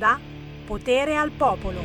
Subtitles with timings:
[0.00, 0.18] onda
[0.66, 1.80] Potere al Popolo.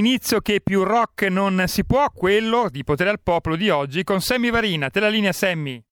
[0.00, 4.22] Inizio che più rock non si può, quello di Potere al Popolo di oggi con
[4.22, 4.88] Sammy Varina.
[4.88, 5.82] Te la linea Sammy.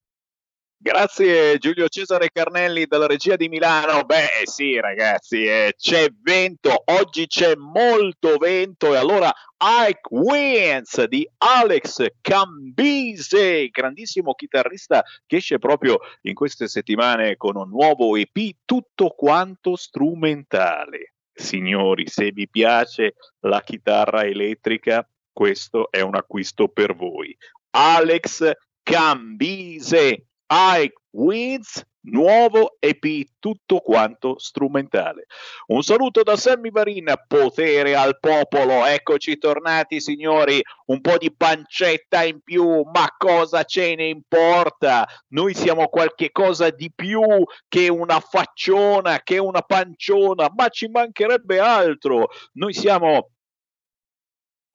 [0.80, 4.04] Grazie Giulio Cesare Carnelli dalla regia di Milano.
[4.04, 11.28] Beh sì ragazzi, eh, c'è vento, oggi c'è molto vento e allora Ike Wins di
[11.38, 19.08] Alex Cambise, grandissimo chitarrista che esce proprio in queste settimane con un nuovo EP tutto
[19.08, 27.36] quanto strumentale signori, se vi piace la chitarra elettrica, questo è un acquisto per voi.
[27.70, 28.50] Alex
[28.82, 33.04] Cambise, I Wins, nuovo EP
[33.38, 35.26] tutto quanto strumentale.
[35.66, 42.24] Un saluto da Sammy Varina, potere al popolo, eccoci tornati signori, un po' di pancetta
[42.24, 45.06] in più, ma cosa ce ne importa?
[45.28, 47.22] Noi siamo qualche cosa di più
[47.68, 52.28] che una facciona, che una panciona, ma ci mancherebbe altro.
[52.52, 53.30] Noi siamo...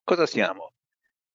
[0.03, 0.72] Cosa siamo?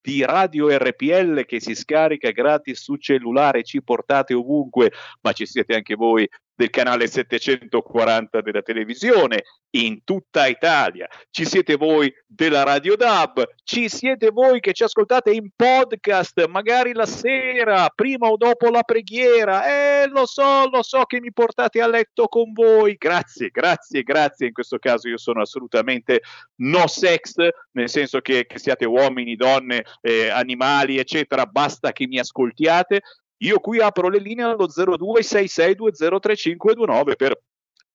[0.00, 4.92] di Radio RPL che si scarica gratis su cellulare, ci portate ovunque,
[5.22, 6.28] ma ci siete anche voi
[6.58, 9.44] del canale 740 della televisione
[9.76, 11.06] in tutta Italia.
[11.30, 16.94] Ci siete voi della Radio DAB, ci siete voi che ci ascoltate in podcast, magari
[16.94, 19.68] la sera, prima o dopo la preghiera.
[20.02, 22.96] Eh, lo so, lo so che mi portate a letto con voi.
[22.98, 24.48] Grazie, grazie, grazie.
[24.48, 26.22] In questo caso io sono assolutamente
[26.56, 27.36] no sex,
[27.70, 33.02] nel senso che, che siate uomini, donne, eh, animali, eccetera, basta che mi ascoltiate.
[33.38, 37.40] Io qui apro le linee allo 0266203529 per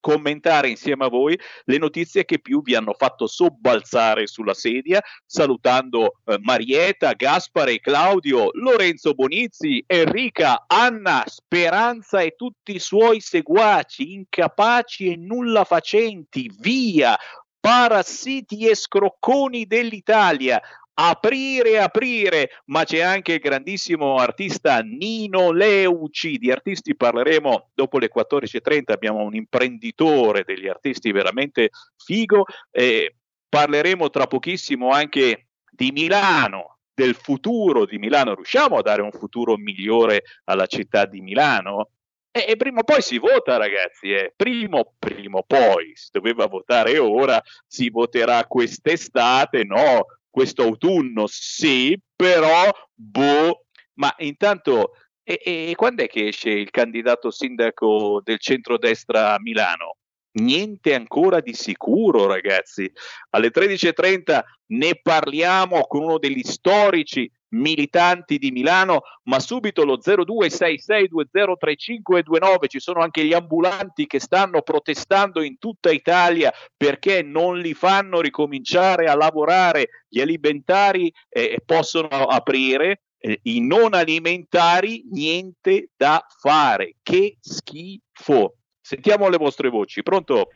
[0.04, 6.18] commentare insieme a voi le notizie che più vi hanno fatto sobbalzare sulla sedia, salutando
[6.26, 15.10] eh, Marietta, Gaspare, Claudio, Lorenzo Bonizzi, Enrica, Anna, Speranza e tutti i suoi seguaci, incapaci
[15.10, 17.18] e nulla facenti, via,
[17.62, 20.62] parassiti e scrocconi dell'Italia
[20.96, 28.10] aprire, aprire, ma c'è anche il grandissimo artista Nino Leuci, di artisti parleremo dopo le
[28.14, 33.16] 14.30, abbiamo un imprenditore degli artisti veramente figo, eh,
[33.50, 39.58] parleremo tra pochissimo anche di Milano, del futuro di Milano, riusciamo a dare un futuro
[39.58, 41.90] migliore alla città di Milano?
[42.36, 44.12] E, e prima o poi si vota, ragazzi.
[44.12, 44.34] Eh.
[44.36, 49.64] Primo, prima o poi si doveva votare ora, si voterà quest'estate.
[49.64, 53.66] No, questo autunno sì, però boh,
[54.00, 59.98] ma intanto e, e, quando è che esce il candidato sindaco del centrodestra a Milano?
[60.40, 62.92] Niente ancora di sicuro, ragazzi.
[63.30, 64.42] Alle 13.30
[64.72, 73.02] ne parliamo con uno degli storici militanti di Milano, ma subito lo 0266203529 ci sono
[73.02, 79.16] anche gli ambulanti che stanno protestando in tutta Italia perché non li fanno ricominciare a
[79.16, 88.56] lavorare, gli alimentari eh, possono aprire, eh, i non alimentari niente da fare, che schifo.
[88.82, 90.50] Sentiamo le vostre voci, pronto?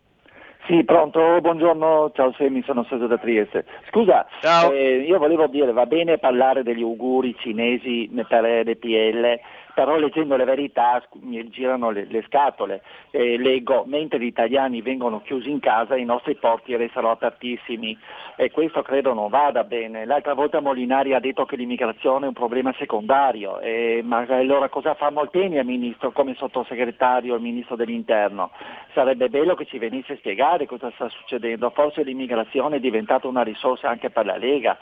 [0.68, 3.64] Sì, pronto, buongiorno, ciao Semi, sono Sergio da Trieste.
[3.90, 4.28] Scusa,
[4.70, 9.40] eh, io volevo dire, va bene parlare degli auguri cinesi per RPL,
[9.78, 12.82] però leggendo le verità mi girano le, le scatole.
[13.12, 17.96] Eh, leggo, mentre gli italiani vengono chiusi in casa, i nostri porti restano apertissimi
[18.38, 20.06] e questo credo non vada bene.
[20.06, 24.96] L'altra volta Molinari ha detto che l'immigrazione è un problema secondario, eh, ma allora cosa
[24.96, 28.50] fa Molteni al ministro come sottosegretario al ministro dell'interno?
[28.96, 33.44] Sarebbe bello che ci venisse a spiegare cosa sta succedendo, forse l'immigrazione è diventata una
[33.44, 34.76] risorsa anche per la Lega.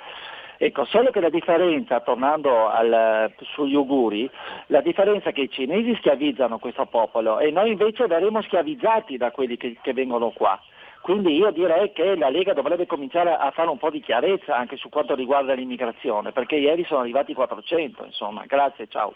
[0.57, 4.29] Ecco, solo che la differenza, tornando al, sugli auguri,
[4.67, 9.31] la differenza è che i cinesi schiavizzano questo popolo e noi invece verremo schiavizzati da
[9.31, 10.59] quelli che, che vengono qua.
[11.01, 14.75] Quindi io direi che la Lega dovrebbe cominciare a fare un po' di chiarezza anche
[14.75, 18.43] su quanto riguarda l'immigrazione, perché ieri sono arrivati 400, insomma.
[18.47, 19.13] Grazie, ciao.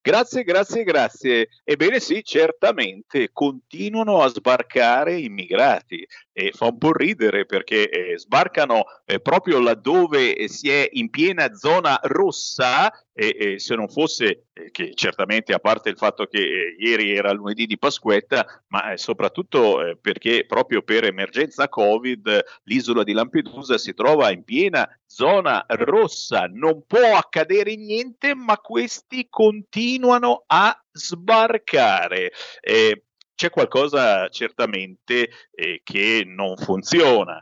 [0.00, 1.48] Grazie, grazie, grazie.
[1.64, 8.84] Ebbene sì, certamente continuano a sbarcare immigrati e fa un po' ridere perché eh, sbarcano
[9.04, 14.70] eh, proprio laddove si è in piena zona rossa e, e se non fosse eh,
[14.70, 18.98] che certamente a parte il fatto che eh, ieri era lunedì di Pasquetta, ma eh,
[18.98, 25.64] soprattutto eh, perché proprio per emergenza Covid l'isola di Lampedusa si trova in piena zona
[25.66, 32.32] rossa, non può accadere niente, ma questi continuano a sbarcare.
[32.60, 33.04] Eh,
[33.34, 37.40] c'è qualcosa certamente eh, che non funziona.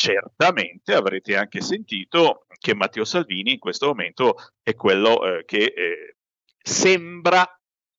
[0.00, 6.16] Certamente avrete anche sentito che Matteo Salvini in questo momento è quello eh, che eh,
[6.56, 7.44] sembra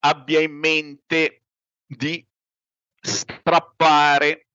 [0.06, 1.44] abbia in mente
[1.86, 2.25] di
[3.01, 4.48] strappare.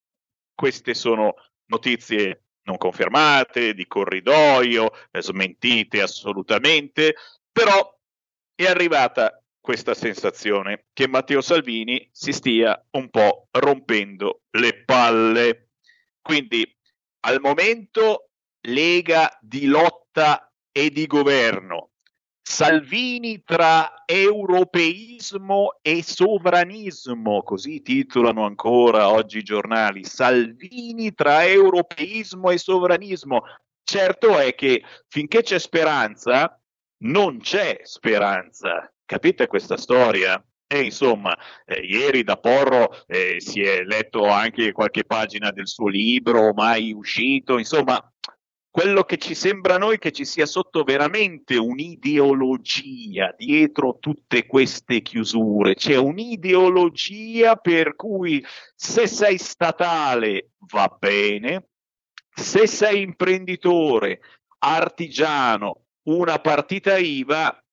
[0.54, 1.34] Queste sono
[1.66, 7.14] notizie non confermate, di corridoio, eh, smentite assolutamente,
[7.52, 7.94] però
[8.54, 15.68] è arrivata questa sensazione che Matteo Salvini si stia un po' rompendo le palle.
[16.22, 16.74] Quindi
[17.24, 18.30] al momento
[18.66, 21.90] Lega di lotta e di governo.
[22.40, 30.04] Salvini tra europeismo e sovranismo, così titolano ancora oggi i giornali.
[30.04, 33.42] Salvini tra europeismo e sovranismo.
[33.82, 36.58] Certo è che finché c'è speranza,
[37.04, 38.90] non c'è speranza.
[39.04, 40.42] Capite questa storia?
[40.66, 45.88] E insomma, eh, ieri da Porro eh, si è letto anche qualche pagina del suo
[45.88, 48.00] libro, mai uscito, insomma,
[48.74, 55.00] quello che ci sembra a noi che ci sia sotto veramente un'ideologia dietro tutte queste
[55.00, 55.76] chiusure.
[55.76, 58.44] C'è un'ideologia per cui
[58.74, 61.68] se sei statale va bene,
[62.34, 64.20] se sei imprenditore,
[64.58, 67.64] artigiano, una partita IVA,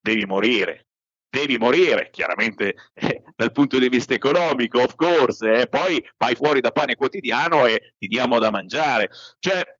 [0.00, 0.87] devi morire.
[1.30, 6.60] Devi morire, chiaramente eh, dal punto di vista economico, of course, eh, poi vai fuori
[6.60, 9.10] da pane quotidiano e ti diamo da mangiare.
[9.38, 9.77] Cioè,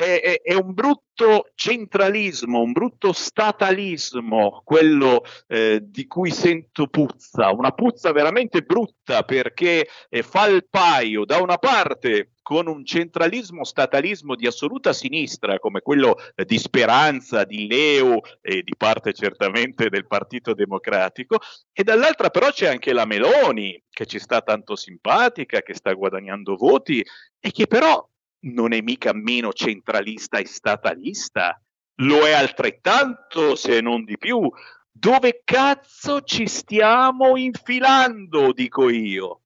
[0.00, 7.72] è, è, un brutto centralismo, un brutto statalismo, quello eh, di cui sento puzza, una
[7.72, 14.36] puzza veramente brutta perché eh, fa il paio da una parte con un centralismo statalismo
[14.36, 20.06] di assoluta sinistra come quello eh, di Speranza, di Leo e di parte certamente del
[20.06, 21.40] Partito Democratico
[21.72, 26.54] e dall'altra però c'è anche la Meloni che ci sta tanto simpatica, che sta guadagnando
[26.54, 27.04] voti
[27.40, 28.07] e che però
[28.40, 31.60] non è mica meno centralista e statalista,
[32.00, 34.48] lo è altrettanto, se non di più.
[34.90, 39.40] Dove cazzo ci stiamo infilando, dico io?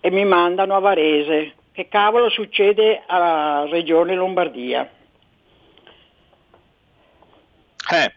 [0.00, 1.52] e mi mandano a Varese.
[1.70, 4.90] Che cavolo succede alla regione Lombardia?
[7.92, 8.14] Eh,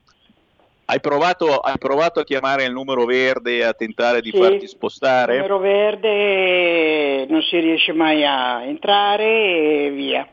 [0.86, 4.68] hai provato, hai provato, a chiamare il numero verde e a tentare di sì, farti
[4.68, 5.34] spostare?
[5.34, 10.26] Il numero verde non si riesce mai a entrare e via.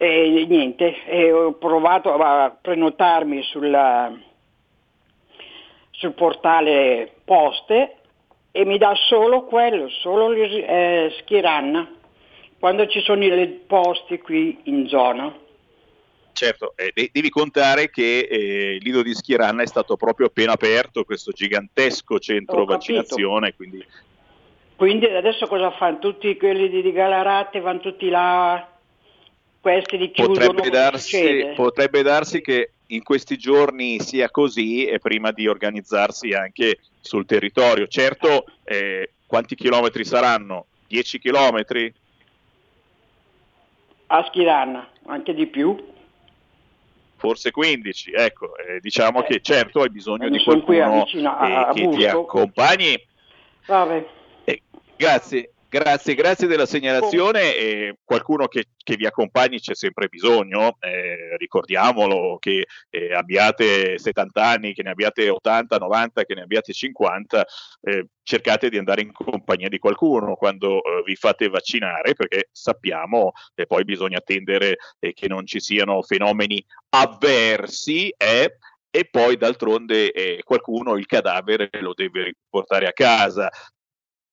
[0.00, 4.16] E niente, e ho provato a prenotarmi sulla,
[5.90, 7.96] sul portale poste
[8.52, 11.90] e mi dà solo quello, solo eh, Schiranna,
[12.60, 15.36] quando ci sono i posti qui in zona.
[16.32, 21.02] Certo, eh, devi contare che eh, il lido di Schiranna è stato proprio appena aperto,
[21.02, 23.56] questo gigantesco centro vaccinazione.
[23.56, 23.84] Quindi...
[24.76, 25.06] quindi...
[25.06, 25.98] adesso cosa fanno?
[25.98, 28.77] Tutti quelli di Galarate vanno tutti là
[29.60, 30.10] questi.
[30.14, 36.78] Potrebbe darsi, potrebbe darsi che in questi giorni sia così e prima di organizzarsi anche
[37.00, 37.86] sul territorio.
[37.86, 40.66] Certo, eh, quanti chilometri saranno?
[40.88, 41.92] 10 chilometri?
[44.06, 45.76] A Schiranna, anche di più.
[47.16, 51.02] Forse 15, ecco, eh, diciamo eh, che certo hai bisogno di qualcuno
[51.36, 53.04] a, a che ti accompagni.
[53.66, 54.06] Vabbè.
[54.44, 54.62] Eh,
[54.96, 57.54] grazie, Grazie, grazie della segnalazione.
[57.54, 60.78] Eh, qualcuno che, che, vi accompagni c'è sempre bisogno.
[60.80, 66.72] Eh, ricordiamolo che eh, abbiate 70 anni, che ne abbiate 80, 90, che ne abbiate
[66.72, 67.44] 50,
[67.82, 73.32] eh, cercate di andare in compagnia di qualcuno quando eh, vi fate vaccinare, perché sappiamo
[73.54, 78.08] che poi bisogna attendere eh, che non ci siano fenomeni avversi.
[78.90, 83.50] e poi d'altronde eh, qualcuno il cadavere lo deve riportare a casa.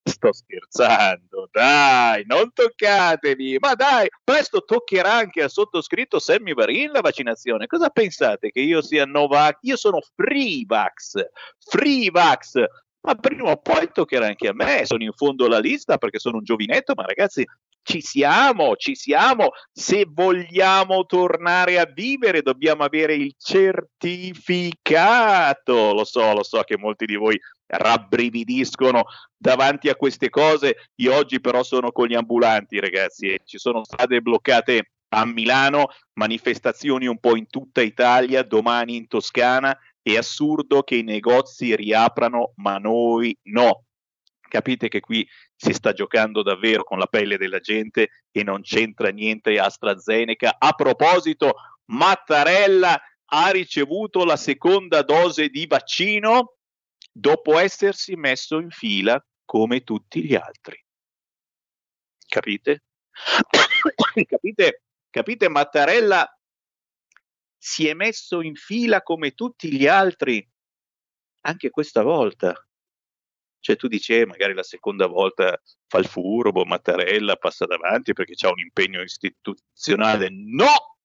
[0.07, 7.01] Sto scherzando, dai, non toccatemi, ma dai, presto toccherà anche al sottoscritto Sammy Varin la
[7.01, 7.65] vaccinazione.
[7.65, 9.57] Cosa pensate che io sia Novak?
[9.61, 11.25] Io sono Freevax,
[11.57, 12.63] Freevax,
[13.01, 14.85] ma prima o poi toccherà anche a me.
[14.85, 17.43] Sono in fondo alla lista perché sono un giovinetto, ma ragazzi,
[17.81, 19.53] ci siamo, ci siamo.
[19.71, 25.93] Se vogliamo tornare a vivere, dobbiamo avere il certificato.
[25.93, 29.05] Lo so, lo so che molti di voi rabbrividiscono
[29.35, 30.89] davanti a queste cose.
[30.95, 37.07] Io oggi però sono con gli ambulanti, ragazzi, ci sono strade bloccate a Milano, manifestazioni
[37.07, 39.77] un po' in tutta Italia, domani in Toscana.
[40.01, 43.85] È assurdo che i negozi riaprano, ma noi no.
[44.47, 49.09] Capite che qui si sta giocando davvero con la pelle della gente e non c'entra
[49.09, 50.55] niente AstraZeneca.
[50.59, 51.55] A proposito,
[51.85, 56.55] Mattarella ha ricevuto la seconda dose di vaccino
[57.17, 60.83] dopo essersi messo in fila come tutti gli altri.
[62.27, 62.83] Capite?
[64.27, 64.81] capite?
[65.09, 65.47] Capite?
[65.47, 66.27] Mattarella
[67.57, 70.45] si è messo in fila come tutti gli altri
[71.41, 72.53] anche questa volta.
[73.59, 78.33] Cioè tu dici, eh, magari la seconda volta fa il furbo, Mattarella passa davanti perché
[78.35, 80.27] c'ha un impegno istituzionale.
[80.29, 80.97] No!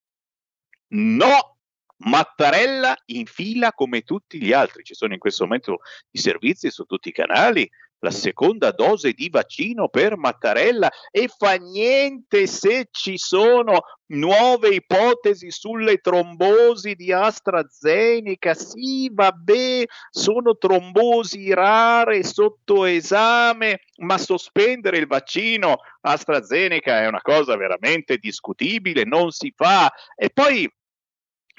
[0.88, 1.59] No!
[2.02, 4.84] Mattarella in fila come tutti gli altri.
[4.84, 5.78] Ci sono in questo momento
[6.12, 7.68] i servizi su tutti i canali,
[8.02, 15.50] la seconda dose di vaccino per Mattarella e fa niente se ci sono nuove ipotesi
[15.50, 18.54] sulle trombosi di AstraZeneca.
[18.54, 27.54] Sì, vabbè, sono trombosi rare sotto esame, ma sospendere il vaccino AstraZeneca è una cosa
[27.56, 29.92] veramente discutibile, non si fa.
[30.16, 30.66] E poi,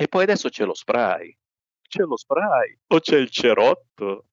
[0.02, 1.36] e poi adesso c'è lo spray.
[1.88, 4.26] C'è lo spray o c'è il cerotto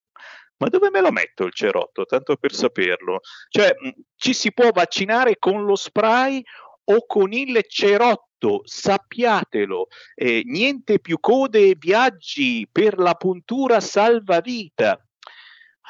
[0.59, 2.05] ma dove me lo metto il cerotto?
[2.05, 3.21] Tanto per saperlo.
[3.49, 3.75] Cioè,
[4.17, 6.43] ci si può vaccinare con lo spray
[6.85, 9.87] o con il cerotto, sappiatelo.
[10.15, 15.01] Eh, niente più code e viaggi per la puntura salvavita.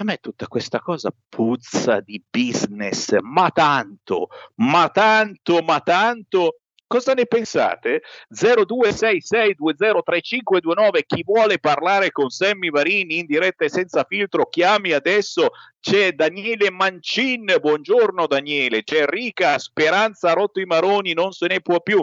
[0.01, 6.59] A me tutta questa cosa puzza di business, ma tanto, ma tanto, ma tanto
[6.89, 8.03] Cosa ne pensate?
[8.35, 16.13] 0266203529 chi vuole parlare con Sammy Varini in diretta e senza filtro chiami adesso c'è
[16.13, 22.03] Daniele Mancin buongiorno Daniele c'è Enrica Speranza rotto i maroni non se ne può più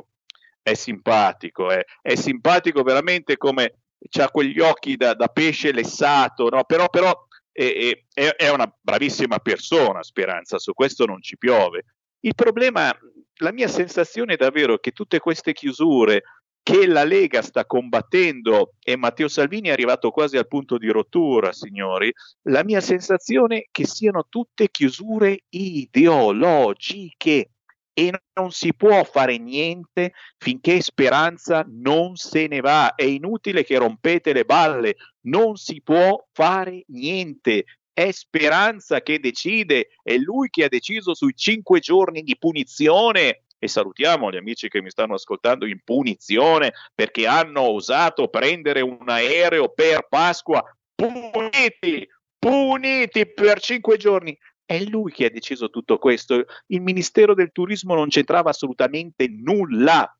[0.61, 1.87] è simpatico eh?
[1.99, 3.79] è simpatico veramente come
[4.19, 6.63] ha quegli occhi da, da pesce lessato no?
[6.63, 11.85] però, però è, è, è una bravissima persona Speranza su questo non ci piove
[12.19, 12.95] il problema
[13.37, 16.23] la mia sensazione è davvero che tutte queste chiusure
[16.65, 21.53] che la Lega sta combattendo e Matteo Salvini è arrivato quasi al punto di rottura,
[21.53, 22.11] signori,
[22.47, 27.51] la mia sensazione è che siano tutte chiusure ideologiche
[27.93, 32.95] e non si può fare niente finché Speranza non se ne va.
[32.95, 34.95] È inutile che rompete le balle,
[35.27, 41.33] non si può fare niente è Speranza che decide, è lui che ha deciso sui
[41.33, 43.43] cinque giorni di punizione.
[43.57, 49.07] E salutiamo gli amici che mi stanno ascoltando in punizione perché hanno osato prendere un
[49.07, 50.61] aereo per Pasqua.
[50.93, 52.05] Puniti,
[52.37, 54.37] puniti per cinque giorni.
[54.65, 56.45] È lui che ha deciso tutto questo.
[56.67, 60.13] Il Ministero del Turismo non c'entrava assolutamente nulla.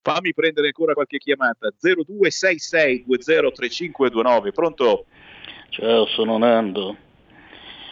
[0.00, 1.70] Fammi prendere ancora qualche chiamata.
[1.78, 4.52] 0266 203529.
[4.52, 5.04] Pronto?
[5.68, 7.08] Ciao, sono Nando.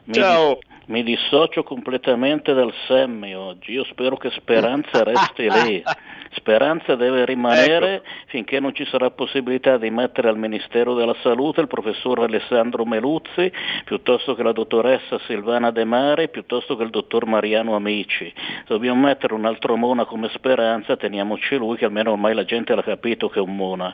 [0.08, 0.58] Mi, Ciao.
[0.86, 3.72] Mi dissocio completamente dal Semmi oggi.
[3.72, 5.82] Io spero che Speranza resti lì.
[6.32, 8.08] Speranza deve rimanere ecco.
[8.28, 13.52] finché non ci sarà possibilità di mettere al Ministero della Salute il professor Alessandro Meluzzi,
[13.84, 18.32] piuttosto che la dottoressa Silvana De Mare, piuttosto che il dottor Mariano Amici.
[18.66, 22.82] Dobbiamo mettere un altro Mona come Speranza, teniamoci lui che almeno ormai la gente l'ha
[22.82, 23.92] capito che è un Mona.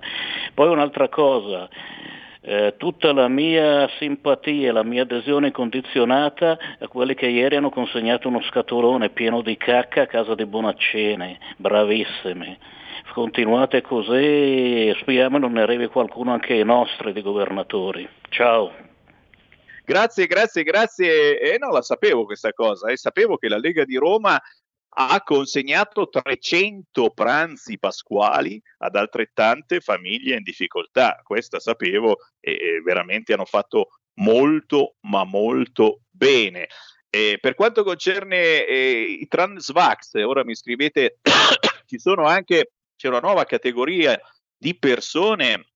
[0.54, 1.68] Poi un'altra cosa.
[2.46, 7.70] Eh, tutta la mia simpatia e la mia adesione condizionata a quelli che ieri hanno
[7.70, 12.58] consegnato uno scatolone pieno di cacca a casa di Bonaccene, bravissimi.
[13.14, 18.06] Continuate così e speriamo non ne arrivi qualcuno anche ai nostri di governatori.
[18.28, 18.72] Ciao.
[19.86, 21.40] Grazie, grazie, grazie.
[21.40, 22.96] E eh, non la sapevo questa cosa, eh.
[22.98, 24.38] sapevo che la Lega di Roma
[24.96, 31.20] ha consegnato 300 pranzi pasquali ad altrettante famiglie in difficoltà.
[31.22, 33.88] Questa sapevo e, veramente hanno fatto
[34.20, 36.68] molto, ma molto bene.
[37.10, 41.18] E per quanto concerne eh, i transvax, ora mi scrivete,
[41.86, 44.18] ci sono anche, c'è una nuova categoria
[44.56, 45.66] di persone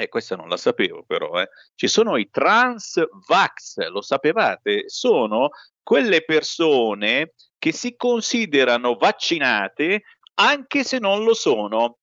[0.00, 1.50] eh, questa non la sapevo però, eh.
[1.74, 4.84] ci sono i transvax, lo sapevate?
[4.86, 5.50] Sono
[5.90, 11.98] quelle persone che si considerano vaccinate anche se non lo sono.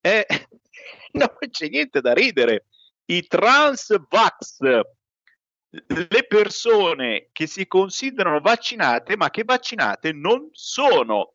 [0.00, 0.24] Eh,
[1.12, 2.64] non c'è niente da ridere.
[3.04, 4.56] I transvax,
[5.68, 11.34] le persone che si considerano vaccinate ma che vaccinate non sono.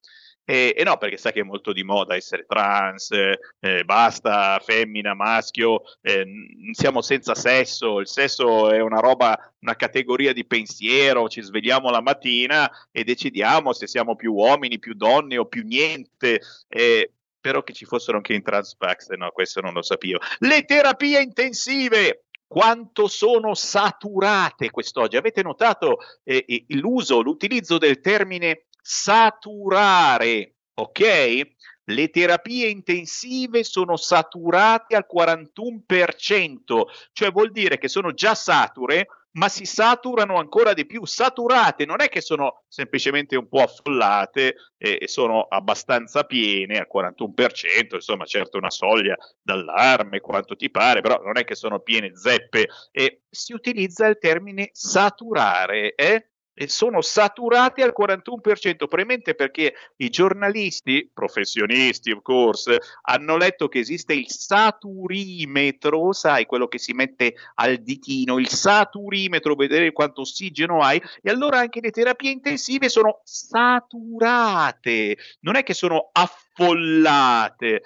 [0.51, 5.13] E, e, no, perché sa che è molto di moda essere trans, eh, basta femmina,
[5.13, 6.25] maschio, eh,
[6.73, 12.01] siamo senza sesso, il sesso è una roba, una categoria di pensiero, ci svegliamo la
[12.01, 16.41] mattina e decidiamo se siamo più uomini, più donne o più niente.
[16.67, 20.19] Eh, però che ci fossero anche in transpax, no, questo non lo sapevo.
[20.39, 25.15] Le terapie intensive, quanto sono saturate quest'oggi.
[25.15, 31.49] Avete notato eh, l'uso, l'utilizzo del termine saturare, ok?
[31.85, 39.47] le terapie intensive sono saturate al 41%, cioè vuol dire che sono già sature, ma
[39.47, 41.05] si saturano ancora di più.
[41.05, 47.95] Saturate non è che sono semplicemente un po' affollate e, sono abbastanza piene al 41%,
[47.95, 52.67] insomma, certo una soglia d'allarme, quanto ti pare, però non è che sono piene zeppe
[52.91, 56.30] e si utilizza il termine saturare, eh?
[56.65, 64.13] Sono saturati al 41%, probabilmente perché i giornalisti, professionisti of course, hanno letto che esiste
[64.13, 71.01] il saturimetro, sai, quello che si mette al ditino, il saturimetro, vedere quanto ossigeno hai,
[71.21, 77.81] e allora anche le terapie intensive sono saturate, non è che sono affollate.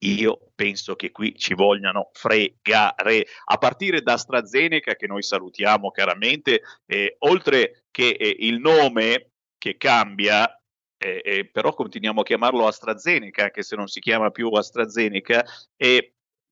[0.00, 6.62] Io penso che qui ci vogliano fregare, a partire da AstraZeneca, che noi salutiamo chiaramente,
[6.86, 10.48] eh, oltre che eh, il nome che cambia,
[10.98, 15.44] eh, eh, però continuiamo a chiamarlo AstraZeneca, anche se non si chiama più AstraZeneca,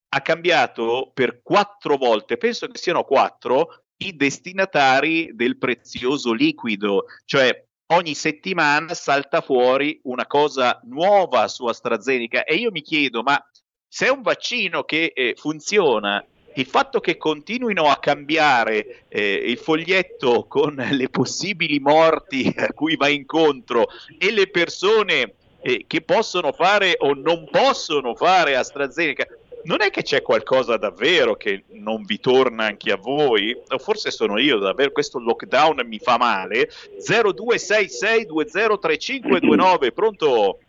[0.07, 7.65] ha cambiato per quattro volte, penso che siano quattro, i destinatari del prezioso liquido, cioè
[7.87, 12.43] ogni settimana salta fuori una cosa nuova su AstraZeneca.
[12.43, 13.43] E io mi chiedo, ma
[13.87, 16.23] se è un vaccino che eh, funziona,
[16.55, 22.95] il fatto che continuino a cambiare eh, il foglietto con le possibili morti a cui
[22.95, 29.27] va incontro e le persone eh, che possono fare o non possono fare AstraZeneca,
[29.65, 33.55] non è che c'è qualcosa davvero che non vi torna anche a voi?
[33.67, 36.69] O forse sono io davvero, questo lockdown mi fa male.
[36.99, 40.59] 0266203529, pronto?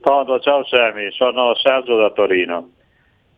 [0.00, 2.70] Pronto, ciao Sammy, sono Sergio da Torino.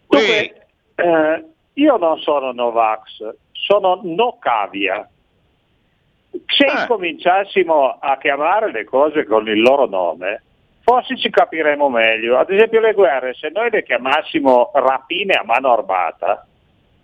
[0.06, 5.08] Dunque, eh, io non sono Novax, sono No Cavia.
[6.30, 6.86] Se eh.
[6.86, 10.42] cominciassimo a chiamare le cose con il loro nome,
[10.82, 12.38] forse ci capiremo meglio.
[12.38, 16.46] Ad esempio le guerre, se noi le chiamassimo rapine a mano armata,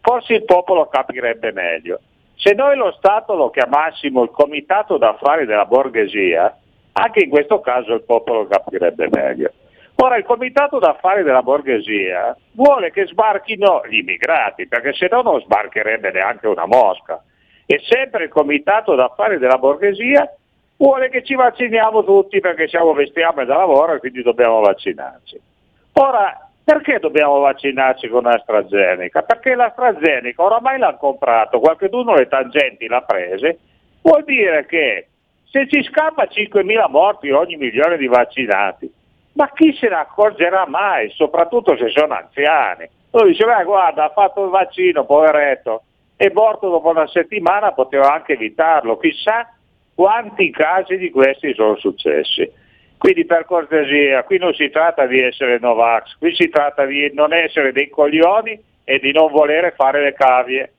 [0.00, 2.00] forse il popolo capirebbe meglio.
[2.36, 6.56] Se noi lo Stato lo chiamassimo il comitato d'affari della borghesia,
[6.92, 9.50] anche in questo caso il popolo capirebbe meglio.
[9.96, 15.40] Ora il comitato d'affari della borghesia vuole che sbarchino gli immigrati, perché se no non
[15.40, 17.22] sbarcherebbe neanche una mosca.
[17.64, 20.30] E sempre il comitato d'affari della borghesia
[20.76, 25.40] vuole che ci vacciniamo tutti perché siamo bestiame da lavoro e quindi dobbiamo vaccinarci.
[25.94, 29.22] Ora, perché dobbiamo vaccinarci con AstraZeneca?
[29.22, 33.58] Perché l'AstraZeneca oramai l'hanno comprato, qualcuno le tangenti l'ha prese,
[34.02, 35.08] vuol dire che
[35.48, 38.92] se ci scappa 5.000 morti ogni milione di vaccinati,
[39.34, 42.88] ma chi se ne accorgerà mai, soprattutto se sono anziani?
[43.10, 45.84] Uno dice, beh guarda, ha fatto il vaccino, poveretto,
[46.16, 49.55] è morto dopo una settimana, poteva anche evitarlo, chissà
[49.96, 52.48] quanti casi di questi sono successi.
[52.98, 57.32] Quindi per cortesia, qui non si tratta di essere Novax, qui si tratta di non
[57.32, 60.72] essere dei coglioni e di non volere fare le cavie.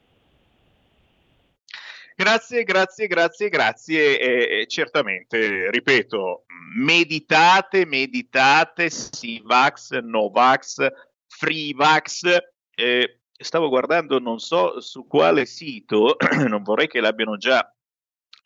[2.15, 4.19] Grazie, grazie, grazie, grazie.
[4.19, 10.87] E, e certamente, ripeto, meditate, meditate, Sivax, Novax,
[11.27, 12.37] Freevax.
[12.75, 17.71] Eh, stavo guardando, non so su quale sito, non vorrei che l'abbiano già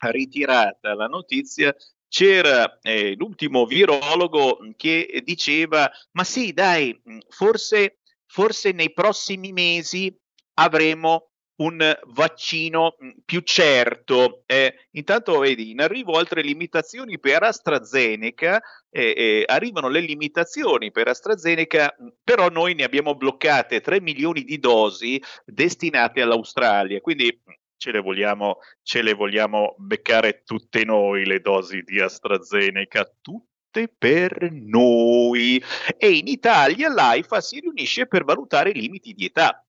[0.09, 1.75] ritirata la notizia,
[2.07, 10.13] c'era eh, l'ultimo virologo che diceva, ma sì, dai, forse, forse nei prossimi mesi
[10.55, 14.43] avremo un vaccino più certo.
[14.45, 21.07] Eh, intanto vedi, in arrivo altre limitazioni per AstraZeneca, eh, eh, arrivano le limitazioni per
[21.07, 27.39] AstraZeneca, però noi ne abbiamo bloccate 3 milioni di dosi destinate all'Australia, quindi
[27.81, 34.51] ce le vogliamo, ce le vogliamo beccare tutte noi le dosi di AstraZeneca, tutte per
[34.51, 35.61] noi.
[35.97, 39.65] E in Italia l'AIFA si riunisce per valutare i limiti di età.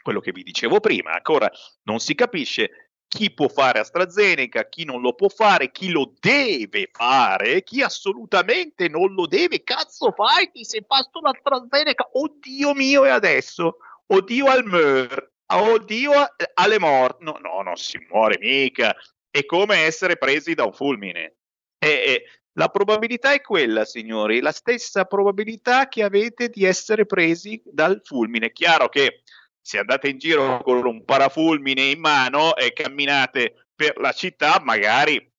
[0.00, 1.50] Quello che vi dicevo prima, ancora
[1.82, 6.88] non si capisce chi può fare AstraZeneca, chi non lo può fare, chi lo deve
[6.92, 9.64] fare, chi assolutamente non lo deve.
[9.64, 13.78] Cazzo fai, ti sei fatto l'AstraZeneca, oddio mio e adesso?
[14.06, 16.12] Oddio al MER, oddio
[16.54, 17.24] alle morti.
[17.24, 18.94] No, no, non si muore mica.
[19.30, 21.36] È come essere presi da un fulmine.
[21.78, 27.60] E, e, la probabilità è quella, signori, la stessa probabilità che avete di essere presi
[27.64, 28.52] dal fulmine.
[28.52, 29.22] Chiaro che
[29.60, 35.30] se andate in giro con un parafulmine in mano e camminate per la città, magari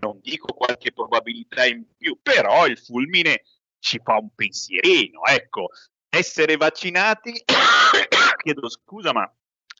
[0.00, 3.42] non dico qualche probabilità in più, però il fulmine
[3.78, 5.70] ci fa un pensierino, ecco.
[6.10, 7.32] Essere vaccinati
[8.42, 9.32] chiedo scusa, ma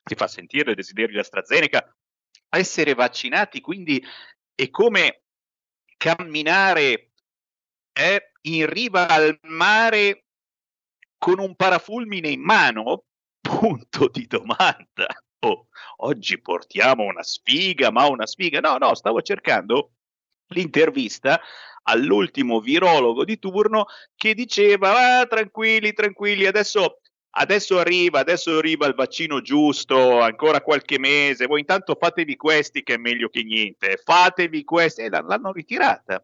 [0.03, 1.95] si fa sentire il desiderio di AstraZeneca.
[2.49, 4.03] Essere vaccinati quindi
[4.55, 5.23] è come
[5.97, 7.11] camminare
[7.93, 10.25] eh, in riva al mare
[11.17, 13.03] con un parafulmine in mano?
[13.39, 15.07] Punto di domanda.
[15.43, 15.67] Oh,
[15.97, 18.59] oggi portiamo una sfiga, ma una sfiga.
[18.59, 19.93] No, no, stavo cercando
[20.47, 21.41] l'intervista
[21.83, 26.99] all'ultimo virologo di turno che diceva ah, tranquilli, tranquilli, adesso,
[27.31, 32.95] adesso arriva, adesso arriva il vaccino giusto, ancora qualche mese, voi intanto fatevi questi che
[32.95, 36.23] è meglio che niente, fatevi questi, e l'hanno ritirata.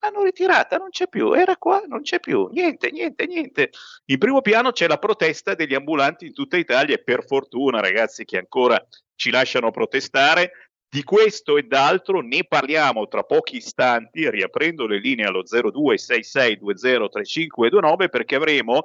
[0.00, 3.70] L'hanno ritirata, non c'è più, era qua, non c'è più, niente, niente, niente.
[4.06, 8.26] In primo piano c'è la protesta degli ambulanti in tutta Italia e per fortuna ragazzi
[8.26, 8.78] che ancora
[9.14, 15.24] ci lasciano protestare, di questo e d'altro ne parliamo tra pochi istanti, riaprendo le linee
[15.24, 18.84] allo 0266203529 perché avremo,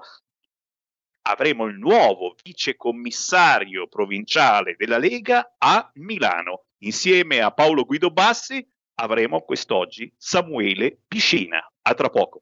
[1.27, 6.63] avremo il nuovo vice commissario provinciale della Lega a Milano.
[6.79, 11.63] Insieme a Paolo Guido Bassi avremo quest'oggi Samuele Piscina.
[11.83, 12.41] A tra poco.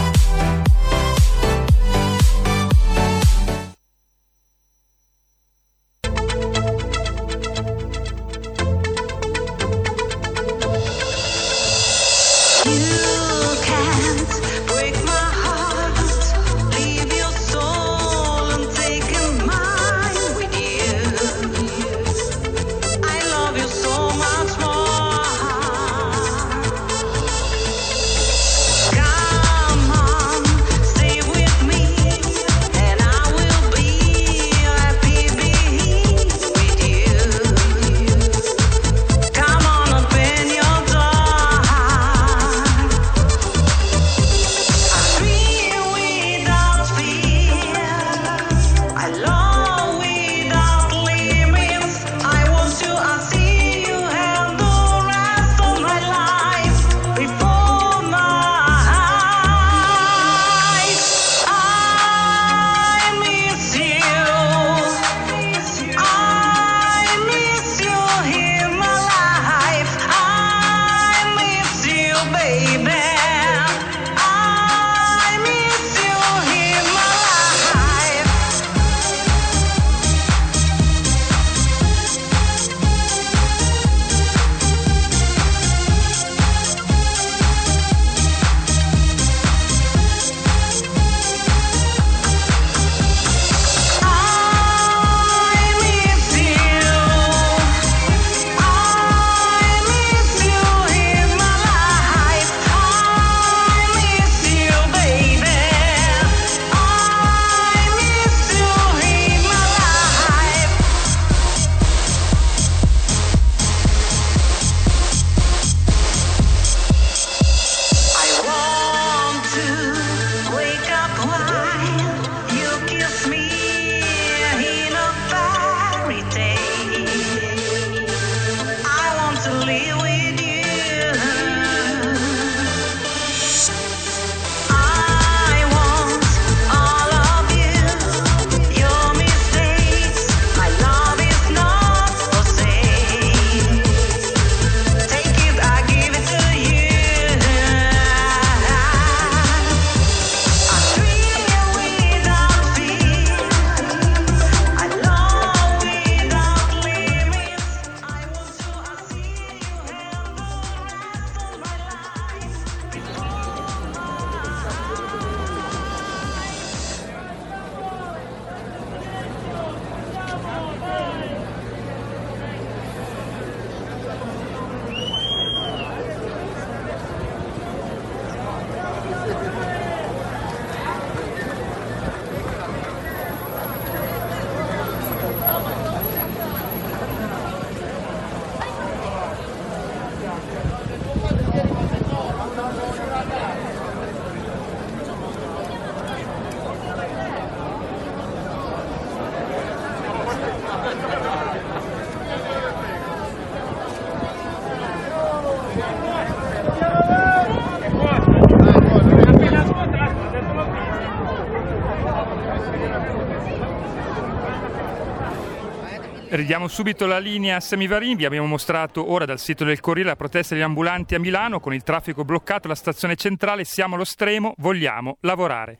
[216.51, 220.17] Ridiamo subito la linea a Semivarin, vi abbiamo mostrato ora dal sito del Corriere la
[220.17, 224.53] protesta degli ambulanti a Milano con il traffico bloccato alla stazione centrale, siamo allo stremo,
[224.57, 225.79] vogliamo lavorare.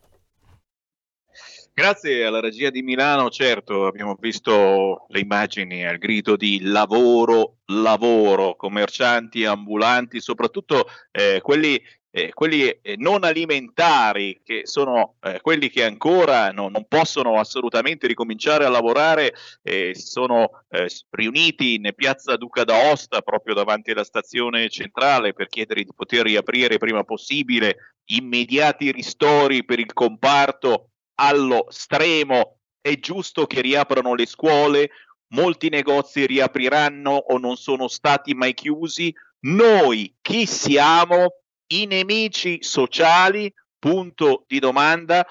[1.74, 8.56] Grazie alla regia di Milano, certo, abbiamo visto le immagini al grido di lavoro, lavoro,
[8.56, 11.82] commercianti, ambulanti, soprattutto eh, quelli
[12.14, 18.06] eh, quelli eh, non alimentari, che sono eh, quelli che ancora no, non possono assolutamente
[18.06, 24.70] ricominciare a lavorare, eh, sono eh, riuniti in piazza Duca d'Aosta, proprio davanti alla stazione
[24.70, 32.58] centrale, per chiedere di poter riaprire prima possibile immediati ristori per il comparto allo stremo.
[32.82, 34.90] È giusto che riaprano le scuole,
[35.30, 39.14] molti negozi riapriranno o non sono stati mai chiusi.
[39.44, 41.41] Noi chi siamo?
[41.72, 45.26] I nemici sociali, punto di domanda,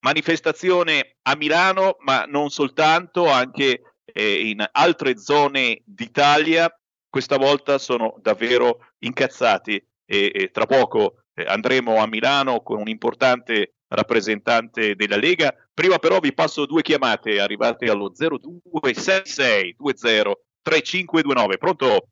[0.00, 6.70] manifestazione a Milano, ma non soltanto, anche eh, in altre zone d'Italia,
[7.08, 12.88] questa volta sono davvero incazzati e, e tra poco eh, andremo a Milano con un
[12.88, 15.54] importante rappresentante della Lega.
[15.72, 21.58] Prima però vi passo due chiamate arrivate allo 0266 20 3529.
[21.58, 22.08] Pronto?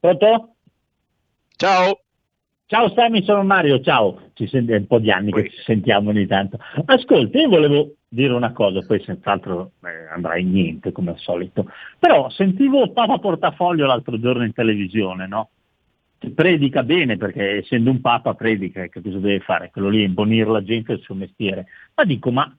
[0.00, 0.54] Pronto?
[1.56, 2.00] Ciao.
[2.70, 6.10] Ciao Sammy, sono Mario, ciao, ci sent- è un po' di anni che ci sentiamo
[6.10, 6.56] ogni tanto.
[6.84, 11.66] Ascolta, io volevo dire una cosa, poi senz'altro eh, andrà in niente come al solito,
[11.98, 15.48] però sentivo Papa Portafoglio l'altro giorno in televisione, no?
[16.32, 19.70] Predica bene perché essendo un Papa predica, che cosa deve fare?
[19.72, 21.66] Quello lì è imbonire la gente il suo mestiere.
[21.96, 22.56] Ma dico, ma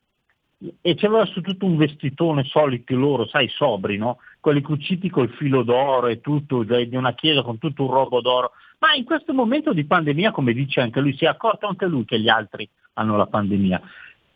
[0.81, 4.17] e c'aveva su tutto un vestitone soliti loro, sai, sobri, no?
[4.41, 8.51] Quelli cuciti col filo d'oro e tutto, di una chiesa con tutto un robo d'oro.
[8.81, 12.03] Ma in questo momento di pandemia, come dice anche lui, si è accorto anche lui
[12.03, 13.79] che gli altri hanno la pandemia.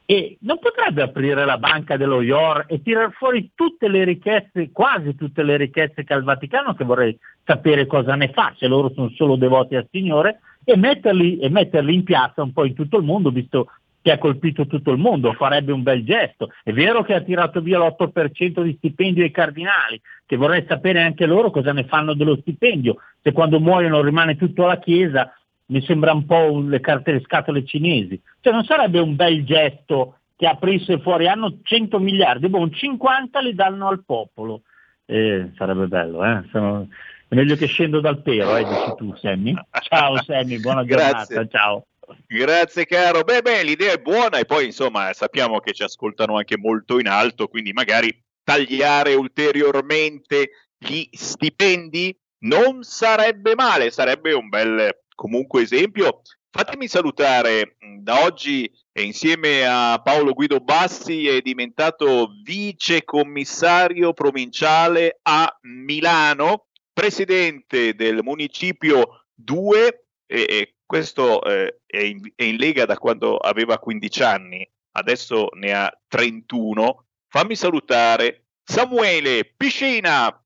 [0.06, 5.16] E non potrebbe aprire la banca dello IOR e tirar fuori tutte le ricchezze, quasi
[5.16, 8.92] tutte le ricchezze che ha il Vaticano, che vorrei sapere cosa ne fa, se loro
[8.94, 12.98] sono solo devoti al Signore, e metterli, e metterli in piazza un po' in tutto
[12.98, 13.72] il mondo, visto
[14.06, 16.52] che ha colpito tutto il mondo, farebbe un bel gesto.
[16.62, 21.26] È vero che ha tirato via l'8% di stipendio ai cardinali, che vorrei sapere anche
[21.26, 22.98] loro cosa ne fanno dello stipendio.
[23.24, 25.34] Se quando muoiono rimane tutto alla Chiesa,
[25.70, 28.22] mi sembra un po' le carte le scatole cinesi.
[28.42, 33.56] Cioè non sarebbe un bel gesto che aprisse fuori, hanno 100 miliardi, boh, 50 li
[33.56, 34.62] danno al popolo.
[35.08, 36.44] Eh, sarebbe bello, eh?
[36.52, 36.88] Sono...
[37.28, 39.56] È meglio che scendo dal pero, eh, dici tu Sammy.
[39.82, 41.88] Ciao Sammy, buona giornata, ciao.
[42.28, 43.24] Grazie caro.
[43.24, 47.08] Beh, beh, l'idea è buona e poi insomma sappiamo che ci ascoltano anche molto in
[47.08, 56.22] alto, quindi magari tagliare ulteriormente gli stipendi non sarebbe male, sarebbe un bel comunque esempio.
[56.52, 65.54] Fatemi salutare da oggi insieme a Paolo Guido Bassi è diventato vice commissario provinciale a
[65.64, 72.98] Milano, presidente del municipio 2 e, e questo eh, è, in, è, in, Lega da
[72.98, 77.06] quando aveva 15 anni, adesso ne ha 31.
[77.28, 80.40] Fammi salutare Samuele Piscina.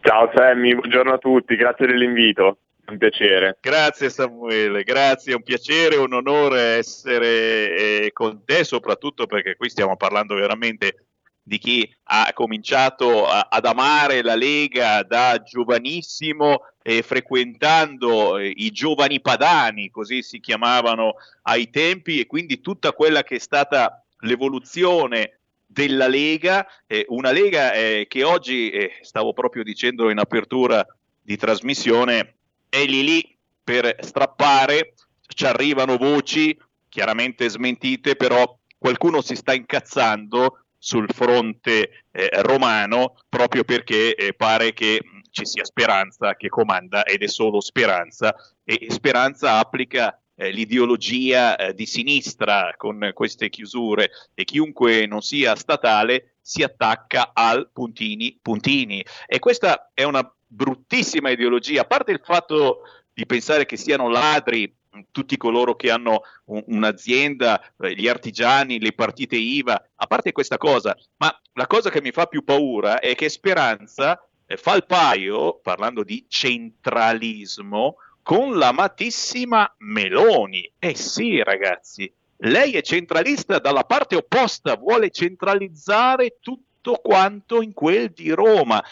[0.00, 2.58] Ciao Sammy, buongiorno a tutti, grazie dell'invito.
[2.84, 3.58] Un piacere.
[3.60, 9.68] Grazie Samuele, grazie, è un piacere, un onore essere eh, con te, soprattutto perché qui
[9.68, 11.06] stiamo parlando veramente
[11.42, 18.70] di chi ha cominciato a, ad amare la Lega da giovanissimo eh, frequentando eh, i
[18.70, 25.38] giovani padani, così si chiamavano ai tempi, e quindi tutta quella che è stata l'evoluzione
[25.66, 30.86] della Lega, eh, una Lega eh, che oggi, eh, stavo proprio dicendo in apertura
[31.20, 32.34] di trasmissione,
[32.68, 34.94] è lì lì per strappare,
[35.26, 36.56] ci arrivano voci
[36.88, 44.72] chiaramente smentite, però qualcuno si sta incazzando sul fronte eh, romano proprio perché eh, pare
[44.72, 51.54] che ci sia speranza che comanda ed è solo speranza e speranza applica eh, l'ideologia
[51.54, 58.36] eh, di sinistra con queste chiusure e chiunque non sia statale si attacca al puntini
[58.42, 59.04] puntini.
[59.28, 61.82] E questa è una bruttissima ideologia.
[61.82, 62.80] A parte il fatto
[63.14, 64.74] di pensare che siano ladri
[65.10, 70.58] tutti coloro che hanno un, un'azienda, eh, gli artigiani, le partite IVA, a parte questa
[70.58, 74.86] cosa, ma la cosa che mi fa più paura è che Speranza eh, fa il
[74.86, 80.70] paio, parlando di centralismo, con l'amatissima Meloni.
[80.78, 82.12] Eh sì, ragazzi,
[82.44, 88.82] lei è centralista dalla parte opposta, vuole centralizzare tutto quanto in quel di Roma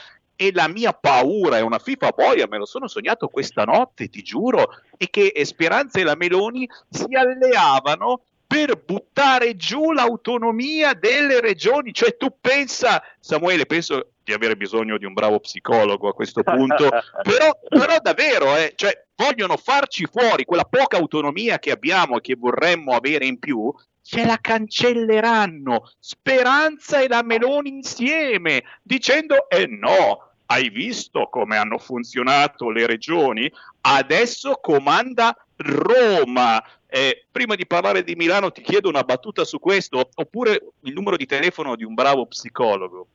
[0.43, 4.23] e la mia paura è una FIFA boia, me lo sono sognato questa notte, ti
[4.23, 11.93] giuro, e che Speranza e la Meloni si alleavano per buttare giù l'autonomia delle regioni.
[11.93, 16.89] Cioè tu pensa, Samuele, penso di avere bisogno di un bravo psicologo a questo punto,
[17.23, 22.35] però, però davvero, eh, cioè, vogliono farci fuori quella poca autonomia che abbiamo e che
[22.35, 23.71] vorremmo avere in più,
[24.03, 31.79] ce la cancelleranno Speranza e la Meloni insieme, dicendo eh no, hai visto come hanno
[31.79, 33.51] funzionato le regioni?
[33.83, 36.63] Adesso comanda Roma.
[36.87, 41.17] Eh, prima di parlare di Milano ti chiedo una battuta su questo, oppure il numero
[41.17, 43.07] di telefono di un bravo psicologo.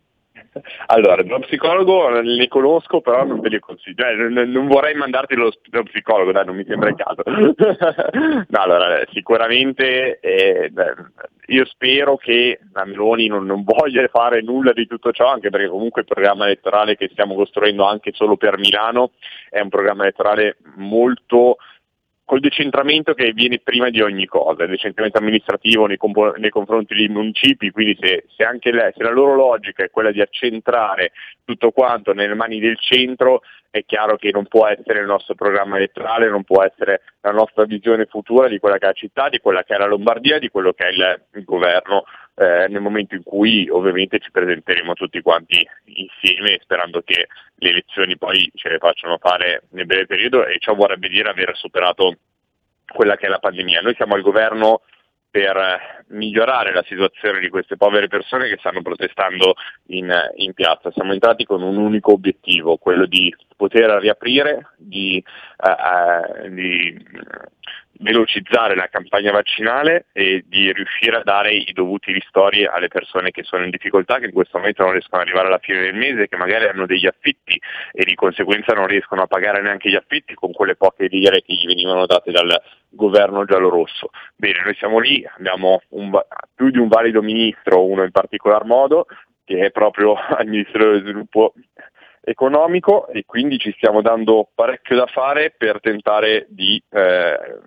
[0.88, 4.04] Allora, lo psicologo li conosco, però non te li consiglio.
[4.04, 7.24] Cioè, non, non, vorrei mandarti lo, lo, psicologo, dai, non mi sembra il caso.
[8.48, 10.72] no, allora, sicuramente eh,
[11.48, 15.68] io spero che la Meloni non, non, voglia fare nulla di tutto ciò, anche perché
[15.68, 19.12] comunque il programma elettorale che stiamo costruendo anche solo per Milano
[19.50, 21.58] è un programma elettorale molto
[22.26, 26.96] col decentramento che viene prima di ogni cosa, il decentramento amministrativo nei, comp- nei confronti
[26.96, 31.12] dei municipi, quindi se, se anche lei, se la loro logica è quella di accentrare
[31.46, 35.78] tutto quanto nelle mani del centro, è chiaro che non può essere il nostro programma
[35.78, 39.40] elettorale, non può essere la nostra visione futura di quella che è la città, di
[39.40, 42.06] quella che è la Lombardia, di quello che è il governo
[42.36, 48.18] eh, nel momento in cui ovviamente ci presenteremo tutti quanti insieme sperando che le elezioni
[48.18, 52.18] poi ce le facciano fare nel breve periodo e ciò vorrebbe dire aver superato
[52.86, 53.82] quella che è la pandemia.
[53.82, 54.82] Noi siamo al governo
[55.36, 59.56] per migliorare la situazione di queste povere persone che stanno protestando
[59.88, 60.92] in, in, piazza.
[60.92, 65.22] Siamo entrati con un unico obiettivo, quello di poter riaprire, di,
[65.58, 67.06] uh, uh, di
[68.00, 73.44] velocizzare la campagna vaccinale e di riuscire a dare i dovuti ristori alle persone che
[73.44, 76.28] sono in difficoltà, che in questo momento non riescono ad arrivare alla fine del mese,
[76.28, 77.60] che magari hanno degli affitti
[77.92, 81.54] e di conseguenza non riescono a pagare neanche gli affitti con quelle poche lire che
[81.54, 84.10] gli venivano date dal governo giallorosso.
[84.36, 86.12] Bene, noi siamo lì, abbiamo un,
[86.54, 89.06] più di un valido ministro, uno in particolar modo,
[89.46, 91.54] che è proprio al Ministero dello Sviluppo
[92.26, 97.60] economico e quindi ci stiamo dando parecchio da fare per tentare di eh,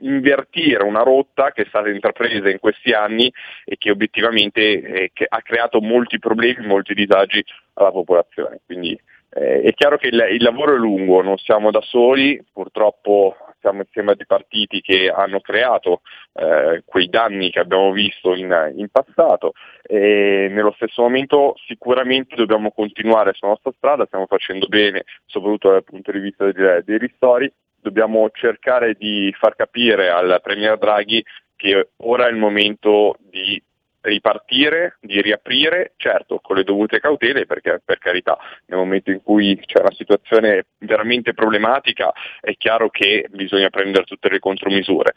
[0.00, 3.32] invertire una rotta che è stata intrapresa in questi anni
[3.64, 8.60] e che obiettivamente eh, che ha creato molti problemi, molti disagi alla popolazione.
[8.66, 8.98] Quindi
[9.30, 13.80] eh, è chiaro che il, il, lavoro è lungo, non siamo da soli, purtroppo siamo
[13.80, 16.02] insieme a dei partiti che hanno creato
[16.34, 19.52] eh, quei danni che abbiamo visto in, in, passato
[19.82, 25.84] e nello stesso momento sicuramente dobbiamo continuare sulla nostra strada, stiamo facendo bene soprattutto dal
[25.84, 31.24] punto di vista dei, dei ristori, dobbiamo cercare di far capire al Premier Draghi
[31.56, 33.60] che ora è il momento di
[34.00, 39.60] ripartire, di riaprire, certo con le dovute cautele perché per carità nel momento in cui
[39.64, 45.14] c'è una situazione veramente problematica è chiaro che bisogna prendere tutte le contromisure,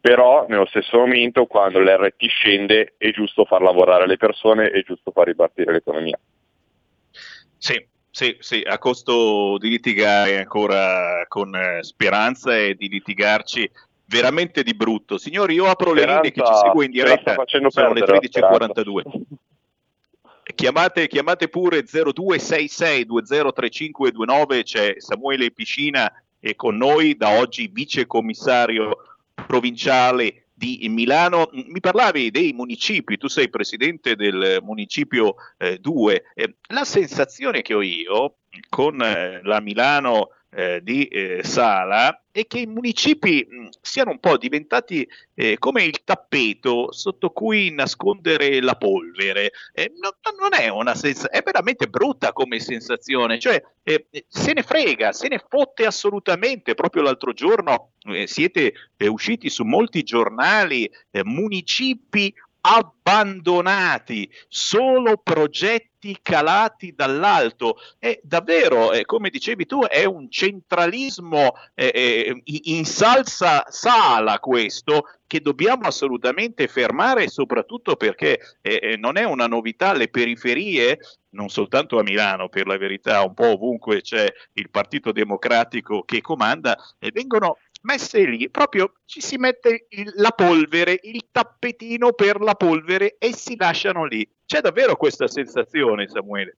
[0.00, 5.10] però nello stesso momento quando l'RT scende è giusto far lavorare le persone, è giusto
[5.10, 6.18] far ripartire l'economia.
[7.58, 13.70] Sì, sì, sì, a costo di litigare ancora con eh, speranza e di litigarci
[14.06, 15.18] veramente di brutto.
[15.18, 17.34] Signori, io apro Speranza, le linee che ci segue in diretta,
[17.68, 19.02] sono le 13.42.
[20.54, 28.98] Chiamate, chiamate pure 0266203529, c'è Samuele Piscina e con noi da oggi vice commissario
[29.34, 31.50] provinciale di Milano.
[31.52, 35.34] Mi parlavi dei municipi, tu sei presidente del municipio
[35.80, 36.14] 2.
[36.14, 38.36] Eh, eh, la sensazione che ho io
[38.70, 44.18] con eh, la Milano eh, di eh, Sala e che i municipi mh, siano un
[44.18, 49.50] po' diventati eh, come il tappeto sotto cui nascondere la polvere.
[49.74, 54.62] Eh, no, non è una sensazione, è veramente brutta come sensazione, cioè eh, se ne
[54.62, 56.74] frega, se ne fotte assolutamente.
[56.74, 60.90] Proprio l'altro giorno eh, siete usciti su molti giornali,
[61.22, 62.32] municipi
[62.66, 67.76] abbandonati, solo progetti calati dall'alto.
[67.98, 75.04] È davvero, eh, come dicevi tu, è un centralismo eh, eh, in salsa sala questo
[75.28, 80.98] che dobbiamo assolutamente fermare, soprattutto perché eh, eh, non è una novità, le periferie,
[81.30, 86.20] non soltanto a Milano, per la verità, un po' ovunque c'è il Partito Democratico che
[86.20, 92.40] comanda, e vengono messe lì, proprio ci si mette il, la polvere, il tappetino per
[92.40, 94.28] la polvere e si lasciano lì.
[94.44, 96.56] C'è davvero questa sensazione, Samuele?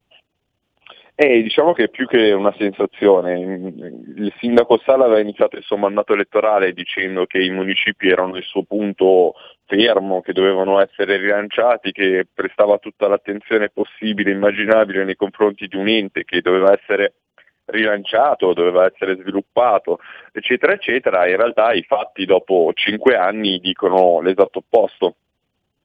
[1.20, 6.12] Eh, diciamo che più che una sensazione, il sindaco Sala aveva iniziato il suo mandato
[6.12, 9.34] elettorale dicendo che i municipi erano il suo punto
[9.66, 15.74] fermo, che dovevano essere rilanciati, che prestava tutta l'attenzione possibile e immaginabile nei confronti di
[15.74, 17.14] un ente che doveva essere
[17.68, 19.98] rilanciato, doveva essere sviluppato,
[20.32, 21.28] eccetera, eccetera.
[21.28, 25.16] In realtà i fatti dopo cinque anni dicono l'esatto opposto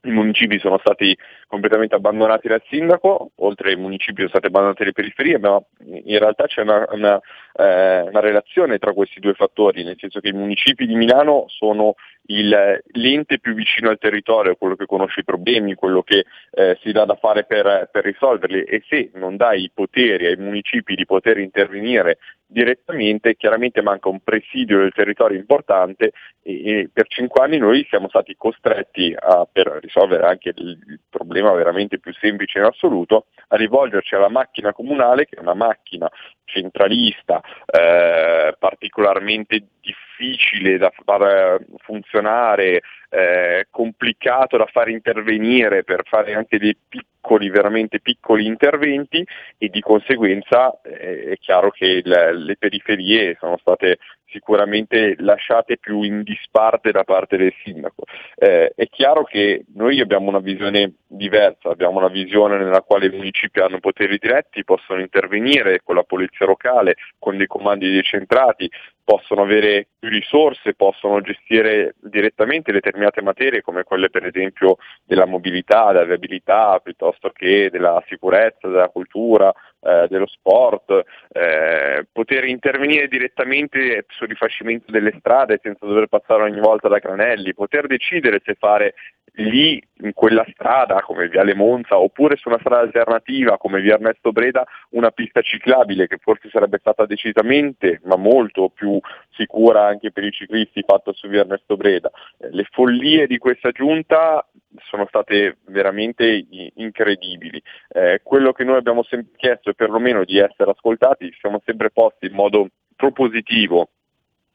[0.04, 4.92] i municipi sono stati completamente abbandonati dal sindaco, oltre ai municipi sono state abbandonate le
[4.92, 7.20] periferie, ma in realtà c'è una, una,
[7.54, 11.96] eh, una, relazione tra questi due fattori, nel senso che i municipi di Milano sono
[12.28, 16.92] il, l'ente più vicino al territorio, quello che conosce i problemi, quello che eh, si
[16.92, 21.06] dà da fare per, per risolverli e se non dai i poteri ai municipi di
[21.06, 27.58] poter intervenire direttamente, chiaramente manca un presidio del territorio importante e, e per cinque anni
[27.58, 32.66] noi siamo stati costretti a, per risolvere anche il, il, problema veramente più semplice in
[32.66, 36.10] assoluto, a rivolgerci alla macchina comunale che è una macchina
[36.46, 46.58] centralista, eh, particolarmente difficile da far funzionare, eh, complicato da far intervenire per fare anche
[46.58, 47.12] dei piccoli,
[47.50, 49.26] veramente piccoli interventi
[49.58, 53.98] e di conseguenza eh, è chiaro che le periferie sono state
[54.34, 58.04] sicuramente lasciate più in disparte da parte del sindaco.
[58.36, 63.12] Eh, è chiaro che noi abbiamo una visione diversa, abbiamo una visione nella quale i
[63.12, 68.70] municipi hanno poteri diretti, possono intervenire con la polizia locale, con dei comandi decentrati,
[69.04, 75.92] possono avere più risorse, possono gestire direttamente determinate materie come quelle per esempio della mobilità,
[75.92, 79.54] della viabilità, piuttosto che della sicurezza, della cultura,
[79.84, 86.60] eh, dello sport, eh, poter intervenire direttamente sul rifacimento delle strade senza dover passare ogni
[86.60, 88.94] volta da Granelli, poter decidere se fare
[89.36, 94.32] lì in quella strada come Viale Monza oppure su una strada alternativa come Via Ernesto
[94.32, 99.00] Breda una pista ciclabile che forse sarebbe stata decisamente ma molto più
[99.32, 102.12] sicura anche per i ciclisti fatta su Via Ernesto Breda.
[102.38, 104.46] Eh, le follie di questa giunta
[104.82, 107.62] sono state veramente incredibili.
[107.90, 111.92] Eh, quello che noi abbiamo sempre chiesto è perlomeno di essere ascoltati, ci siamo sempre
[111.92, 113.90] posti in modo propositivo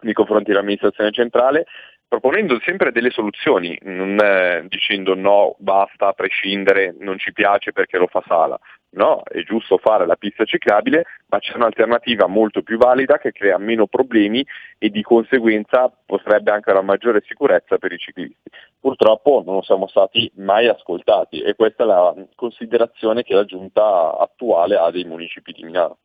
[0.00, 1.66] nei confronti dell'amministrazione centrale
[2.08, 7.98] proponendo sempre delle soluzioni, non eh, dicendo no, basta, a prescindere, non ci piace perché
[7.98, 8.58] lo fa Sala.
[8.90, 13.58] No, è giusto fare la pista ciclabile, ma c'è un'alternativa molto più valida che crea
[13.58, 14.44] meno problemi
[14.78, 18.50] e di conseguenza potrebbe anche una maggiore sicurezza per i ciclisti.
[18.80, 24.76] Purtroppo non siamo stati mai ascoltati e questa è la considerazione che la giunta attuale
[24.76, 25.98] ha dei municipi di Milano.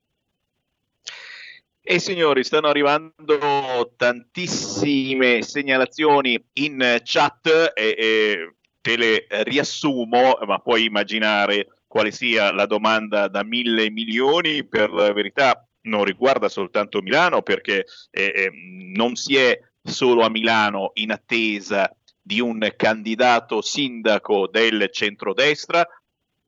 [1.85, 10.85] E signori, stanno arrivando tantissime segnalazioni in chat e, e te le riassumo, ma puoi
[10.85, 14.65] immaginare quale sia la domanda da mille milioni.
[14.65, 18.51] Per la verità non riguarda soltanto Milano perché eh, eh,
[18.95, 25.85] non si è solo a Milano in attesa di un candidato sindaco del centrodestra,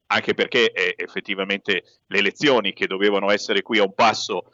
[0.07, 4.53] anche perché eh, effettivamente le elezioni che dovevano essere qui a un passo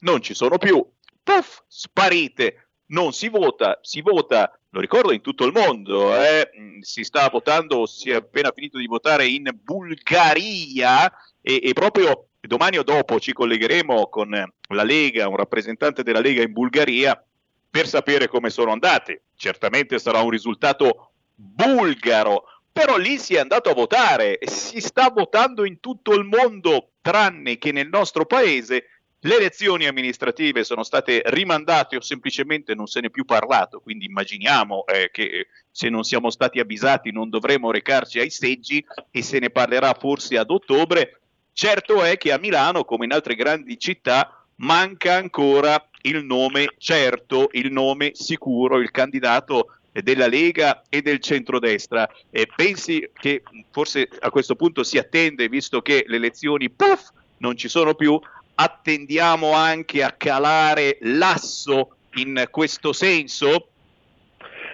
[0.00, 0.84] non ci sono più,
[1.22, 6.80] puff, sparite, non si vota, si vota, lo ricordo in tutto il mondo, eh, mm,
[6.80, 12.78] si sta votando, si è appena finito di votare in Bulgaria e, e proprio domani
[12.78, 17.22] o dopo ci collegheremo con la Lega, un rappresentante della Lega in Bulgaria
[17.70, 19.24] per sapere come sono andate.
[19.36, 25.64] Certamente sarà un risultato bulgaro, però lì si è andato a votare, si sta votando
[25.64, 31.96] in tutto il mondo, tranne che nel nostro paese le elezioni amministrative sono state rimandate
[31.96, 36.30] o semplicemente non se ne è più parlato, quindi immaginiamo eh, che se non siamo
[36.30, 41.20] stati avvisati non dovremo recarci ai seggi e se ne parlerà forse ad ottobre.
[41.52, 47.48] Certo è che a Milano, come in altre grandi città, manca ancora il nome certo,
[47.52, 52.08] il nome sicuro, il candidato della Lega e del centrodestra.
[52.30, 57.56] E pensi che forse a questo punto si attende, visto che le elezioni puff, non
[57.56, 58.18] ci sono più,
[58.60, 63.68] attendiamo anche a calare l'asso in questo senso?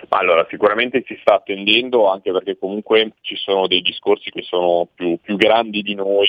[0.09, 5.18] Allora, sicuramente si sta attendendo anche perché comunque ci sono dei discorsi che sono più,
[5.20, 6.28] più grandi di noi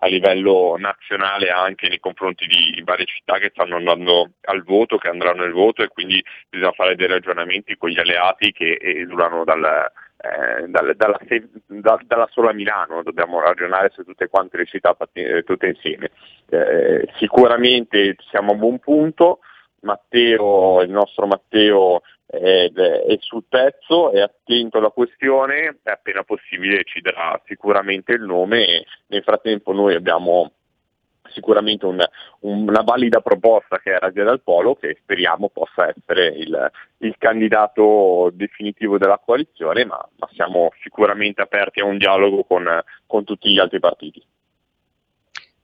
[0.00, 5.08] a livello nazionale anche nei confronti di varie città che stanno andando al voto, che
[5.08, 9.90] andranno al voto e quindi bisogna fare dei ragionamenti con gli alleati che esulano dal,
[10.18, 11.18] eh, dal, dalla,
[11.66, 16.10] da, dalla, sola Milano, dobbiamo ragionare su tutte quante le città eh, tutte insieme.
[16.48, 19.38] Eh, sicuramente siamo a buon punto,
[19.80, 27.00] Matteo, il nostro Matteo è, è, sul pezzo, è attento alla questione appena possibile ci
[27.00, 30.52] darà sicuramente il nome nel frattempo noi abbiamo
[31.32, 32.00] sicuramente un,
[32.40, 38.30] una valida proposta che è Radia del Polo che speriamo possa essere il, il candidato
[38.32, 42.66] definitivo della coalizione ma, ma, siamo sicuramente aperti a un dialogo con,
[43.06, 44.24] con tutti gli altri partiti.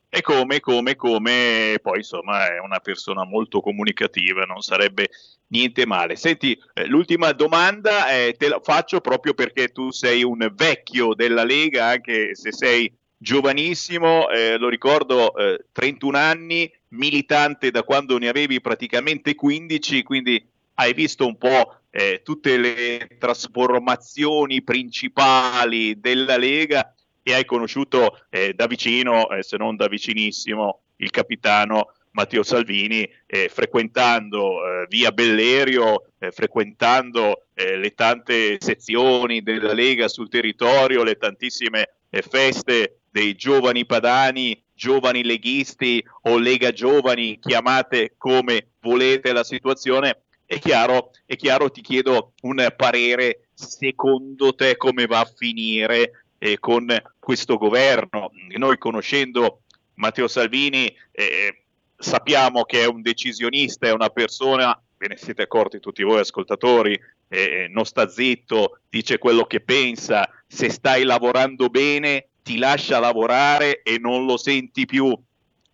[0.09, 5.09] e come, come, come, poi insomma è una persona molto comunicativa, non sarebbe
[5.49, 6.17] niente male.
[6.17, 11.45] Senti, eh, l'ultima domanda eh, te la faccio proprio perché tu sei un vecchio della
[11.45, 15.33] Lega, anche se sei giovanissimo, eh, lo ricordo,
[15.73, 20.45] 31 eh, anni, militante da quando ne avevi praticamente 15, quindi
[20.75, 26.93] hai visto un po' eh, tutte le trasformazioni principali della Lega
[27.23, 33.09] e hai conosciuto eh, da vicino, eh, se non da vicinissimo, il capitano Matteo Salvini,
[33.27, 43.01] eh, frequentando via Bellerio, frequentando le tante sezioni della Lega sul territorio, le tantissime feste
[43.15, 51.13] dei giovani padani, giovani leghisti o Lega Giovani, chiamate come volete la situazione, è chiaro,
[51.25, 56.89] è chiaro, ti chiedo un parere, secondo te come va a finire eh, con
[57.21, 58.33] questo governo.
[58.57, 59.61] Noi conoscendo
[59.95, 65.79] Matteo Salvini eh, sappiamo che è un decisionista, è una persona, ve ne siete accorti
[65.79, 72.31] tutti voi ascoltatori, eh, non sta zitto, dice quello che pensa, se stai lavorando bene
[72.45, 75.19] ti lascia lavorare e non lo senti più,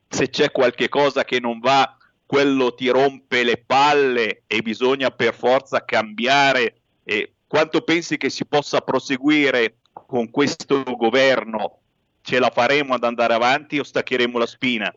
[0.08, 5.34] se c'è qualche cosa che non va, quello ti rompe le palle e bisogna per
[5.34, 6.82] forza cambiare.
[7.02, 11.80] E quanto pensi che si possa proseguire con questo governo
[12.22, 14.94] ce la faremo ad andare avanti o staccheremo la spina?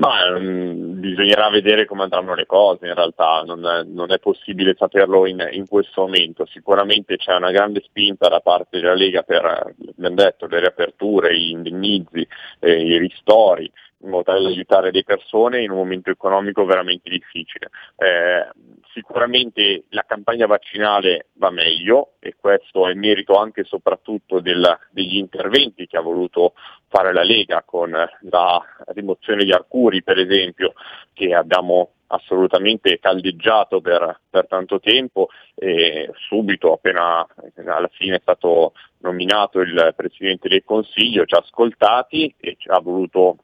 [0.00, 4.74] Ma mm, bisognerà vedere come andranno le cose, in realtà non è, non è possibile
[4.74, 6.46] saperlo in, in, questo momento.
[6.46, 11.50] Sicuramente c'è una grande spinta da parte della Lega per, abbiamo detto, le riaperture, gli
[11.50, 12.26] indennizzi,
[12.60, 13.70] eh, i ristori,
[14.02, 17.70] in modo tale da aiutare le persone in un momento economico veramente difficile.
[17.96, 18.48] Eh,
[18.92, 25.16] sicuramente la campagna vaccinale va meglio e questo è merito anche e soprattutto del, degli
[25.16, 26.54] interventi che ha voluto
[26.88, 30.72] fare la Lega con la rimozione di Arcuri per esempio
[31.12, 37.24] che abbiamo assolutamente caldeggiato per, per tanto tempo e subito appena
[37.64, 42.80] alla fine è stato nominato il Presidente del Consiglio ci ha ascoltati e ci ha
[42.80, 43.36] voluto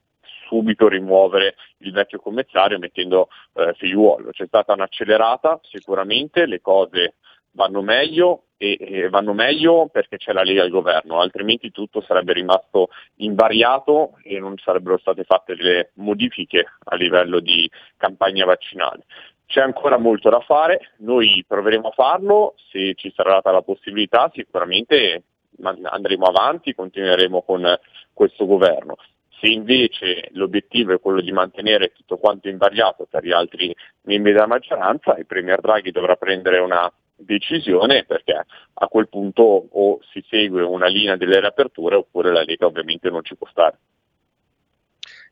[0.46, 4.30] subito rimuovere il vecchio commissario mettendo eh, figliuolo.
[4.30, 7.14] C'è stata un'accelerata, sicuramente le cose
[7.52, 12.32] vanno meglio e, e, vanno meglio perché c'è la Lega al governo, altrimenti tutto sarebbe
[12.32, 19.04] rimasto invariato e non sarebbero state fatte delle modifiche a livello di campagna vaccinale.
[19.46, 24.30] C'è ancora molto da fare, noi proveremo a farlo, se ci sarà data la possibilità
[24.34, 25.22] sicuramente
[25.62, 27.78] andremo avanti, continueremo con
[28.12, 28.96] questo governo.
[29.38, 34.46] Se invece l'obiettivo è quello di mantenere tutto quanto invariato per gli altri membri della
[34.46, 40.62] maggioranza, il Premier Draghi dovrà prendere una decisione perché a quel punto o si segue
[40.62, 43.78] una linea delle riaperture oppure la Lega ovviamente non ci può stare.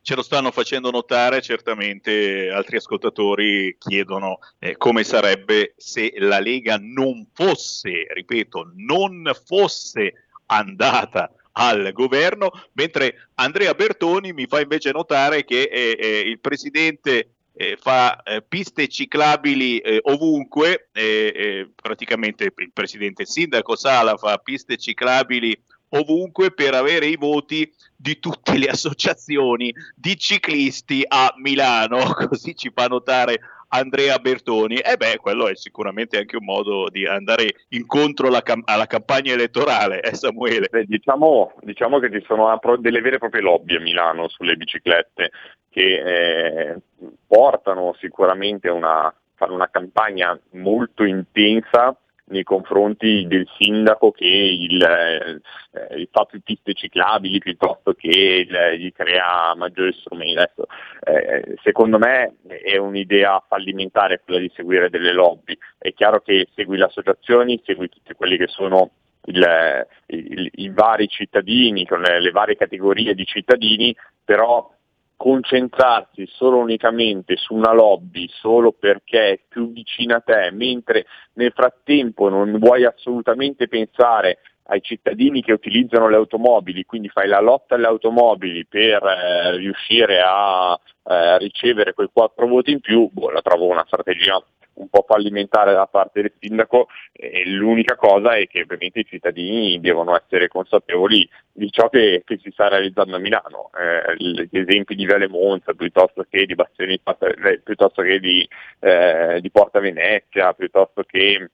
[0.03, 6.77] Ce lo stanno facendo notare, certamente altri ascoltatori chiedono eh, come sarebbe se la Lega
[6.79, 15.45] non fosse, ripeto, non fosse andata al governo, mentre Andrea Bertoni mi fa invece notare
[15.45, 22.73] che eh, eh, il presidente eh, fa eh, piste ciclabili eh, ovunque, eh, praticamente il
[22.73, 25.57] presidente sindaco Sala fa piste ciclabili
[25.91, 32.73] ovunque per avere i voti di tutte le associazioni di ciclisti a Milano, così ci
[32.75, 33.41] fa notare
[33.75, 34.77] Andrea Bertoni.
[34.77, 39.33] E beh, quello è sicuramente anche un modo di andare incontro alla, cam- alla campagna
[39.33, 40.69] elettorale, eh Samuele?
[40.71, 45.31] Beh, diciamo, diciamo, che ci sono delle vere e proprie lobby a Milano sulle biciclette
[45.71, 46.77] che eh,
[47.27, 49.13] portano sicuramente a una,
[49.49, 51.97] una campagna molto intensa
[52.27, 58.93] nei confronti del sindaco che il, eh, fa più piste ciclabili piuttosto che il, gli
[58.93, 60.37] crea maggiori strumenti.
[60.37, 60.67] Adesso,
[61.05, 65.57] eh, secondo me è un'idea fallimentare quella di seguire delle lobby.
[65.79, 68.91] È chiaro che segui le associazioni, segui tutti quelli che sono
[69.27, 73.95] il, il, i vari cittadini, con le, le varie categorie di cittadini,
[74.25, 74.74] però
[75.17, 81.53] concentrarsi solo unicamente su una lobby solo perché è più vicina a te, mentre nel
[81.53, 87.75] frattempo non vuoi assolutamente pensare ai cittadini che utilizzano le automobili, quindi fai la lotta
[87.75, 93.43] alle automobili per eh, riuscire a eh, ricevere quei quattro voti in più, boh, la
[93.43, 94.43] trovo una strategia
[94.75, 99.81] un po' fallimentare da parte del sindaco e l'unica cosa è che ovviamente i cittadini
[99.81, 103.71] devono essere consapevoli di ciò che, che si sta realizzando a Milano.
[103.79, 107.01] Eh, gli esempi di Viale Monza piuttosto che di Bastioni,
[107.63, 108.49] piuttosto che di,
[108.81, 111.51] eh, di Porta Venezia, piuttosto che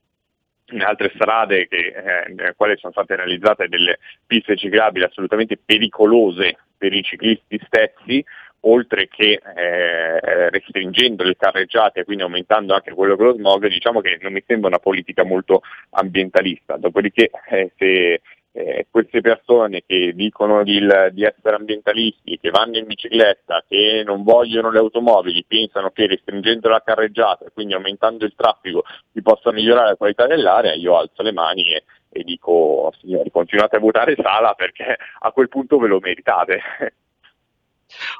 [0.71, 6.57] in altre strade che, eh, nelle quali sono state realizzate delle piste ciclabili assolutamente pericolose
[6.77, 8.23] per i ciclisti stessi,
[8.61, 14.01] oltre che eh, restringendo le carreggiate e quindi aumentando anche quello che lo smog, diciamo
[14.01, 15.61] che non mi sembra una politica molto
[15.91, 16.77] ambientalista.
[16.77, 18.21] Dopodiché eh, se
[18.53, 20.79] eh, queste persone che dicono di,
[21.11, 26.67] di, essere ambientalisti, che vanno in bicicletta, che non vogliono le automobili, pensano che restringendo
[26.67, 28.83] la carreggiata e quindi aumentando il traffico
[29.13, 33.77] si possa migliorare la qualità dell'aria, io alzo le mani e, e dico signori continuate
[33.77, 36.61] a votare Sala perché a quel punto ve lo meritate.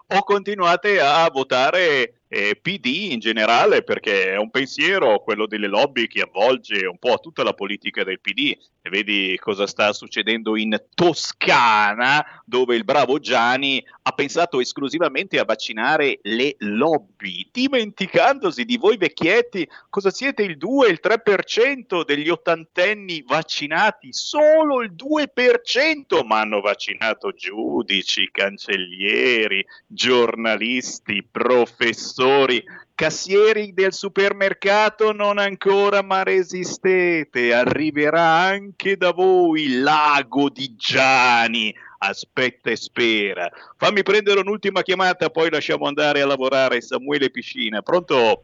[0.08, 6.08] o continuate a votare eh, PD in generale, perché è un pensiero quello delle lobby
[6.08, 8.58] che avvolge un po' tutta la politica del PD.
[8.84, 15.44] E vedi cosa sta succedendo in Toscana, dove il bravo Gianni ha pensato esclusivamente a
[15.44, 23.24] vaccinare le lobby, dimenticandosi di voi vecchietti, cosa siete il 2, il 3% degli ottantenni
[23.28, 32.64] vaccinati, solo il 2%, ma hanno vaccinato giudici, cancellieri, giornalisti, professori professori,
[32.94, 41.74] cassieri del supermercato non ancora ma resistete, arriverà anche da voi l'ago di Gianni.
[42.04, 43.50] Aspetta e spera.
[43.78, 47.82] Fammi prendere un'ultima chiamata, poi lasciamo andare a lavorare Samuele Piscina.
[47.82, 48.44] Pronto?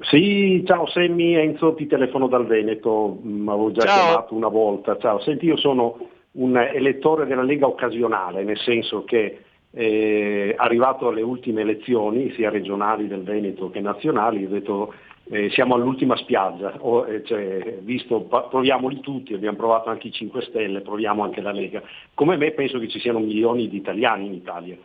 [0.00, 4.04] Sì, ciao Semmi, Enzo, ti telefono dal Veneto, mi mm, avevo già ciao.
[4.04, 4.96] chiamato una volta.
[4.98, 11.22] Ciao, senti, io sono un elettore della Lega occasionale, nel senso che eh, arrivato alle
[11.22, 14.94] ultime elezioni, sia regionali del Veneto che nazionali, ho detto
[15.30, 20.42] eh, siamo all'ultima spiaggia, o, eh, cioè, visto, proviamoli tutti, abbiamo provato anche i 5
[20.42, 21.82] Stelle, proviamo anche la Lega.
[22.14, 24.76] Come me penso che ci siano milioni di italiani in Italia,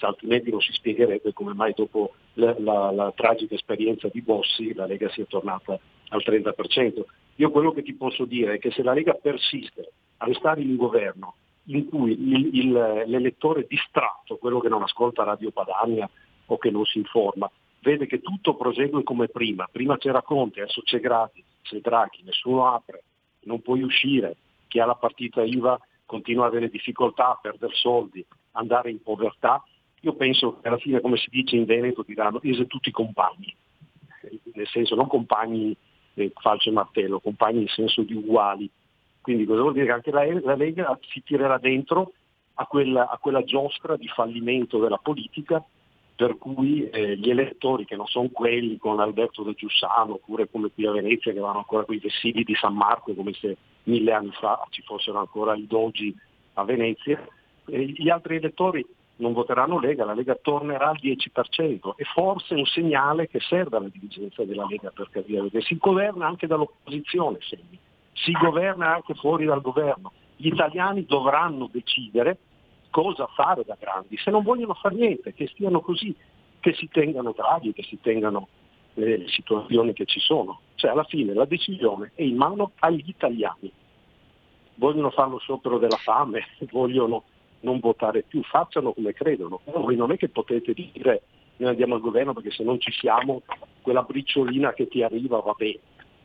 [0.00, 4.86] altrimenti non si spiegherebbe come mai dopo la, la, la tragica esperienza di Bossi la
[4.86, 5.78] Lega sia tornata
[6.08, 7.02] al 30%.
[7.36, 10.76] Io quello che ti posso dire è che se la Lega persiste a restare in
[10.76, 11.34] governo
[11.66, 12.72] in cui il, il,
[13.06, 16.08] l'elettore distratto, quello che non ascolta Radio Padania
[16.46, 17.50] o che non si informa,
[17.80, 19.68] vede che tutto prosegue come prima.
[19.70, 23.02] Prima c'era Conte, adesso c'è Draghi, c'è Draghi, nessuno apre,
[23.44, 24.36] non puoi uscire,
[24.68, 29.62] chi ha la partita IVA continua a avere difficoltà a perdere soldi, andare in povertà.
[30.00, 33.54] Io penso che alla fine, come si dice in Veneto, diranno siete tutti compagni,
[34.52, 35.74] nel senso non compagni
[36.14, 38.70] eh, falso e martello, compagni in senso di uguali,
[39.24, 39.86] quindi cosa vuol dire?
[39.86, 42.12] Che anche la, la Lega si tirerà dentro
[42.56, 45.64] a quella, a quella, giostra di fallimento della politica
[46.14, 50.70] per cui eh, gli elettori che non sono quelli con Alberto De Giussano oppure come
[50.74, 54.12] qui a Venezia che vanno ancora con i vestiti di San Marco come se mille
[54.12, 56.14] anni fa ci fossero ancora i dogi
[56.52, 57.26] a Venezia,
[57.64, 62.58] eh, gli altri elettori non voteranno Lega, la Lega tornerà al 10% e forse è
[62.58, 67.38] un segnale che serve alla dirigenza della Lega per capire che si governa anche dall'opposizione,
[67.40, 67.78] segni
[68.14, 70.12] si governa anche fuori dal governo.
[70.36, 72.38] Gli italiani dovranno decidere
[72.90, 76.14] cosa fare da grandi, se non vogliono fare niente, che stiano così,
[76.60, 78.48] che si tengano bravi, che si tengano
[78.94, 80.60] eh, le situazioni che ci sono.
[80.76, 83.70] Cioè alla fine la decisione è in mano agli italiani.
[84.76, 87.24] Vogliono fare lo sciopero della fame, vogliono
[87.60, 89.60] non votare più, facciano come credono.
[89.64, 91.22] Voi non è che potete dire
[91.56, 93.42] noi andiamo al governo perché se non ci siamo
[93.82, 95.80] quella briciolina che ti arriva va bene.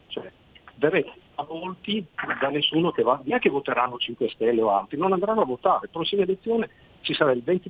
[0.07, 0.31] Cioè,
[0.79, 2.05] verrete avvolti
[2.39, 5.87] da nessuno che va, neanche voteranno 5 Stelle o altri, non andranno a votare.
[5.89, 6.69] Prossima elezione
[7.01, 7.69] ci sarà il 20%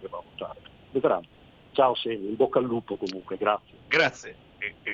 [0.00, 0.60] che va a votare.
[0.90, 1.26] Vedranno.
[1.72, 3.74] Ciao Semi, in bocca al lupo comunque, grazie.
[3.86, 4.45] Grazie.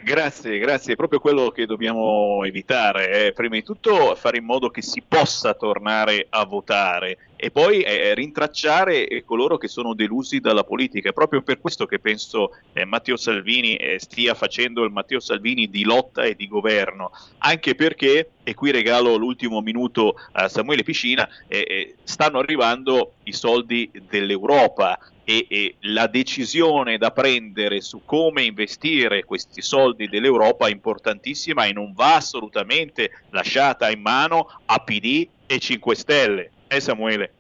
[0.03, 3.33] Grazie, grazie, è proprio quello che dobbiamo evitare, eh.
[3.33, 8.15] prima di tutto fare in modo che si possa tornare a votare e poi eh,
[8.15, 11.11] rintracciare coloro che sono delusi dalla politica.
[11.11, 15.69] È proprio per questo che penso eh, Matteo Salvini eh, stia facendo il Matteo Salvini
[15.69, 21.29] di lotta e di governo, anche perché, e qui regalo l'ultimo minuto a Samuele Piscina,
[21.49, 28.43] eh, eh, stanno arrivando i soldi dell'Europa e, e, la decisione da prendere su come
[28.43, 35.29] investire questi soldi dell'Europa è importantissima e non va assolutamente lasciata in mano a PD
[35.47, 36.51] e 5 Stelle.
[36.67, 37.35] Eh Samuele?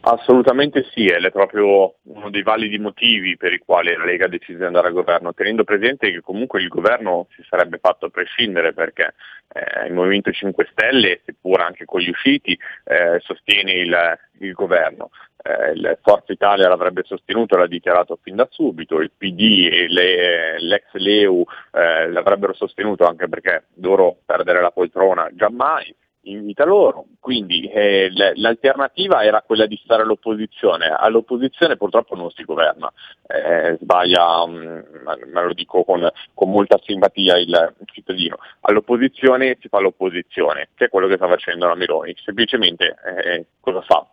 [0.00, 4.58] Assolutamente sì, è proprio uno dei validi motivi per i quali la Lega ha deciso
[4.58, 9.14] di andare al governo, tenendo presente che comunque il governo si sarebbe fatto prescindere perché
[9.52, 15.10] eh, il Movimento 5 Stelle, seppur anche con gli usciti, eh, sostiene il, il governo.
[15.42, 20.60] Eh, il Forza Italia l'avrebbe sostenuto, l'ha dichiarato fin da subito, il PD e le,
[20.60, 25.94] l'ex Leu eh, l'avrebbero sostenuto anche perché loro perdere la poltrona giammai
[26.30, 32.44] in vita loro, quindi eh, l'alternativa era quella di stare all'opposizione, all'opposizione purtroppo non si
[32.44, 32.92] governa,
[33.26, 39.68] eh, sbaglia, um, ma, ma lo dico con, con, molta simpatia il cittadino, all'opposizione si
[39.68, 44.06] fa l'opposizione, che è quello che sta facendo la Meloni, semplicemente eh, cosa fa?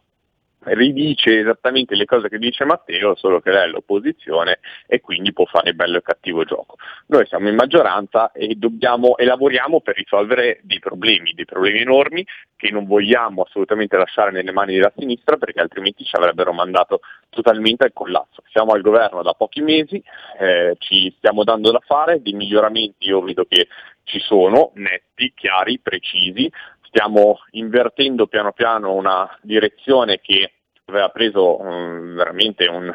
[0.65, 5.45] Ridice esattamente le cose che dice Matteo, solo che lei è l'opposizione e quindi può
[5.45, 6.75] fare bello e cattivo gioco.
[7.07, 12.25] Noi siamo in maggioranza e, dobbiamo, e lavoriamo per risolvere dei problemi, dei problemi enormi
[12.55, 17.83] che non vogliamo assolutamente lasciare nelle mani della sinistra perché altrimenti ci avrebbero mandato totalmente
[17.83, 18.43] al collasso.
[18.51, 20.01] Siamo al governo da pochi mesi,
[20.39, 23.67] eh, ci stiamo dando da fare, dei miglioramenti io vedo che
[24.03, 26.51] ci sono, netti, chiari, precisi,
[26.93, 30.51] stiamo invertendo piano piano una direzione che
[30.85, 32.93] aveva preso um, veramente un,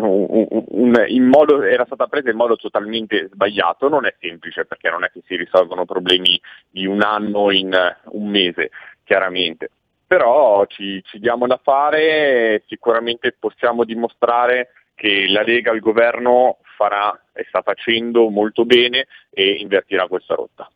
[0.00, 4.90] un, un, in modo, era stata presa in modo totalmente sbagliato, non è semplice perché
[4.90, 7.72] non è che si risolvono problemi di un anno in
[8.06, 8.70] un mese,
[9.04, 9.70] chiaramente.
[10.04, 17.18] Però ci, ci diamo da fare, sicuramente possiamo dimostrare che la Lega al governo farà
[17.32, 20.68] e sta facendo molto bene e invertirà questa rotta.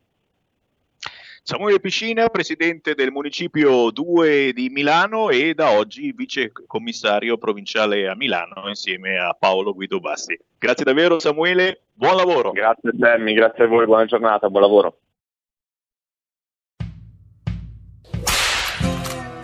[1.49, 8.17] Samuele Piscina, presidente del Municipio 2 di Milano e da oggi vice commissario provinciale a
[8.17, 10.37] Milano insieme a Paolo Guido Bassi.
[10.57, 12.51] Grazie davvero Samuele, buon lavoro.
[12.51, 14.97] Grazie Sammy, grazie a voi, buona giornata, buon lavoro.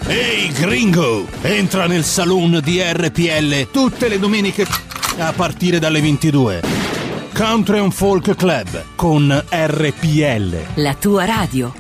[0.06, 4.66] Ehi hey, gringo, entra nel saloon di RPL tutte le domeniche
[5.20, 6.83] a partire dalle 22.
[7.34, 10.56] Country and Folk Club con RPL.
[10.76, 11.74] La tua radio.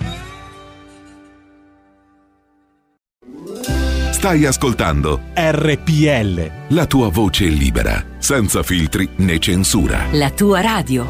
[4.09, 6.51] Stai ascoltando RPL.
[6.69, 10.07] La tua voce libera, senza filtri né censura.
[10.13, 11.05] La tua radio.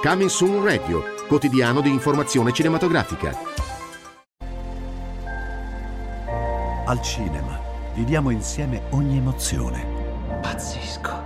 [0.00, 3.36] Coming Soon Radio, quotidiano di informazione cinematografica.
[6.86, 7.60] Al cinema
[7.94, 9.84] viviamo insieme ogni emozione.
[10.40, 11.25] Pazzesco.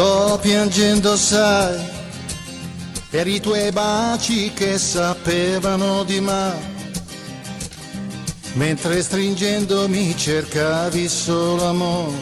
[0.00, 1.78] Sto piangendo sai
[3.10, 6.54] per i tuoi baci che sapevano di me
[8.54, 12.16] mentre stringendomi cercavi solo amore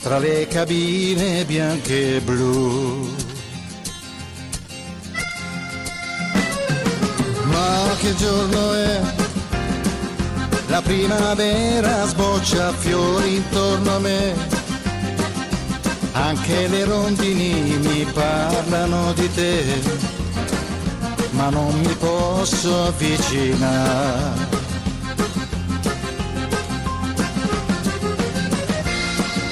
[0.00, 3.06] tra le cabine bianche e blu.
[7.50, 9.00] Ma che giorno è?
[10.68, 14.53] La primavera sboccia fiori intorno a me
[16.14, 19.64] anche le rondini mi parlano di te,
[21.30, 24.62] ma non mi posso avvicinare.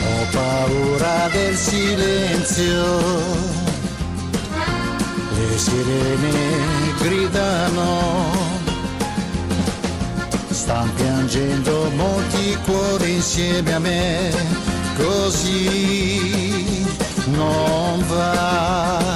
[0.04, 2.84] Ho paura del silenzio,
[5.34, 8.30] le sirene gridano,
[10.50, 14.72] stanno piangendo molti cuori insieme a me
[15.03, 16.84] così
[17.26, 19.11] non va.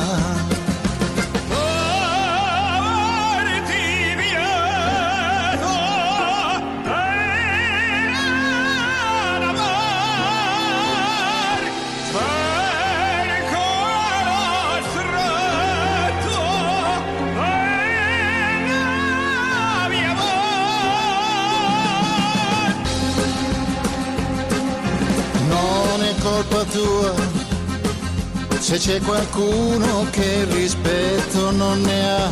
[28.66, 32.30] Se c'è qualcuno che rispetto non ne ha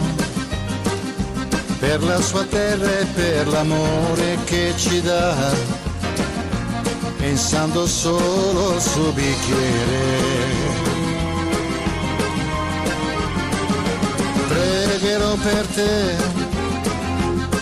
[1.78, 5.32] per la sua terra e per l'amore che ci dà,
[7.18, 10.42] pensando solo al suo bicchiere.
[14.48, 16.16] Pregherò per te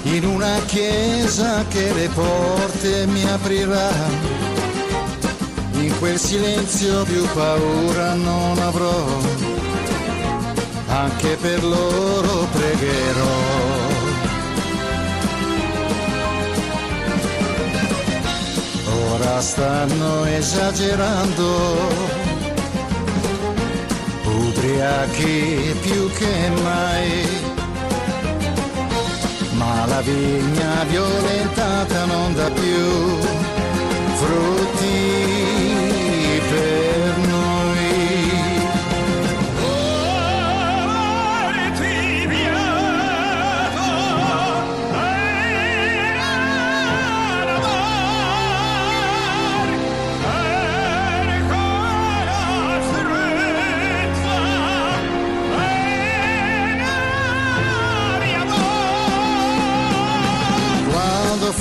[0.04, 4.51] in una chiesa che le porte mi aprirà.
[6.02, 9.06] Quel silenzio più paura non avrò,
[10.88, 13.36] anche per loro pregherò.
[19.12, 21.78] Ora stanno esagerando,
[24.24, 27.28] ubriachi più che mai.
[29.52, 33.40] Ma la vigna violentata non dà più
[34.16, 35.81] frutti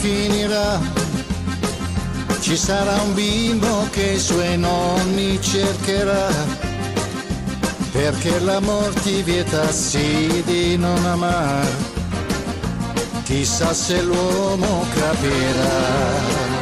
[0.02, 0.80] finirà.
[2.40, 6.28] Ci sarà un bimbo che i suoi nonni cercherà
[7.92, 11.68] perché l'amor ti vieta sì di non amar.
[13.24, 16.61] Chissà se l'uomo capirà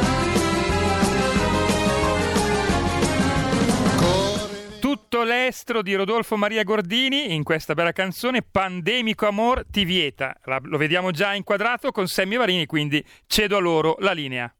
[5.20, 10.34] Tutto l'estro di Rodolfo Maria Gordini in questa bella canzone Pandemico Amor ti vieta.
[10.62, 14.50] Lo vediamo già inquadrato con Sammy Varini, quindi cedo a loro la linea.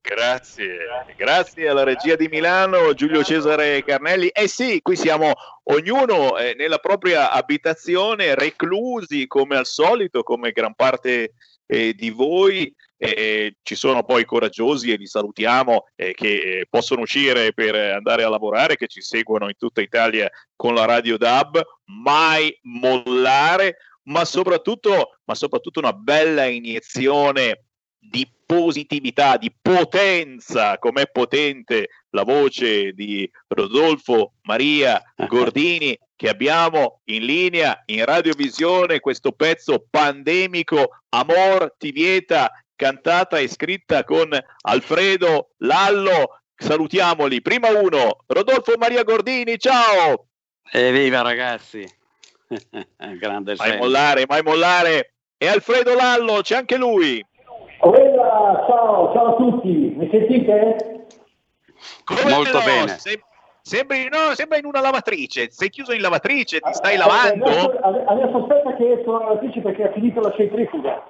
[0.00, 0.78] Grazie,
[1.16, 4.26] grazie alla regia di Milano, Giulio Cesare Carnelli.
[4.26, 5.34] Eh sì, qui siamo
[5.66, 11.34] ognuno eh, nella propria abitazione, reclusi come al solito, come gran parte
[11.66, 12.72] eh, di voi.
[12.98, 18.22] Eh, ci sono poi coraggiosi e li salutiamo eh, che eh, possono uscire per andare
[18.24, 21.60] a lavorare, che ci seguono in tutta Italia con la Radio DAB.
[22.02, 27.65] Mai mollare, ma soprattutto, ma soprattutto una bella iniezione
[28.10, 37.24] di positività, di potenza, com'è potente la voce di Rodolfo Maria Gordini che abbiamo in
[37.24, 44.28] linea in radiovisione questo pezzo pandemico Amor ti vieta cantata e scritta con
[44.62, 46.40] Alfredo Lallo.
[46.58, 47.42] Salutiamoli.
[47.42, 50.28] Prima uno Rodolfo Maria Gordini ciao!
[50.72, 51.86] Evviva ragazzi!
[53.18, 55.12] Grande mai mollare mai mollare.
[55.36, 57.22] E Alfredo Lallo c'è anche lui
[57.78, 61.06] Quella, ciao, ciao a tutti, mi sentite?
[62.04, 62.64] Come Molto no?
[62.64, 62.98] bene.
[62.98, 63.22] Se-
[63.60, 65.50] sembri, no, sembra in una lavatrice.
[65.50, 67.44] Sei chiuso in lavatrice, ti stai Eh, lavando?
[67.44, 71.04] Adesso, ade- adesso aspetta che esco dalla lavatrice perché ha finito la centrifuga.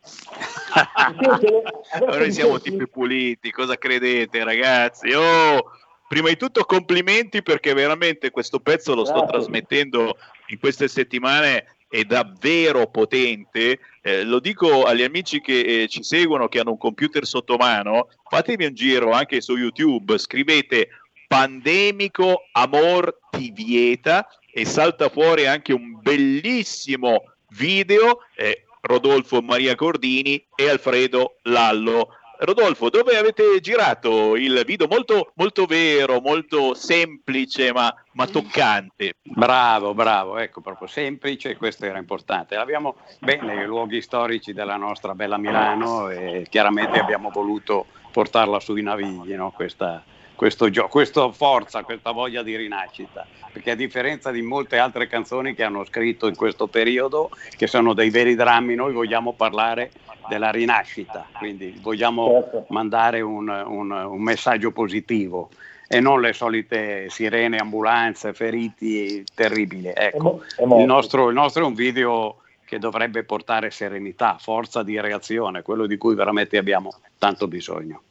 [2.06, 5.10] Noi siamo tipi puliti, cosa credete, ragazzi?
[5.12, 5.70] Oh,
[6.06, 9.32] prima di tutto complimenti perché veramente questo pezzo lo sto Grazie.
[9.32, 10.16] trasmettendo
[10.48, 13.78] in queste settimane è davvero potente.
[14.02, 18.08] Eh, lo dico agli amici che eh, ci seguono, che hanno un computer sotto mano,
[18.28, 20.88] fatevi un giro anche su YouTube, scrivete
[21.26, 28.20] Pandemico Amor ti vieta e salta fuori anche un bellissimo video.
[28.36, 32.10] eh, Rodolfo Maria Cordini e Alfredo Lallo.
[32.40, 39.14] Rodolfo, dove avete girato il video molto, molto vero, molto semplice ma, ma toccante?
[39.24, 42.54] Bravo, bravo, ecco, proprio semplice, questo era importante.
[42.54, 48.82] Abbiamo bene i luoghi storici della nostra bella Milano e chiaramente abbiamo voluto portarla sui
[48.82, 49.50] navigli, no?
[49.50, 50.04] questa,
[50.36, 55.54] questo gio- questa forza, questa voglia di rinascita, perché a differenza di molte altre canzoni
[55.54, 59.90] che hanno scritto in questo periodo, che sono dei veri drammi, noi vogliamo parlare
[60.28, 65.50] della rinascita, quindi vogliamo mandare un, un- un messaggio positivo
[65.88, 69.90] e non le solite sirene, ambulanze, feriti terribili.
[69.94, 70.80] Ecco, è morto.
[70.80, 75.86] il nostro, il nostro è un video che dovrebbe portare serenità, forza di reazione, quello
[75.86, 78.02] di cui veramente abbiamo tanto bisogno.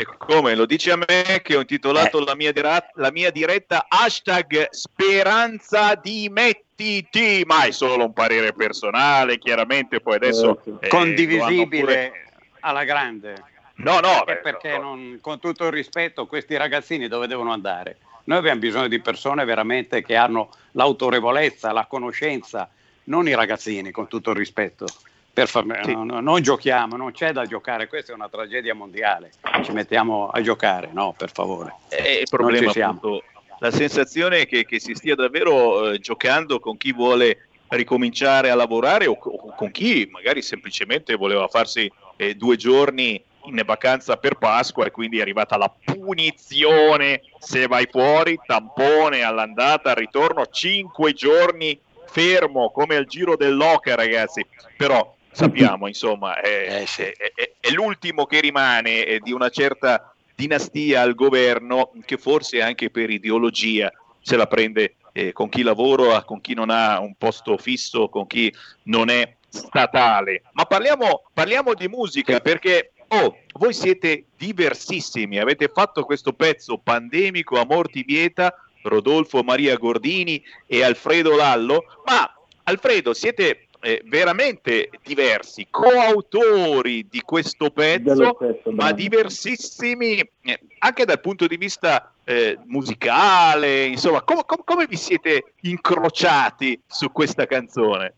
[0.00, 3.84] Ecco, come lo dici a me che ho intitolato la, mia dira- la mia diretta
[3.86, 10.62] hashtag speranza di mettiti, ma è solo un parere personale, chiaramente poi adesso...
[10.64, 12.12] eh, lo Condivisibile
[12.60, 13.44] alla grande.
[13.76, 17.98] No, no, perché, beh, perché non- con tutto il rispetto, questi ragazzini dove devono andare?
[18.24, 22.70] Noi abbiamo bisogno di persone veramente che hanno l'autorevolezza, la conoscenza,
[23.04, 24.86] non i ragazzini, con tutto il rispetto.
[25.32, 25.92] Per favore, sì.
[25.92, 29.30] no, non giochiamo, non c'è da giocare, questa è una tragedia mondiale.
[29.62, 31.74] Ci mettiamo a giocare, no, per favore.
[31.88, 33.22] È il problema, appunto,
[33.60, 38.54] la sensazione è che, che si stia davvero eh, giocando con chi vuole ricominciare a
[38.54, 44.36] lavorare o, o, con chi magari semplicemente voleva farsi eh, due giorni in vacanza per
[44.36, 51.12] Pasqua e quindi è arrivata la punizione se vai fuori, tampone all'andata, al ritorno, cinque
[51.12, 54.44] giorni fermo come al giro dell'Oca ragazzi,
[54.76, 61.02] però sappiamo insomma è, è, è, è l'ultimo che rimane eh, di una certa dinastia
[61.02, 66.40] al governo che forse anche per ideologia se la prende eh, con chi lavora, con
[66.40, 68.52] chi non ha un posto fisso, con chi
[68.84, 70.42] non è statale.
[70.52, 77.58] Ma parliamo, parliamo di musica perché oh, voi siete diversissimi, avete fatto questo pezzo pandemico
[77.58, 82.32] a morti vieta, Rodolfo Maria Gordini e Alfredo Lallo, ma
[82.64, 91.20] Alfredo siete eh, veramente diversi, coautori di questo pezzo, stesso, ma diversissimi eh, anche dal
[91.20, 98.14] punto di vista eh, musicale, insomma, com- com- come vi siete incrociati su questa canzone?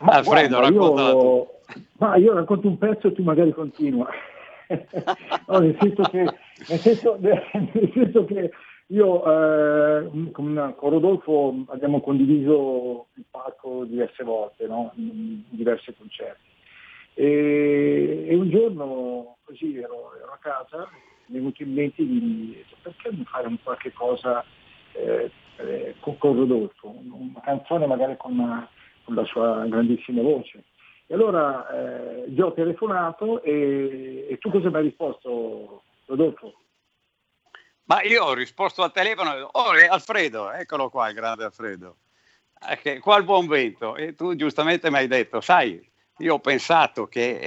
[0.00, 1.50] Ma Alfredo, racconta io...
[1.98, 4.08] Ma io racconto un pezzo e tu magari continua.
[5.48, 6.18] no, nel, senso che,
[6.68, 8.50] nel, senso, nel senso che
[8.88, 14.92] io eh, con, con, Rodolfo abbiamo condiviso il palco diverse volte, no?
[14.96, 16.46] in diversi concerti.
[17.14, 20.88] E, e, un giorno così ero, ero, a casa,
[21.26, 24.42] mi è venuto in mente di perché non fare un qualche cosa
[24.92, 28.66] eh, eh, con, con, Rodolfo, una canzone magari con, una,
[29.04, 30.64] con la sua grandissima voce.
[31.06, 36.54] E allora eh, gli ho telefonato e, e tu cosa mi hai risposto, Rodolfo?
[37.88, 41.96] Ma io ho risposto al telefono, oh Alfredo, eccolo qua il grande Alfredo,
[42.82, 43.96] eh, qua il buon vento.
[43.96, 45.82] E tu giustamente mi hai detto, sai,
[46.18, 47.38] io ho pensato che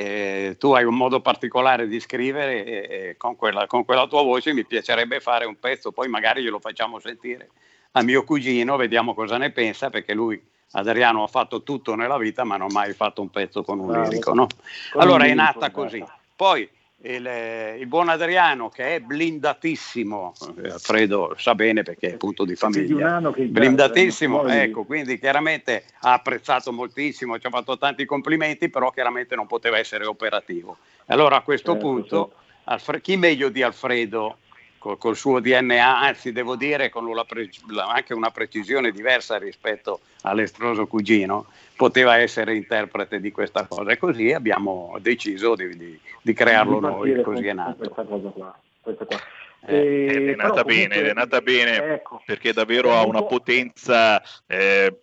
[0.47, 4.23] eh, tu hai un modo particolare di scrivere e, e con, quella, con, quella, tua
[4.23, 7.51] voce mi piacerebbe fare un pezzo, poi magari glielo facciamo sentire
[7.91, 12.43] a mio cugino, vediamo cosa ne pensa, perché lui, Adriano, ha fatto tutto nella vita
[12.43, 14.33] ma non ha mai fatto un pezzo con un lirico.
[14.33, 14.47] No?
[14.93, 16.03] Allora è nata così.
[16.35, 16.67] Poi
[17.03, 20.33] il, il, buon Adriano che è blindatissimo,
[20.63, 26.71] eh, Alfredo sa bene perché è punto di famiglia, blindatissimo, ecco, quindi chiaramente ha apprezzato
[26.71, 30.77] moltissimo, ci ha fatto tanti complimenti, però chiaramente non poteva essere operativo.
[31.07, 32.39] Allora a questo certo, punto, certo.
[32.65, 34.37] Alfre- chi meglio di Alfredo
[34.81, 37.51] col, col suo DNA, anzi devo dire con una pre-
[37.87, 41.45] anche una precisione diversa rispetto all'estroso cugino,
[41.75, 46.85] poteva essere interprete di questa cosa e così abbiamo deciso di, di, di crearlo di
[46.85, 47.77] noi, così è nato.
[47.77, 49.19] Questa cosa qua, questa qua.
[49.63, 55.01] Eh, ed è nata bene, è nata bene ecco, perché davvero ha una potenza eh,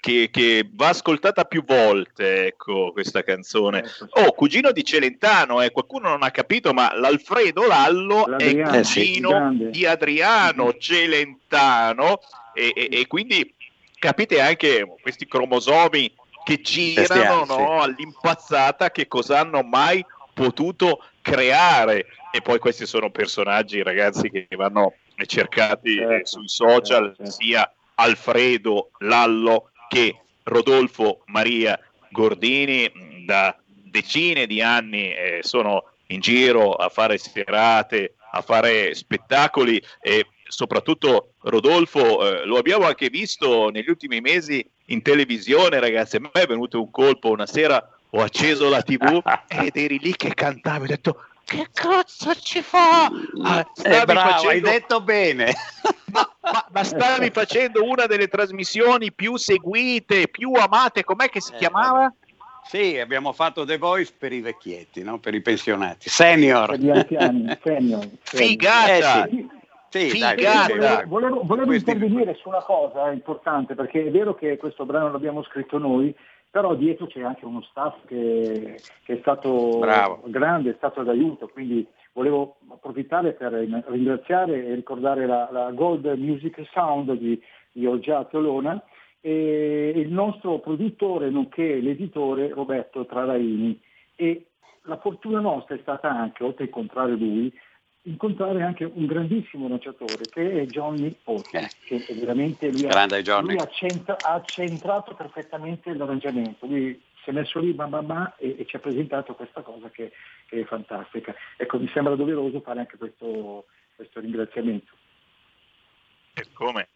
[0.00, 3.78] che, che, va ascoltata più volte, ecco, questa canzone.
[3.78, 8.82] Ecco, oh, cugino di Celentano, eh, qualcuno non ha capito, ma l'Alfredo Lallo L'Adriano, è
[8.82, 10.78] cugino sì, di Adriano mm-hmm.
[10.78, 12.20] Celentano
[12.52, 13.54] e, e, e, quindi
[13.96, 16.12] capite anche questi cromosomi
[16.42, 20.04] che girano no, all'impazzata che cosa hanno mai
[20.40, 22.06] potuto creare.
[22.32, 24.94] E poi questi sono personaggi ragazzi che vanno
[25.26, 27.30] cercati certo, sui social certo, certo.
[27.32, 31.78] sia Alfredo Lallo che Rodolfo Maria
[32.10, 39.82] Gordini da decine di anni eh, sono in giro a fare serate, a fare spettacoli.
[40.00, 46.20] E soprattutto Rodolfo eh, lo abbiamo anche visto negli ultimi mesi in televisione ragazzi, a
[46.20, 50.34] me è venuto un colpo una sera ho acceso la tv ed eri lì che
[50.34, 53.06] cantavi, ho detto che cazzo ci fa?
[53.42, 54.48] Ah, eh, bravo, facendo...
[54.48, 55.52] hai detto bene.
[56.12, 61.52] ma, ma, ma, stavi facendo una delle trasmissioni più seguite, più amate, com'è che si
[61.54, 62.14] eh, chiamava?
[62.70, 65.18] Sì, abbiamo fatto The Voice per i vecchietti, no?
[65.18, 66.08] per i pensionati.
[66.08, 66.68] Senior.
[66.68, 68.08] Per gli anziani, senior.
[68.22, 69.24] Figata!
[69.24, 69.58] Eh, sì.
[69.88, 70.76] Sì, Figata.
[70.76, 75.42] Dai, volevo, volevo intervenire su una cosa importante, perché è vero che questo brano l'abbiamo
[75.42, 76.14] scritto noi,
[76.50, 80.22] però dietro c'è anche uno staff che, che è stato Bravo.
[80.26, 86.66] grande, è stato d'aiuto, quindi volevo approfittare per ringraziare e ricordare la, la Gold Music
[86.72, 87.40] Sound di,
[87.72, 88.82] di Olgiato Lona
[89.20, 93.80] e il nostro produttore nonché l'editore Roberto Traraini
[94.16, 94.46] e
[94.84, 97.52] la fortuna nostra è stata anche, oltre a incontrare lui,
[98.02, 101.68] incontrare anche un grandissimo lanciatore che è Johnny Otti, eh.
[101.84, 106.66] che veramente lui, ha, lui ha, centra, ha, centrato perfettamente l'arrangiamento.
[106.66, 109.90] Lui si è messo lì bam bam bam, e, e, ci ha presentato questa cosa
[109.90, 110.12] che,
[110.46, 111.34] che, è fantastica.
[111.56, 114.92] Ecco, mi sembra doveroso fare anche questo, questo ringraziamento.
[116.32, 116.88] E come?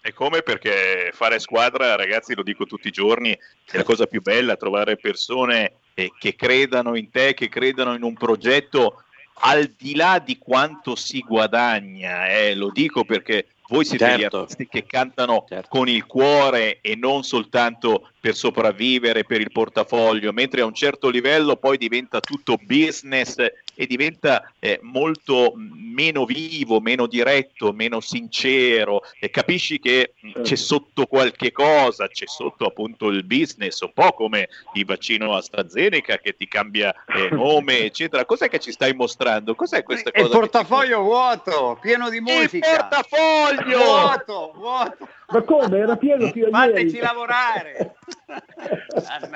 [0.00, 4.22] E come perché fare squadra, ragazzi, lo dico tutti i giorni, è la cosa più
[4.22, 9.02] bella, trovare persone eh, che credano in te, che credano in un progetto
[9.40, 14.20] al di là di quanto si guadagna, eh, lo dico perché voi siete certo.
[14.20, 15.68] gli artisti che cantano certo.
[15.68, 21.08] con il cuore e non soltanto per sopravvivere, per il portafoglio, mentre a un certo
[21.08, 29.02] livello poi diventa tutto business e diventa eh, molto meno vivo, meno diretto, meno sincero
[29.20, 34.12] e capisci che mm, c'è sotto qualche cosa, c'è sotto appunto il business, un po'
[34.12, 38.24] come il vaccino AstraZeneca che ti cambia eh, nome, eccetera.
[38.24, 39.54] Cos'è che ci stai mostrando?
[39.54, 40.24] Cos'è questa cosa?
[40.24, 42.68] Il portafoglio vuoto, pieno di musica.
[42.72, 45.08] Il portafoglio vuoto, vuoto.
[45.28, 45.78] Ma come?
[45.78, 47.94] Era pieno fino a Fateci lavorare.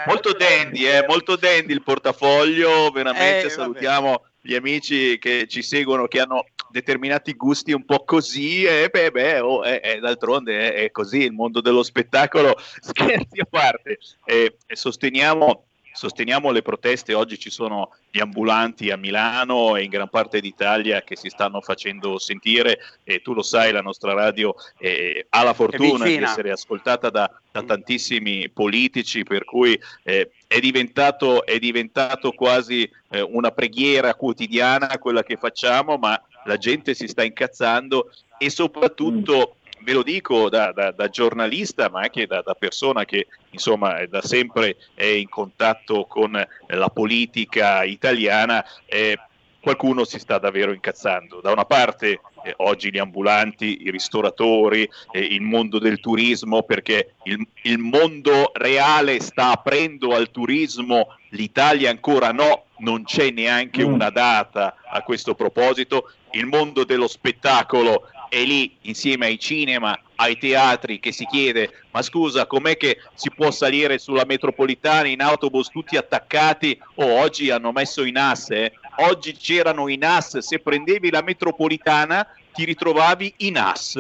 [0.07, 4.23] molto dandy, eh, molto dandy il portafoglio, veramente eh, salutiamo vabbè.
[4.41, 9.41] gli amici che ci seguono, che hanno determinati gusti un po' così e beh, beh
[9.41, 14.57] oh, eh, eh, d'altronde è, è, così il mondo dello spettacolo, scherzi a parte, e
[14.73, 20.41] sosteniamo sosteniamo le proteste, oggi ci sono gli ambulanti a Milano e in gran parte
[20.41, 25.43] d'Italia che si stanno facendo sentire e tu lo sai, la nostra radio eh, ha
[25.43, 31.59] la fortuna di essere ascoltata da, da tantissimi politici, per cui eh, è, diventato, è,
[31.59, 38.11] diventato, quasi eh, una preghiera quotidiana quella che facciamo, ma la gente si sta incazzando
[38.39, 43.27] e soprattutto ve lo dico da, da, da giornalista, ma anche da, da, persona che
[43.51, 46.33] insomma da sempre è in contatto con
[46.67, 49.19] la politica italiana, eh,
[49.61, 51.41] qualcuno si sta davvero incazzando.
[51.41, 57.15] Da una parte eh, oggi gli ambulanti, i ristoratori, eh, il mondo del turismo, perché
[57.25, 63.93] il, il, mondo reale sta aprendo al turismo, l'Italia ancora no, non c'è neanche mm.
[63.93, 66.11] una data a questo proposito.
[66.33, 72.01] Il mondo dello spettacolo è lì insieme ai cinema, ai teatri che si chiede ma
[72.01, 77.51] scusa com'è che si può salire sulla metropolitana in autobus tutti attaccati o oh, oggi
[77.51, 78.73] hanno messo i NAS eh?
[78.99, 83.97] oggi c'erano i NAS se prendevi la metropolitana ti ritrovavi i NAS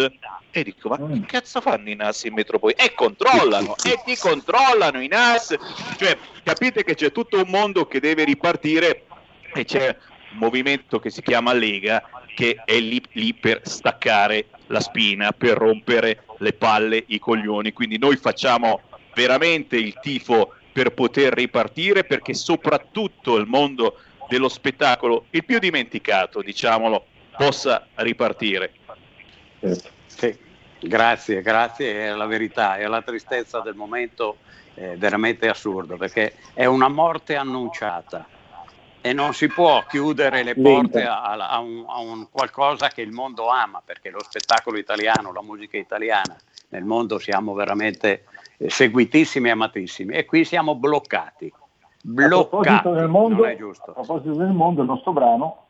[0.52, 1.22] e dico ma che mm.
[1.24, 5.56] cazzo fanno i NAS in metropolitana e controllano e ti controllano i NAS
[5.96, 9.06] cioè capite che c'è tutto un mondo che deve ripartire
[9.52, 9.96] e c'è
[10.32, 12.02] movimento che si chiama Lega
[12.34, 17.72] che è lì, lì per staccare la spina, per rompere le palle, i coglioni.
[17.72, 18.82] Quindi noi facciamo
[19.14, 23.98] veramente il tifo per poter ripartire perché soprattutto il mondo
[24.28, 27.04] dello spettacolo, il più dimenticato, diciamolo,
[27.36, 28.72] possa ripartire.
[30.06, 30.38] Sì,
[30.80, 34.38] grazie, grazie, è la verità, è la tristezza del momento
[34.74, 38.26] è veramente assurdo perché è una morte annunciata
[39.00, 43.12] e non si può chiudere le porte a, a, un, a, un, qualcosa che il
[43.12, 46.36] mondo ama, perché lo spettacolo italiano, la musica italiana,
[46.68, 48.24] nel mondo siamo veramente
[48.58, 51.52] eh, seguitissimi e amatissimi e qui siamo bloccati.
[52.02, 55.66] Bloccati, a proposito del mondo, a proposito del mondo il nostro brano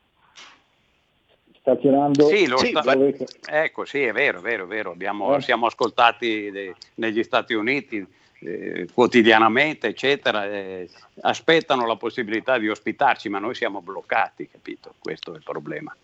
[1.60, 2.26] sta tirando...
[2.26, 2.96] Sì, lo sì, sta...
[3.46, 4.90] ecco, sì, è vero, è vero, è vero.
[4.90, 5.40] Abbiamo, eh.
[5.40, 6.74] siamo ascoltati de...
[6.94, 8.04] negli Stati Uniti,
[8.40, 10.88] eh, quotidianamente, eccetera, eh,
[11.22, 14.94] aspettano la possibilità di ospitarci, ma noi siamo bloccati, capito?
[14.98, 15.94] Questo è il problema.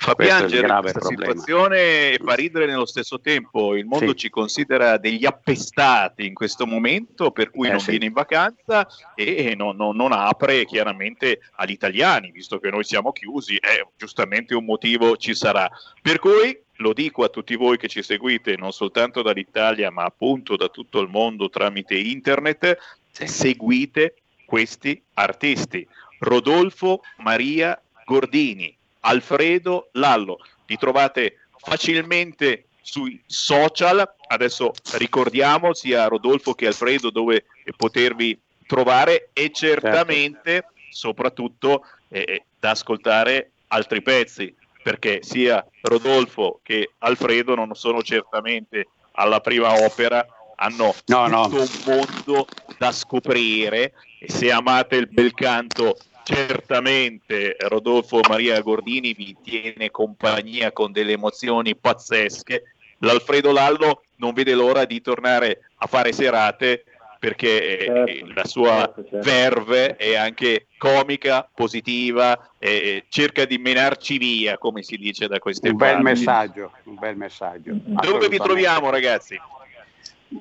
[0.00, 1.32] Fa piangere questa problema.
[1.32, 1.76] situazione
[2.12, 3.74] e fa ridere nello stesso tempo.
[3.74, 4.16] Il mondo sì.
[4.16, 7.90] ci considera degli appestati in questo momento, per cui eh, non sì.
[7.90, 8.86] viene in vacanza
[9.16, 14.54] e non, non, non, apre chiaramente agli italiani, visto che noi siamo chiusi, eh, giustamente
[14.54, 15.68] un motivo ci sarà.
[16.00, 20.56] Per cui lo dico a tutti voi che ci seguite non soltanto dall'Italia ma appunto
[20.56, 22.78] da tutto il mondo tramite internet,
[23.10, 24.14] seguite
[24.44, 25.86] questi artisti.
[26.20, 36.66] Rodolfo Maria Gordini, Alfredo Lallo, li trovate facilmente sui social, adesso ricordiamo sia Rodolfo che
[36.66, 37.44] Alfredo dove
[37.76, 40.72] potervi trovare e certamente certo.
[40.90, 44.54] soprattutto eh, da ascoltare altri pezzi
[44.88, 51.46] perché sia Rodolfo che Alfredo non sono certamente alla prima opera, hanno no, no.
[51.46, 52.46] tutto un mondo
[52.78, 60.72] da scoprire e se amate il bel canto certamente Rodolfo Maria Gordini vi tiene compagnia
[60.72, 62.72] con delle emozioni pazzesche.
[63.00, 66.84] L'Alfredo Lallo non vede l'ora di tornare a fare serate
[67.18, 69.30] perché certo, la sua certo, certo.
[69.30, 75.70] verve è anche comica, positiva, e cerca di menarci via, come si dice da queste
[75.70, 75.94] un parti.
[75.94, 77.72] Bel messaggio, un bel messaggio.
[77.74, 79.40] Dove vi troviamo ragazzi?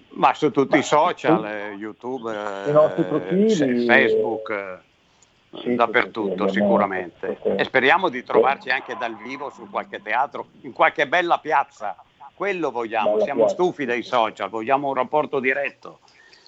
[0.10, 7.40] Ma su tutti i social, eh, YouTube, eh, Facebook, eh, sì, dappertutto sì, sicuramente.
[7.58, 11.96] E speriamo di trovarci anche dal vivo su qualche teatro, in qualche bella piazza.
[12.34, 16.02] Quello vogliamo, siamo stufi dei social, vogliamo un rapporto diretto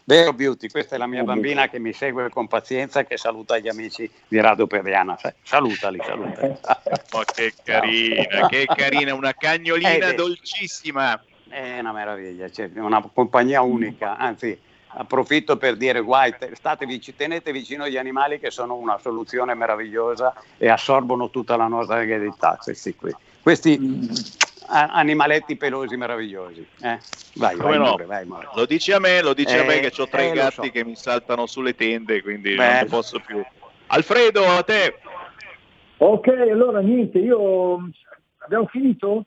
[0.10, 3.68] Vero Beauty, questa è la mia bambina che mi segue con pazienza che saluta gli
[3.68, 5.16] amici di Radio Perriana.
[5.44, 6.58] Salutali, salutali.
[7.14, 11.24] Ma che carina, che carina, una cagnolina Eh, dolcissima.
[11.48, 16.34] È una meraviglia, c'è una compagnia unica, anzi approfitto per dire guai,
[16.88, 22.02] vici- tenete vicino gli animali che sono una soluzione meravigliosa e assorbono tutta la nostra
[22.02, 23.16] eredità, questi qui.
[23.44, 26.66] Questi a- animaletti pelosi meravigliosi.
[26.82, 27.00] Eh?
[27.36, 27.86] Vai, Come vai, no?
[27.92, 28.48] More, vai, More.
[28.56, 30.72] Lo dici a me, lo dici a me Eh, che ho tre eh, gatti so.
[30.72, 32.80] che mi saltano sulle tende, quindi Beh.
[32.82, 33.44] non posso più.
[33.88, 35.00] Alfredo, a te.
[35.98, 37.90] Ok, allora niente, io
[38.40, 39.26] abbiamo finito?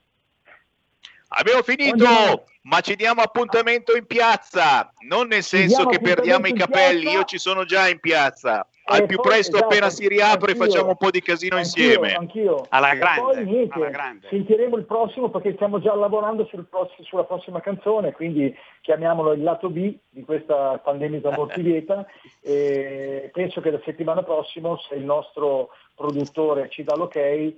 [1.35, 2.45] Abbiamo finito, Andiamo.
[2.63, 7.17] ma ci diamo appuntamento in piazza, non nel senso che perdiamo i capelli, piazza.
[7.19, 8.67] io ci sono già in piazza.
[8.85, 10.65] Al Eh, più poi, presto, esatto, appena si riapre, anch'io.
[10.67, 12.15] facciamo un po' di casino Anch'io, insieme.
[12.15, 12.67] Anch'io.
[12.69, 14.27] Alla grande, Poi niente, alla grande.
[14.29, 19.43] sentiremo il prossimo perché stiamo già lavorando sul pross- sulla prossima canzone, quindi chiamiamolo il
[19.43, 22.05] lato B di questa pandemica mortivieta
[22.43, 27.57] e penso che la settimana prossima, se il nostro produttore ci dà l'ok e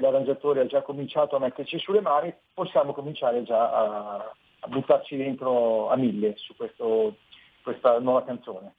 [0.00, 4.14] l'arrangiatore ha già cominciato a metterci sulle mani, possiamo cominciare già a,
[4.60, 7.16] a buttarci dentro a mille su questo-
[7.62, 8.74] questa nuova canzone.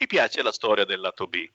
[0.00, 1.46] Mi piace la storia del lato B.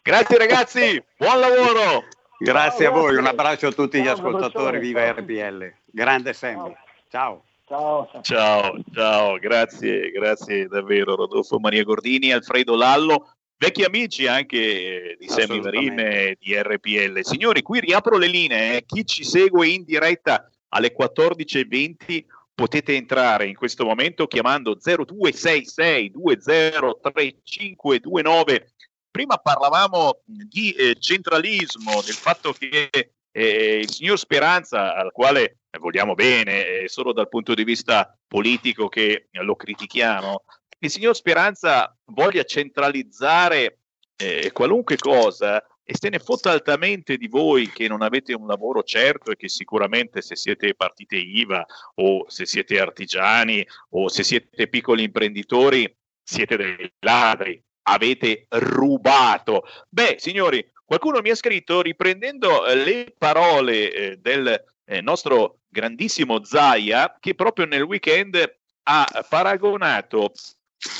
[0.00, 2.04] Grazie ragazzi, buon lavoro.
[2.38, 4.78] Grazie a Ciao, voi, un abbraccio a tutti gli Ciao, ascoltatori, professore.
[4.78, 5.14] viva Ciao.
[5.48, 5.74] RPL.
[5.86, 6.72] Grande Sammy.
[7.08, 7.44] Ciao.
[7.66, 8.08] Ciao.
[8.12, 8.22] ciao.
[8.22, 15.60] Ciao, ciao, grazie, grazie davvero Rodolfo Maria Gordini, Alfredo Lallo, vecchi amici anche di Sammy
[15.60, 17.24] Varin e di RPL.
[17.24, 18.84] Signori, qui riapro le linee, eh.
[18.86, 22.24] chi ci segue in diretta alle 14.20
[22.60, 28.72] potete entrare in questo momento chiamando 0266 203529.
[29.10, 32.90] Prima parlavamo di eh, centralismo, del fatto che
[33.32, 38.88] eh, il signor Speranza, al quale vogliamo bene, è solo dal punto di vista politico
[38.88, 40.44] che lo critichiamo,
[40.80, 43.78] il signor Speranza voglia centralizzare
[44.16, 48.84] eh, qualunque cosa e se ne fotta altamente di voi che non avete un lavoro
[48.84, 54.68] certo e che sicuramente se siete partite IVA o se siete artigiani o se siete
[54.68, 55.92] piccoli imprenditori
[56.22, 59.64] siete dei ladri, avete rubato.
[59.88, 66.44] Beh, signori, qualcuno mi ha scritto riprendendo eh, le parole eh, del eh, nostro grandissimo
[66.44, 68.36] Zaia che proprio nel weekend
[68.84, 70.34] ha paragonato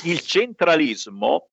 [0.03, 1.51] il centralismo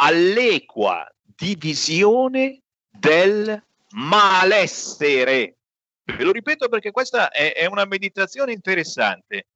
[0.00, 1.08] all'equa
[1.40, 2.60] divisione
[2.90, 5.56] del malessere.
[6.04, 9.46] Ve lo ripeto perché questa è, è una meditazione interessante.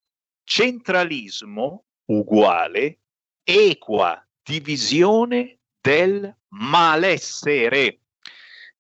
[0.44, 3.01] Centralismo uguale
[3.44, 7.98] equa divisione del malessere.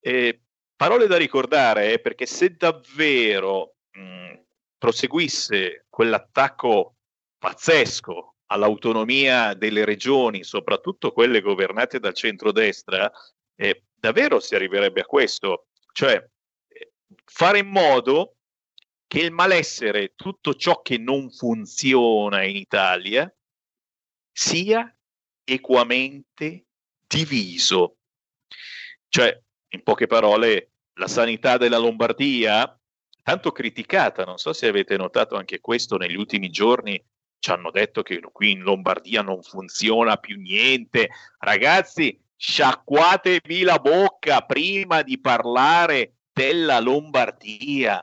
[0.00, 0.40] Eh,
[0.74, 4.34] parole da ricordare eh, perché se davvero mh,
[4.78, 6.94] proseguisse quell'attacco
[7.38, 13.10] pazzesco all'autonomia delle regioni, soprattutto quelle governate dal centrodestra,
[13.56, 16.14] eh, davvero si arriverebbe a questo, cioè
[16.68, 16.92] eh,
[17.24, 18.36] fare in modo
[19.06, 23.32] che il malessere, tutto ciò che non funziona in Italia,
[24.32, 24.92] sia
[25.44, 26.66] equamente
[27.06, 27.98] diviso.
[29.08, 32.78] Cioè, in poche parole, la sanità della Lombardia,
[33.22, 37.02] tanto criticata, non so se avete notato anche questo negli ultimi giorni,
[37.44, 41.10] ci hanno detto che qui in Lombardia non funziona più niente.
[41.38, 48.02] Ragazzi, sciacquatevi la bocca prima di parlare della Lombardia.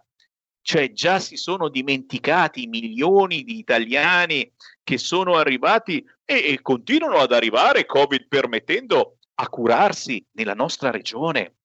[0.61, 4.53] Cioè già si sono dimenticati milioni di italiani
[4.83, 11.55] che sono arrivati e, e continuano ad arrivare, Covid permettendo, a curarsi nella nostra regione.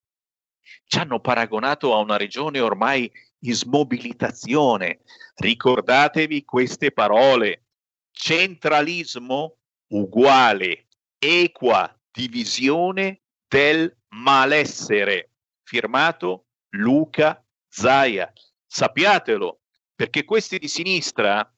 [0.87, 5.01] Ci hanno paragonato a una regione ormai in smobilitazione.
[5.35, 7.66] Ricordatevi queste parole.
[8.19, 10.87] Centralismo uguale
[11.19, 15.33] equa divisione del malessere.
[15.63, 18.33] Firmato Luca Zaia.
[18.67, 19.61] Sappiatelo,
[19.95, 21.49] perché questi di sinistra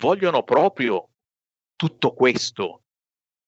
[0.00, 1.10] vogliono proprio
[1.74, 2.84] tutto questo.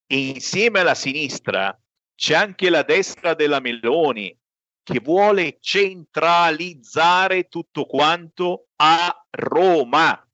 [0.07, 1.81] E insieme alla sinistra
[2.17, 4.37] c'è anche la destra della Meloni
[4.83, 10.29] che vuole centralizzare tutto quanto a Roma.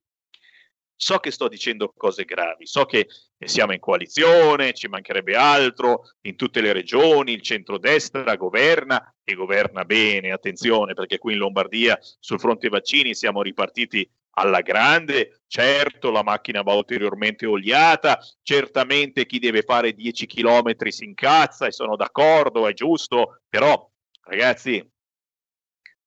[0.99, 3.07] So che sto dicendo cose gravi, so che
[3.39, 9.85] siamo in coalizione, ci mancherebbe altro, in tutte le regioni il centrodestra governa e governa
[9.85, 14.09] bene, attenzione perché qui in Lombardia sul fronte vaccini siamo ripartiti
[14.39, 21.05] alla grande, certo la macchina va ulteriormente oliata, certamente chi deve fare 10 km si
[21.05, 23.91] incazza e sono d'accordo, è giusto, però
[24.23, 24.79] ragazzi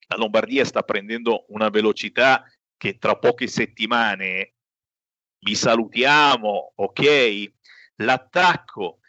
[0.08, 2.44] la Lombardia sta prendendo una velocità
[2.76, 4.54] che tra poche settimane
[5.40, 7.52] vi salutiamo, ok?
[7.96, 9.00] L'attacco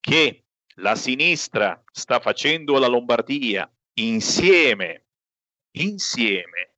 [0.00, 0.44] che
[0.76, 5.06] la sinistra sta facendo alla Lombardia insieme,
[5.76, 6.74] insieme,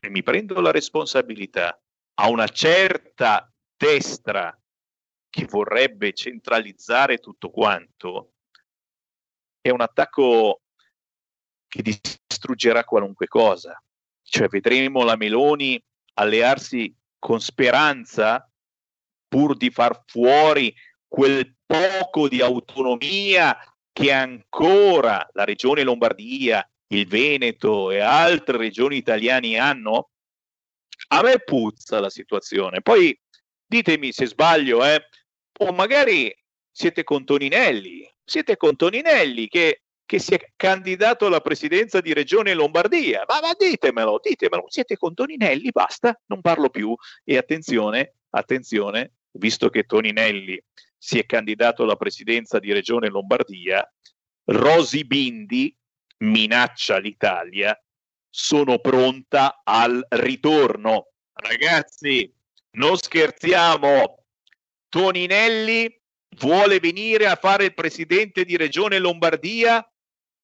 [0.00, 1.80] e mi prendo la responsabilità,
[2.16, 4.56] a una certa destra
[5.28, 8.34] che vorrebbe centralizzare tutto quanto,
[9.60, 10.62] è un attacco
[11.66, 13.82] che distruggerà qualunque cosa.
[14.22, 15.82] Cioè vedremo la Meloni
[16.14, 16.94] allearsi
[17.24, 18.46] con speranza
[19.26, 20.74] pur di far fuori
[21.08, 23.56] quel poco di autonomia
[23.90, 30.10] che ancora la regione Lombardia, il Veneto e altre regioni italiane hanno?
[31.08, 32.82] A me puzza la situazione.
[32.82, 33.18] Poi
[33.64, 35.08] ditemi se sbaglio, eh,
[35.60, 36.30] o magari
[36.70, 42.54] siete con Toninelli, siete con Toninelli che, che, si è candidato alla presidenza di Regione
[42.54, 46.94] Lombardia, ma, ma ditemelo, ditemelo, siete con Toninelli, basta, non parlo più.
[47.24, 50.62] E attenzione, attenzione, visto che Toninelli
[50.96, 53.86] si è candidato alla presidenza di Regione Lombardia,
[54.44, 55.74] Rosi Bindi
[56.18, 57.78] minaccia l'Italia,
[58.28, 61.08] sono pronta al ritorno.
[61.32, 62.32] Ragazzi,
[62.72, 64.24] non scherziamo,
[64.88, 66.00] Toninelli
[66.38, 69.86] vuole venire a fare il presidente di Regione Lombardia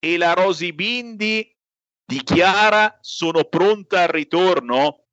[0.01, 1.56] e la Rosi Bindi
[2.05, 5.05] dichiara sono pronta al ritorno.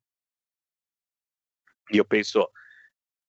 [1.90, 2.52] Io penso,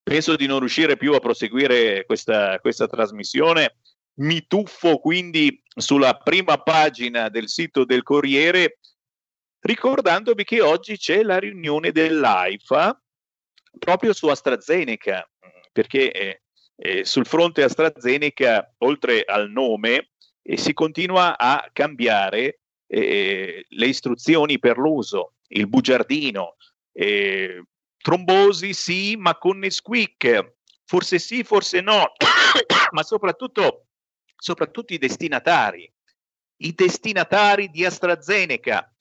[0.02, 3.78] penso di non riuscire più a proseguire questa, questa trasmissione.
[4.20, 8.80] Mi tuffo quindi sulla prima pagina del sito del Corriere
[9.62, 13.02] ricordandovi che oggi c'è la riunione dell'AIFA
[13.78, 15.30] proprio su AstraZeneca
[15.72, 16.42] perché eh,
[16.76, 20.12] eh, sul fronte AstraZeneca, oltre al nome,
[20.42, 26.56] eh, si continua a cambiare eh, le istruzioni per l'uso, il bugiardino,
[26.92, 27.64] eh,
[27.98, 30.56] trombosi sì, ma con Nesquik,
[30.86, 32.14] forse sì, forse no,
[32.92, 33.88] ma soprattutto,
[34.36, 35.92] soprattutto i destinatari,
[36.62, 38.94] i destinatari di AstraZeneca.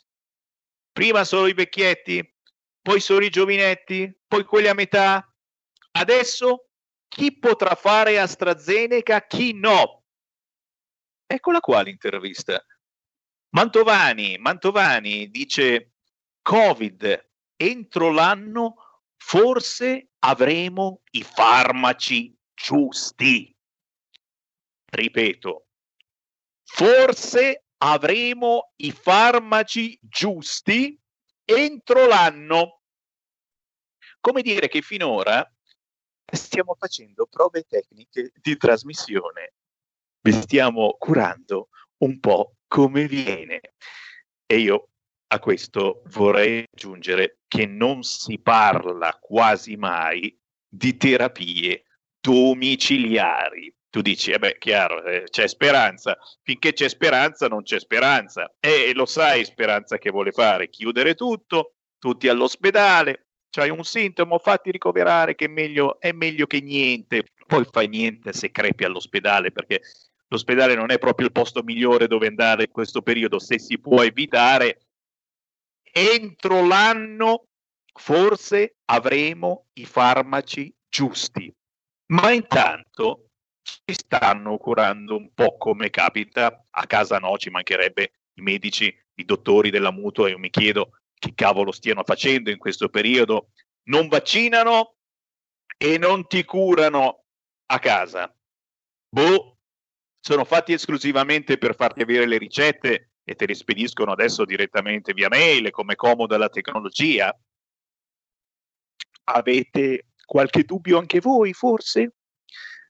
[0.93, 2.29] Prima solo i vecchietti,
[2.83, 5.29] poi solo i giovinetti, poi quelli a metà,
[5.99, 6.69] Adesso
[7.09, 9.98] chi potrà fare AstraZeneca, chi no?
[11.31, 12.65] Eccola qua l'intervista.
[13.51, 15.93] Mantovani, Mantovani dice
[16.41, 23.55] Covid entro l'anno forse avremo i farmaci giusti.
[24.87, 25.67] Ripeto,
[26.65, 30.99] forse avremo i farmaci giusti
[31.45, 32.81] entro l'anno.
[34.19, 35.47] Come dire che finora
[36.25, 39.57] stiamo facendo prove tecniche di trasmissione,
[40.21, 41.69] vi stiamo curando
[41.99, 43.61] un po' come viene.
[44.47, 44.89] E io
[45.31, 50.37] a questo vorrei aggiungere che non si parla quasi mai
[50.67, 51.85] di terapie
[52.21, 53.73] domiciliari.
[53.91, 56.19] Tu dici, eh beh, chiaro, eh, c'è speranza.
[56.43, 58.55] Finché c'è speranza, non c'è speranza.
[58.61, 60.69] E lo sai, speranza che vuole fare?
[60.69, 67.25] Chiudere tutto, tutti all'ospedale, c'hai un sintomo, fatti ricoverare che meglio, è meglio che niente.
[67.47, 69.81] Poi fai niente se crepi all'ospedale perché
[70.29, 74.03] l'ospedale non è proprio il posto migliore dove andare in questo periodo, se si può
[74.03, 74.81] evitare.
[75.91, 77.45] Entro l'anno
[77.93, 81.53] forse avremo i farmaci giusti,
[82.13, 83.31] ma intanto
[83.63, 89.25] ci stanno curando un po' come capita, a casa no, ci mancherebbe i medici, i
[89.25, 93.51] dottori della mutua, io mi chiedo che cavolo stiano facendo in questo periodo,
[93.89, 94.95] non vaccinano
[95.77, 97.25] e non ti curano
[97.67, 98.33] a casa.
[99.11, 99.58] Boh,
[100.29, 105.31] sono fatti esclusivamente per farti avere le ricette e te le spediscono adesso direttamente via
[105.31, 107.35] mail, come comoda la tecnologia.
[109.25, 112.17] Avete qualche dubbio anche voi, forse?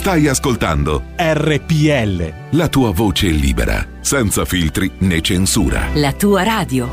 [0.00, 2.56] Stai ascoltando RPL.
[2.56, 5.88] La tua voce libera, senza filtri né censura.
[5.92, 6.88] La tua radio.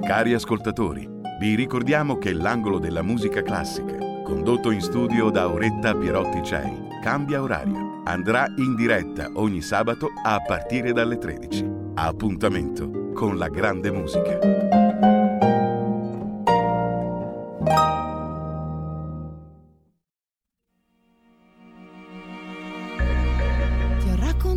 [0.00, 1.06] Cari ascoltatori,
[1.38, 7.42] vi ricordiamo che l'angolo della musica classica, condotto in studio da Auretta Pierotti Cei, cambia
[7.42, 8.00] orario.
[8.06, 11.70] Andrà in diretta ogni sabato a partire dalle 13.
[11.96, 14.75] Appuntamento con la grande musica.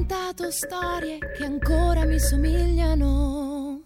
[0.09, 3.81] Raccontato storie che ancora mi somigliano.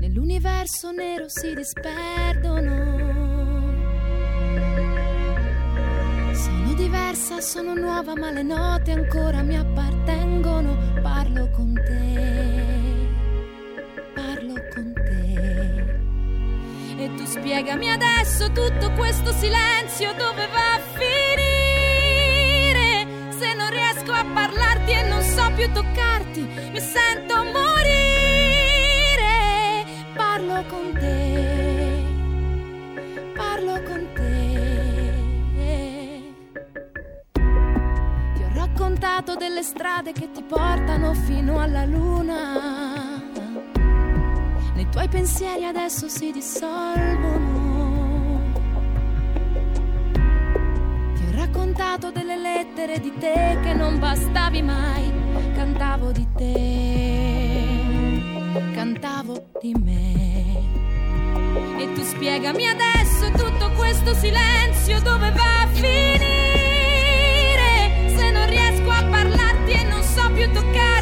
[0.00, 3.02] Nell'universo nero si disperdono.
[6.32, 11.00] Sono diversa, sono nuova, ma le note ancora mi appartengono.
[11.02, 12.83] Parlo con te,
[16.96, 21.54] E tu spiegami adesso tutto questo silenzio dove va a finire
[23.30, 26.40] se non riesco a parlarti e non so più toccarti,
[26.72, 27.64] mi sento morire.
[30.14, 32.02] Parlo con te,
[33.34, 34.32] parlo con te.
[38.34, 42.83] Ti ho raccontato delle strade che ti portano fino alla luna.
[44.94, 47.72] Tuoi pensieri adesso si dissolvono.
[51.32, 55.12] raccontato delle lettere di te che non bastavi mai.
[55.56, 57.42] Cantavo di te,
[58.72, 60.62] cantavo di me.
[61.76, 66.12] E tu spiegami adesso tutto questo silenzio dove va a finire.
[68.16, 70.93] Se non riesco a parlarti e non so più toccarti,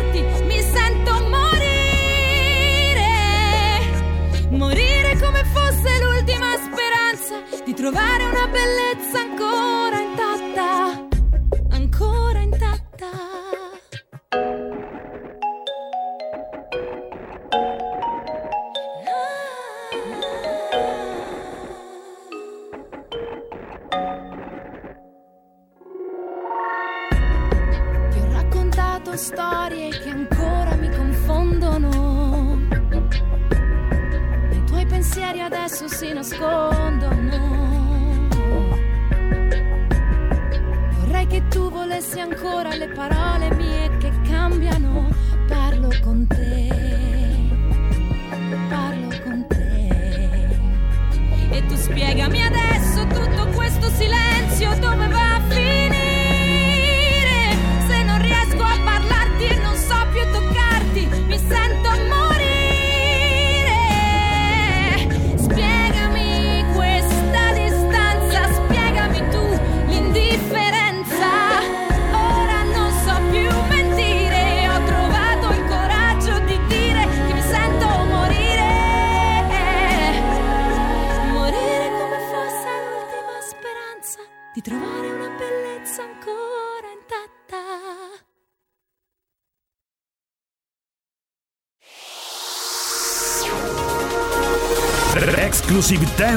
[7.73, 9.32] di trovare una bellezza ancora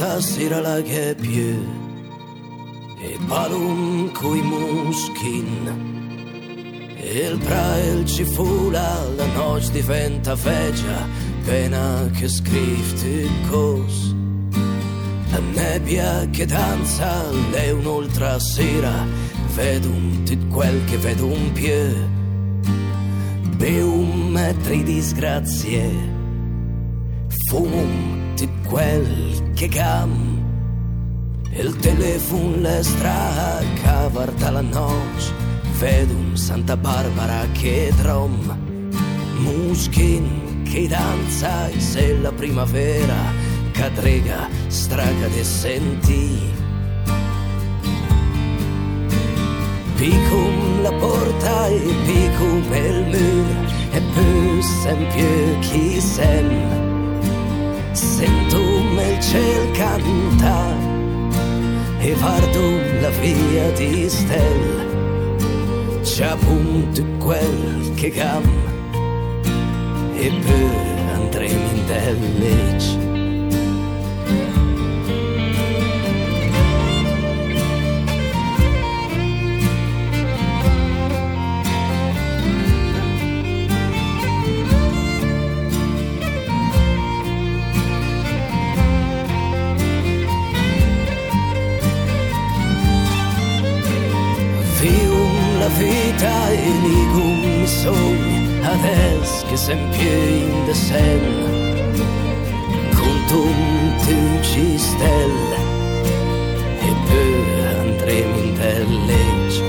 [0.00, 1.62] Stasera la che più
[3.02, 5.52] e palum coi muschin.
[6.96, 11.06] Il prael ci fula, la noce diventa veggia,
[11.44, 14.14] pena che scrivti cos.
[15.32, 19.06] La nebbia che danza, è un'altra sera,
[19.54, 22.08] vedo un tit quel che vedo un più.
[23.56, 25.90] Beum metri disgrazie,
[27.48, 28.19] fum tit
[28.70, 30.38] quel che cam.
[31.52, 35.32] Il telefono le stra cavar dalla noce
[35.78, 38.56] vedum Santa Barbara che drom.
[39.38, 43.32] Muschin che danza e se la primavera
[43.72, 46.38] cadrega straga de senti.
[49.96, 53.48] Picum la porta e picum il mur
[53.92, 56.88] e più sempre chi sem.
[57.92, 58.49] Sentum
[59.30, 60.58] ciel canta
[62.00, 68.42] e vardum la via di stelle c'è appunto quel che cam
[70.16, 73.09] e poi andremo in dellice
[96.60, 101.20] vita e ligum sogn adesso che sempre in de sen
[102.94, 105.58] con tutti ci stelle
[106.80, 109.64] e poi andremo in dellegge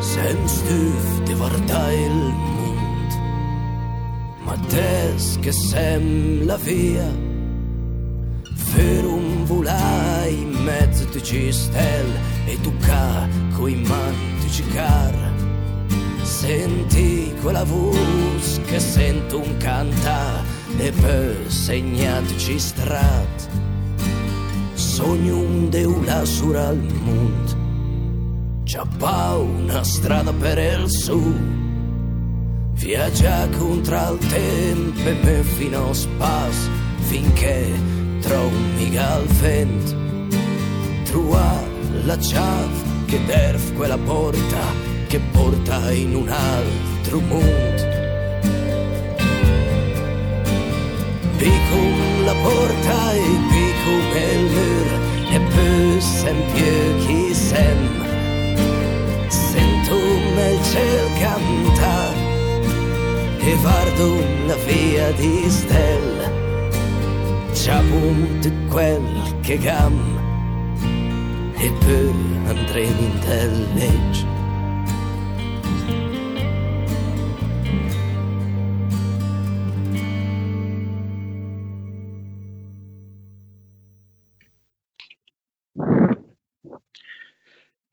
[0.00, 3.16] senza stuf di guardare il mondo
[4.44, 7.26] ma adesso che sem la via.
[8.74, 13.26] Per un volare in mezzo di ci stelle e tu ca
[13.56, 15.17] coi mani appiccicar.
[16.40, 20.44] Senti quella voce che sento un canta
[20.76, 23.48] e poi segnatici strat.
[24.74, 31.20] Sogno un deula sura al mondo, c'ha una strada per il su.
[32.74, 37.68] Viaggia contro il tempo e me fino a spas finché
[38.20, 39.96] trovi al vento.
[41.02, 41.64] Trova
[42.04, 47.82] la chiave che derf quella porta che porta in un altro mondo.
[51.38, 54.88] Picum la porta e il mur
[55.32, 58.04] e poi sempre chi sem.
[59.28, 62.12] Sentum il ciel canta
[63.38, 66.30] e vardum la via di stella.
[67.54, 69.98] C'ha punto quel che gam
[71.56, 72.12] e poi
[72.46, 74.27] andremo in tellegge.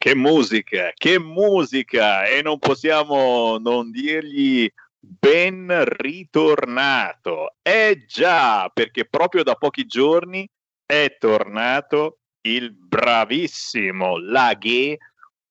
[0.06, 2.28] Che musica, che musica!
[2.28, 7.56] E non possiamo non dirgli ben ritornato.
[7.64, 10.48] Eh già, perché proprio da pochi giorni
[10.86, 15.00] è tornato il bravissimo Laghe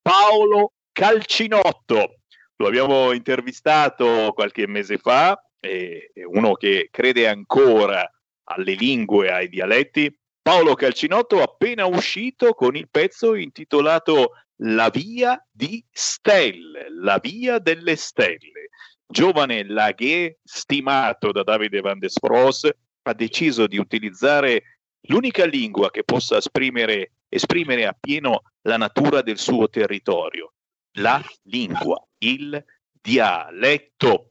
[0.01, 2.19] Paolo Calcinotto.
[2.55, 8.09] Lo abbiamo intervistato qualche mese fa, è uno che crede ancora
[8.45, 10.17] alle lingue, ai dialetti.
[10.41, 14.33] Paolo Calcinotto appena uscito con il pezzo intitolato
[14.67, 18.71] La via di stelle, la via delle stelle.
[19.07, 22.71] Giovane Laghe, stimato da Davide Van der Spross,
[23.03, 24.79] ha deciso di utilizzare
[25.09, 30.55] l'unica lingua che possa esprimere, esprimere appieno la natura del suo territorio,
[30.93, 34.31] la lingua, il dialetto.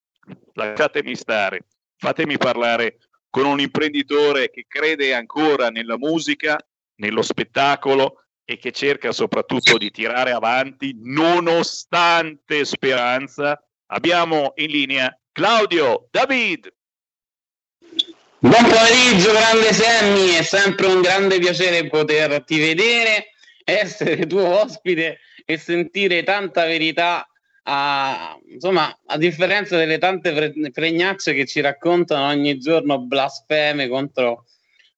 [0.54, 1.66] lasciatemi stare,
[1.96, 2.98] fatemi parlare
[3.30, 6.58] con un imprenditore che crede ancora nella musica,
[6.96, 13.62] nello spettacolo e che cerca soprattutto di tirare avanti nonostante speranza.
[13.86, 16.72] Abbiamo in linea Claudio David.
[18.38, 25.56] Buon pomeriggio, grande Sammy, è sempre un grande piacere poterti vedere, essere tuo ospite e
[25.56, 27.26] sentire tanta verità.
[27.64, 34.46] A, insomma, a differenza delle tante pre- pregnacce che ci raccontano ogni giorno blasfeme contro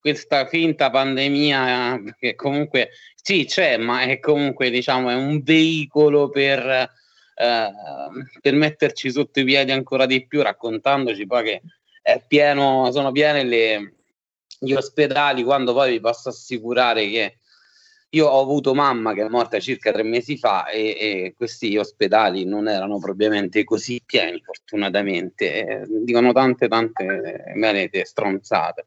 [0.00, 6.92] questa finta pandemia, che comunque sì c'è, ma è comunque diciamo è un veicolo per
[7.36, 7.70] eh,
[8.40, 11.62] per metterci sotto i piedi ancora di più, raccontandoci poi che
[12.00, 13.94] è pieno, sono piene le,
[14.58, 17.38] gli ospedali, quando poi vi posso assicurare che
[18.14, 22.44] io ho avuto mamma che è morta circa tre mesi fa e, e questi ospedali
[22.44, 25.66] non erano propriamente così pieni, fortunatamente.
[25.66, 28.84] Eh, dicono tante, tante merete stronzate.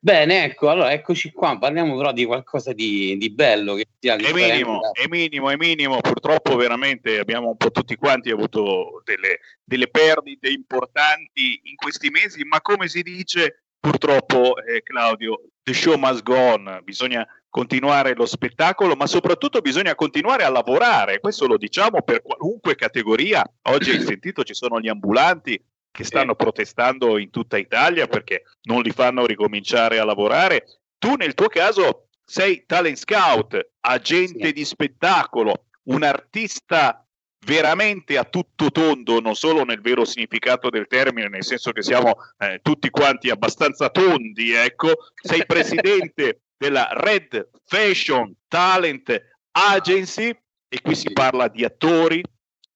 [0.00, 4.32] Bene, ecco, allora eccoci qua, parliamo però di qualcosa di, di bello che sia è
[4.32, 9.88] minimo, è minimo, è minimo, purtroppo veramente abbiamo un po' tutti quanti avuto delle, delle
[9.88, 16.22] perdite importanti in questi mesi, ma come si dice purtroppo eh, Claudio, the show must
[16.22, 22.02] go on, bisogna continuare lo spettacolo, ma soprattutto bisogna continuare a lavorare, questo lo diciamo
[22.02, 25.60] per qualunque categoria, oggi hai sentito ci sono gli ambulanti,
[25.90, 30.80] che stanno protestando in tutta Italia perché non li fanno ricominciare a lavorare.
[30.98, 34.52] Tu nel tuo caso sei talent scout, agente sì.
[34.52, 37.05] di spettacolo, un artista
[37.46, 42.16] veramente a tutto tondo, non solo nel vero significato del termine, nel senso che siamo
[42.38, 50.36] eh, tutti quanti abbastanza tondi, ecco, sei presidente della Red Fashion Talent Agency
[50.68, 52.20] e qui si parla di attori,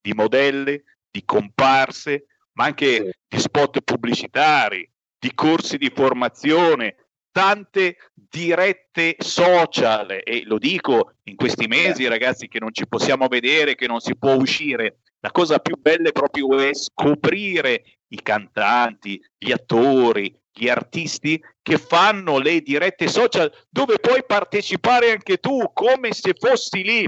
[0.00, 4.88] di modelle, di comparse, ma anche di spot pubblicitari,
[5.18, 6.94] di corsi di formazione,
[7.30, 13.74] tante dirette social e lo dico in questi mesi ragazzi che non ci possiamo vedere,
[13.74, 15.00] che non si può uscire.
[15.20, 21.78] La cosa più bella è proprio è scoprire i cantanti, gli attori, gli artisti che
[21.78, 27.06] fanno le dirette social dove puoi partecipare anche tu come se fossi lì.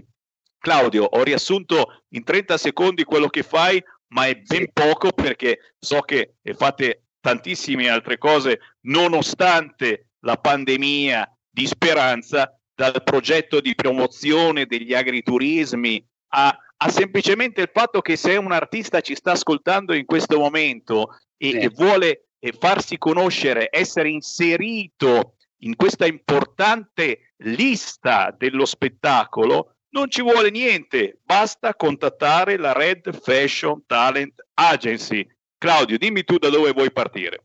[0.58, 6.00] Claudio, ho riassunto in 30 secondi quello che fai, ma è ben poco perché so
[6.00, 14.94] che fate tantissime altre cose nonostante la pandemia di speranza, dal progetto di promozione degli
[14.94, 16.04] agriturismi
[16.34, 21.18] a, a semplicemente il fatto che se un artista ci sta ascoltando in questo momento
[21.36, 21.56] e, sì.
[21.58, 22.26] e vuole
[22.58, 31.74] farsi conoscere, essere inserito in questa importante lista dello spettacolo, non ci vuole niente, basta
[31.74, 35.26] contattare la Red Fashion Talent Agency.
[35.58, 37.44] Claudio, dimmi tu da dove vuoi partire.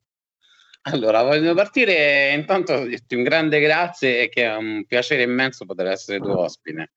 [0.91, 5.88] Allora, voglio partire intanto dirti un grande grazie e che è un piacere immenso poter
[5.88, 6.91] essere tuo ospite.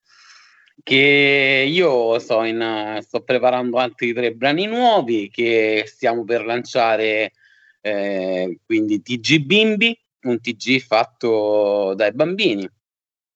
[0.81, 7.33] Che io sto, in, sto preparando altri tre brani nuovi che stiamo per lanciare,
[7.81, 12.67] eh, quindi TG Bimbi, un TG fatto dai bambini.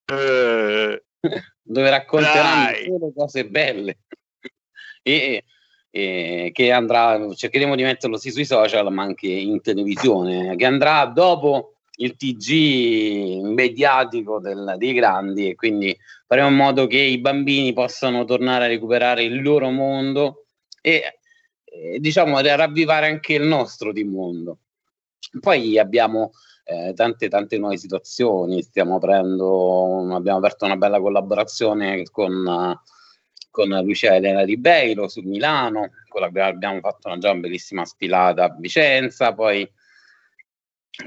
[0.05, 1.03] Eh,
[1.61, 2.85] dove racconteranno Dai.
[2.85, 3.97] solo cose belle
[5.01, 5.43] e,
[5.97, 11.05] e, che andrà cercheremo di metterlo sì sui social ma anche in televisione che andrà
[11.05, 15.97] dopo il TG mediatico del, dei grandi e quindi
[16.27, 20.47] faremo in modo che i bambini possano tornare a recuperare il loro mondo
[20.81, 21.19] e,
[21.63, 24.57] e diciamo ravvivare anche il nostro di mondo.
[25.39, 26.31] Poi abbiamo
[26.65, 32.77] eh, tante tante nuove situazioni, stiamo aprendo, abbiamo aperto una bella collaborazione con,
[33.55, 38.43] con Lucia Elena Ribeiro su Milano, con la quale abbiamo fatto una già bellissima sfilata
[38.43, 39.65] a Vicenza, poi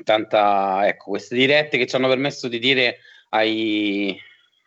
[0.02, 3.00] tanta, ecco, queste dirette che ci hanno permesso di dire
[3.30, 4.18] ai,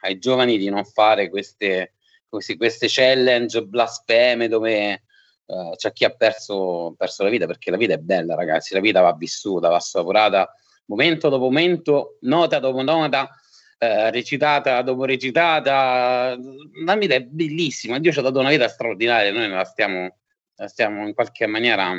[0.02, 1.96] ai giovani di non fare queste,
[2.30, 5.02] queste challenge blasfeme dove
[5.46, 8.76] uh, c'è chi ha perso, perso, la vita perché la vita è bella, ragazzi.
[8.76, 10.54] La vita va vissuta, va assaporata
[10.86, 13.41] momento dopo momento, nota dopo nota.
[13.84, 16.38] Uh, recitata dopo recitata,
[16.86, 17.98] la vita è bellissima.
[17.98, 20.18] Dio ci ha dato una vita straordinaria, noi la stiamo,
[20.58, 21.92] la stiamo in qualche maniera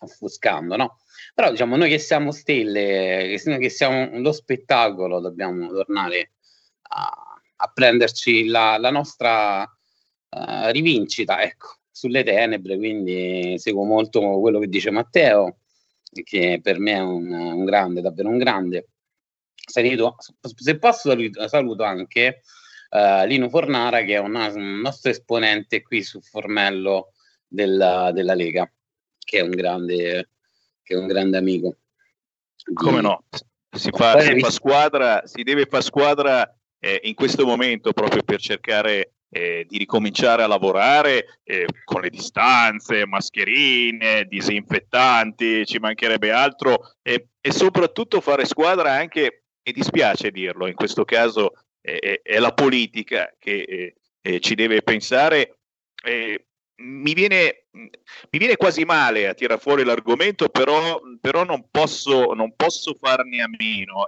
[0.00, 0.98] offuscando, no?
[1.34, 6.32] Però diciamo, noi che siamo stelle, che siamo lo spettacolo, dobbiamo tornare
[6.88, 14.58] a, a prenderci la, la nostra uh, rivincita, ecco, sulle tenebre, quindi seguo molto quello
[14.58, 15.58] che dice Matteo,
[16.24, 18.88] che per me è un, un grande, davvero un grande.
[19.72, 20.16] Saluto,
[20.54, 22.42] se posso saluto, saluto anche
[22.90, 27.12] uh, Lino Fornara, che è una, un nostro esponente qui su Formello
[27.48, 28.70] della, della Lega,
[29.18, 30.28] che è un grande
[30.82, 31.76] che è un grande amico.
[32.74, 33.24] Come no?
[33.74, 38.40] Si fa, si fa squadra, si deve fare squadra eh, in questo momento proprio per
[38.40, 46.96] cercare eh, di ricominciare a lavorare eh, con le distanze, mascherine, disinfettanti, ci mancherebbe altro
[47.00, 53.62] e soprattutto fare squadra anche, e dispiace dirlo, in questo caso è la politica che
[53.62, 55.58] eh, eh, ci deve pensare
[56.82, 62.54] mi viene, mi viene, quasi male a tirare fuori l'argomento, però, però non, posso, non,
[62.56, 64.06] posso, farne a meno.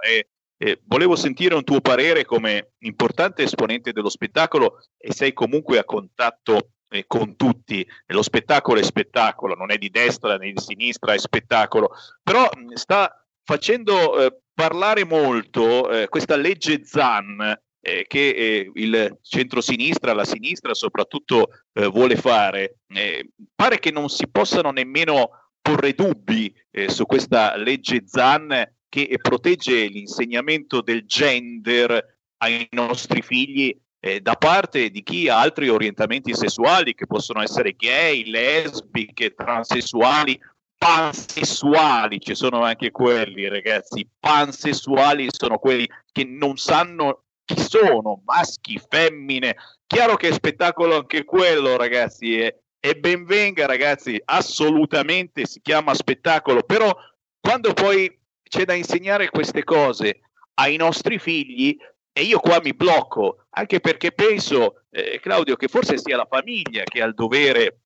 [0.83, 6.71] Volevo sentire un tuo parere come importante esponente dello spettacolo e sei comunque a contatto
[6.89, 7.85] eh, con tutti.
[8.07, 11.91] Lo spettacolo è spettacolo, non è di destra né di sinistra, è spettacolo.
[12.23, 20.13] Però sta facendo eh, parlare molto eh, questa legge Zan eh, che eh, il centro-sinistra,
[20.13, 22.77] la sinistra soprattutto eh, vuole fare.
[22.87, 25.29] Eh, pare che non si possano nemmeno
[25.61, 33.77] porre dubbi eh, su questa legge ZAN che protegge l'insegnamento del gender ai nostri figli
[34.21, 40.39] da parte di chi ha altri orientamenti sessuali che possono essere gay, lesbiche, transessuali,
[40.77, 48.81] pansessuali, ci sono anche quelli ragazzi, pansessuali sono quelli che non sanno chi sono, maschi,
[48.89, 49.55] femmine.
[49.85, 55.93] Chiaro che è spettacolo anche quello, ragazzi, e, e ben venga, ragazzi, assolutamente si chiama
[55.93, 56.91] spettacolo, però
[57.39, 60.21] quando poi c'è da insegnare queste cose
[60.55, 61.77] ai nostri figli,
[62.17, 66.83] e io qua mi blocco, anche perché penso, eh, Claudio, che forse sia la famiglia
[66.83, 67.81] che ha il dovere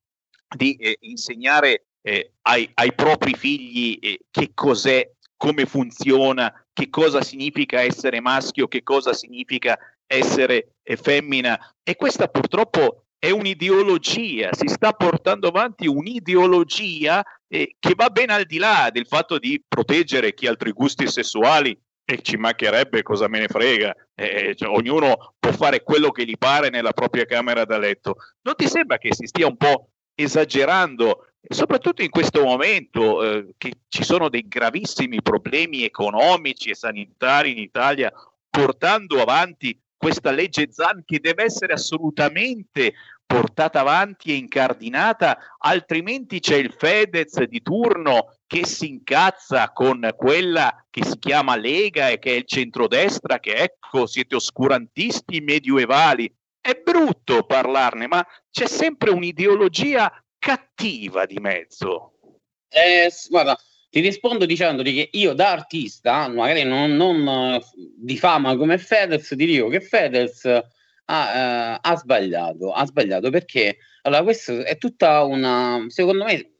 [0.55, 7.21] di eh, insegnare eh, ai, ai, propri figli eh, che cos'è, come funziona, che cosa
[7.21, 11.57] significa essere maschio, che cosa significa essere femmina.
[11.83, 18.45] E questa purtroppo è un'ideologia, si sta portando avanti un'ideologia eh, che va ben al
[18.45, 23.27] di là del fatto di proteggere chi ha altri gusti sessuali e ci mancherebbe cosa
[23.27, 27.65] me ne frega, eh, cioè, ognuno può fare quello che gli pare nella propria camera
[27.65, 28.15] da letto.
[28.41, 33.73] Non ti sembra che si stia un po' esagerando soprattutto in questo momento eh, che
[33.87, 38.11] ci sono dei gravissimi problemi economici e sanitari in Italia,
[38.49, 42.93] portando avanti questa legge ZAN che deve essere assolutamente
[43.25, 50.83] portata avanti e incardinata, altrimenti c'è il Fedez di turno che si incazza con quella
[50.89, 56.33] che si chiama Lega e che è il centrodestra, che ecco siete oscurantisti medievali.
[56.59, 62.13] È brutto parlarne, ma c'è sempre un'ideologia cattiva di mezzo?
[62.69, 63.57] Eh, guarda,
[63.89, 67.59] ti rispondo dicendoti che io da artista, magari non, non uh,
[67.97, 70.61] di fama come Fedez, ti dico che Fedez ha,
[71.73, 76.51] uh, ha, sbagliato, ha sbagliato perché allora questo è tutta una, secondo me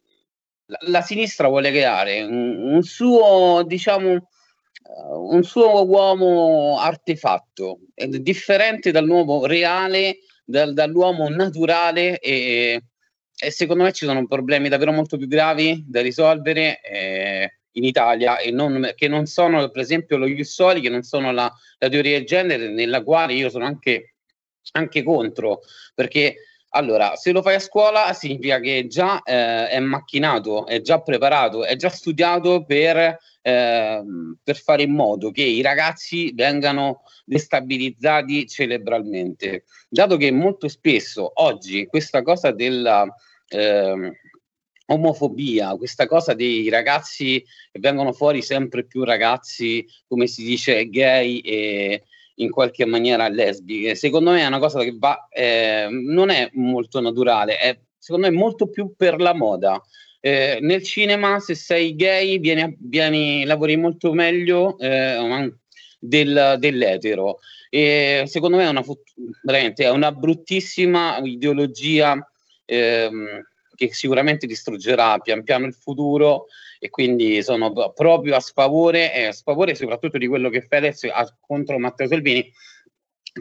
[0.65, 8.89] la, la sinistra vuole creare un, un suo, diciamo, uh, un suo uomo artefatto, differente
[8.89, 12.81] dall'uomo reale, dal, dall'uomo naturale e
[13.41, 18.37] e secondo me ci sono problemi davvero molto più gravi da risolvere eh, in Italia
[18.37, 22.17] e non, che non sono per esempio lo Jussoli, che non sono la, la, teoria
[22.17, 24.15] del genere nella quale io sono anche,
[24.73, 25.61] anche contro
[25.95, 26.35] perché
[26.71, 31.65] allora, se lo fai a scuola significa che già eh, è macchinato, è già preparato,
[31.65, 34.03] è già studiato per, eh,
[34.43, 39.63] per, fare in modo che i ragazzi vengano destabilizzati cerebralmente.
[39.89, 43.07] Dato che molto spesso oggi questa cosa della,
[43.47, 44.11] eh,
[44.89, 51.39] omofobia, questa cosa dei ragazzi che vengono fuori sempre più ragazzi, come si dice, gay
[51.39, 52.03] e
[52.39, 53.95] in qualche maniera lesbiche.
[53.95, 58.35] Secondo me è una cosa che va, eh, non è molto naturale, è secondo me
[58.35, 59.81] molto più per la moda.
[60.21, 65.53] Eh, nel cinema, se sei gay, vieni, vieni lavori molto meglio eh,
[65.99, 67.39] del, dell'etero.
[67.69, 68.83] E secondo me è una,
[69.43, 72.17] veramente, è una bruttissima ideologia
[72.65, 73.43] ehm,
[73.75, 76.47] che sicuramente distruggerà pian piano il futuro
[76.79, 81.37] e quindi sono proprio a sfavore, e a sfavore soprattutto di quello che Fedez ha
[81.39, 82.51] contro Matteo Salvini,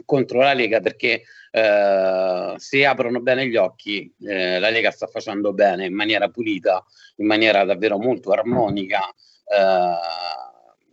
[0.05, 5.53] contro la Lega, perché eh, se aprono bene gli occhi, eh, la Lega sta facendo
[5.53, 6.85] bene in maniera pulita,
[7.15, 9.07] in maniera davvero molto armonica.
[9.07, 10.17] Eh,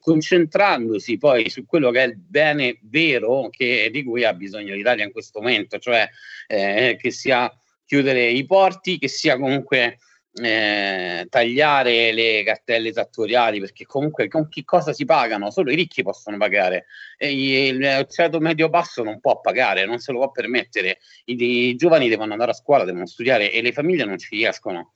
[0.06, 5.04] concentrandosi poi su quello che è il bene vero che, di cui ha bisogno l'Italia
[5.04, 6.08] in questo momento, cioè
[6.46, 7.52] eh, che sia
[7.84, 9.98] chiudere i porti, che sia comunque
[10.42, 15.50] eh, tagliare le cartelle esattoriali, perché comunque con che cosa si pagano?
[15.50, 16.86] Solo i ricchi possono pagare,
[17.16, 21.76] e il ceto medio basso non può pagare, non se lo può permettere, I, i
[21.76, 24.92] giovani devono andare a scuola, devono studiare e le famiglie non ci riescono.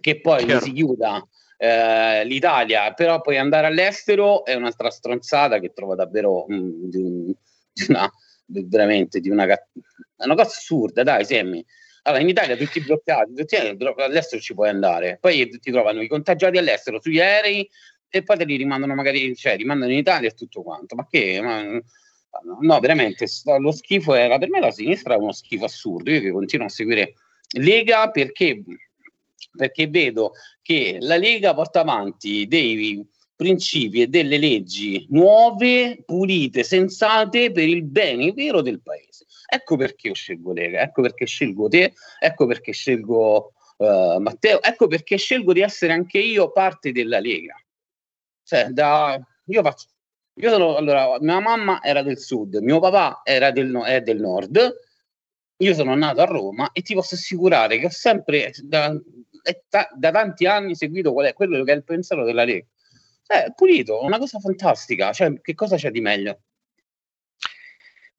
[0.00, 0.60] Che poi Chiaro.
[0.60, 1.26] si chiuda
[1.56, 7.36] eh, l'Italia, però poi andare all'estero è un'altra stronzata che trovo davvero mh, mm, di,
[7.72, 8.10] di, una
[8.48, 11.64] veramente di una, una cosa assurda, dai, Semmi.
[12.02, 16.58] Allora, in Italia tutti bloccati, tutti, all'estero ci puoi andare, poi ti trovano i contagiati
[16.58, 17.68] all'estero sugli aerei
[18.08, 20.94] e poi te li rimandano magari, cioè rimandano in Italia e tutto quanto.
[20.94, 21.40] Ma che?
[21.42, 21.62] Ma,
[22.60, 23.26] no, veramente,
[23.58, 26.10] lo schifo era per me la sinistra è uno schifo assurdo.
[26.10, 27.14] Io che continuo a seguire
[27.52, 28.62] Lega perché
[29.56, 37.52] perché vedo che la Lega porta avanti dei principi e delle leggi nuove, pulite, sensate
[37.52, 39.26] per il bene vero del paese.
[39.50, 44.88] Ecco perché io scelgo Lega, ecco perché scelgo te, ecco perché scelgo uh, Matteo, ecco
[44.88, 47.54] perché scelgo di essere anche io parte della Lega.
[48.42, 49.88] Cioè, da, io faccio,
[50.34, 54.76] io sono, allora, mia mamma era del sud, mio papà era del, è del nord,
[55.56, 58.94] io sono nato a Roma e ti posso assicurare che ho sempre, da,
[59.68, 62.66] ta- da tanti anni seguito qual è quello che è il pensiero della Lega.
[63.22, 65.12] Cioè, pulito, una cosa fantastica.
[65.12, 66.40] Cioè, che cosa c'è di meglio?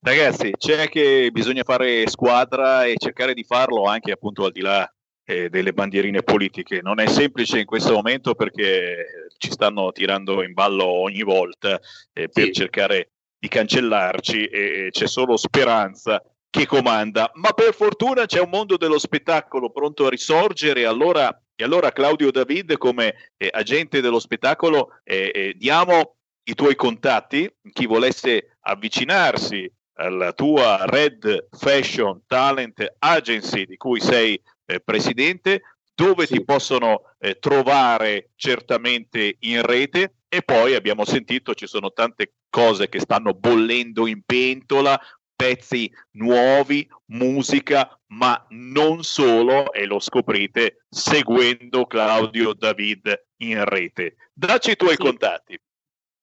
[0.02, 4.90] Ragazzi, c'è che bisogna fare squadra e cercare di farlo anche appunto al di là
[5.26, 6.80] eh, delle bandierine politiche.
[6.82, 11.80] Non è semplice in questo momento perché ci stanno tirando in ballo ogni volta
[12.14, 12.54] eh, per sì.
[12.54, 18.78] cercare di cancellarci e, c'è solo speranza che comanda, ma per fortuna c'è un mondo
[18.78, 25.00] dello spettacolo pronto a risorgere, allora, e allora Claudio David come eh, agente dello spettacolo
[25.04, 33.66] eh, eh, diamo i tuoi contatti, chi volesse avvicinarsi alla tua Red Fashion Talent Agency
[33.66, 35.62] di cui sei eh, presidente,
[35.94, 36.36] dove sì.
[36.36, 42.88] ti possono eh, trovare certamente in rete e poi abbiamo sentito ci sono tante cose
[42.88, 45.00] che stanno bollendo in pentola,
[45.36, 54.16] pezzi nuovi, musica, ma non solo, e lo scoprite seguendo Claudio David in rete.
[54.34, 54.98] Dacci i tuoi sì.
[54.98, 55.60] contatti.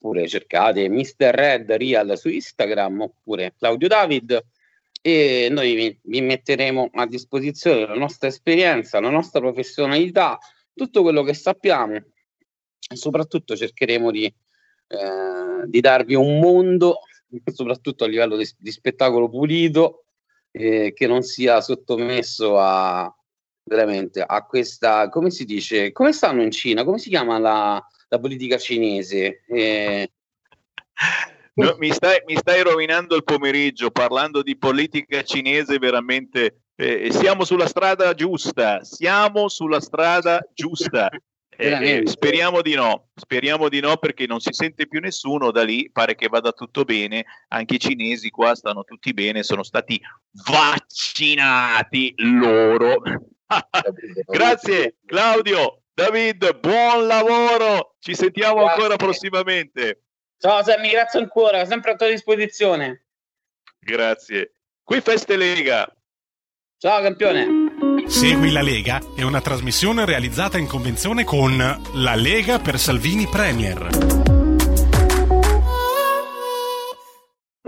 [0.00, 1.32] oppure cercate Mr.
[1.32, 4.44] Red Real su Instagram oppure Claudio David
[5.00, 10.38] e noi vi, vi metteremo a disposizione la nostra esperienza, la nostra professionalità,
[10.74, 17.00] tutto quello che sappiamo e soprattutto cercheremo di, eh, di darvi un mondo,
[17.52, 20.04] soprattutto a livello di, di spettacolo pulito,
[20.50, 23.12] eh, che non sia sottomesso a
[23.68, 28.18] veramente a questa, come si dice, come stanno in Cina, come si chiama la, la
[28.18, 29.42] politica cinese?
[29.46, 30.10] Eh,
[31.58, 36.62] No, mi, stai, mi, stai, rovinando il pomeriggio parlando di politica cinese veramente.
[36.76, 41.10] Eh, siamo sulla strada giusta, siamo sulla strada giusta.
[41.56, 45.64] Eh, eh, speriamo di no, speriamo di no perché non si sente più nessuno da
[45.64, 50.00] lì, pare che vada tutto bene, anche i cinesi qua stanno tutti bene, sono stati
[50.48, 53.02] vaccinati loro.
[54.26, 58.72] Grazie Claudio, David, buon lavoro, ci sentiamo Grazie.
[58.74, 60.02] ancora prossimamente.
[60.38, 63.06] Ciao Sammy, grazie ancora, sempre a tua disposizione.
[63.80, 64.52] Grazie.
[64.84, 65.92] Qui Feste Lega.
[66.78, 67.67] Ciao campione.
[68.08, 71.56] Segui la Lega è una trasmissione realizzata in convenzione con
[71.92, 73.88] La Lega per Salvini Premier.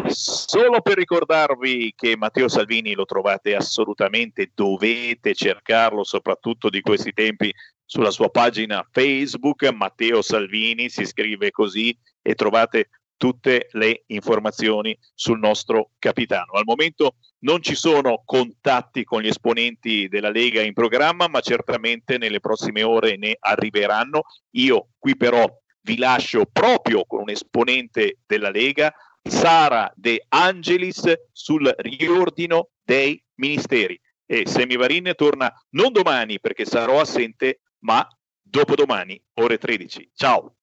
[0.06, 7.54] Solo per ricordarvi che Matteo Salvini lo trovate assolutamente, dovete cercarlo soprattutto di questi tempi
[7.84, 12.88] sulla sua pagina Facebook, Matteo Salvini, si scrive così e trovate
[13.20, 16.52] tutte le informazioni sul nostro capitano.
[16.52, 22.16] Al momento non ci sono contatti con gli esponenti della Lega in programma, ma certamente
[22.16, 24.22] nelle prossime ore ne arriveranno.
[24.52, 25.46] Io qui però
[25.82, 28.90] vi lascio proprio con un esponente della Lega,
[29.22, 34.00] Sara De Angelis, sul riordino dei ministeri.
[34.24, 38.06] e Semivarin torna non domani perché sarò assente, ma
[38.40, 40.10] dopodomani, ore 13.
[40.14, 40.54] Ciao!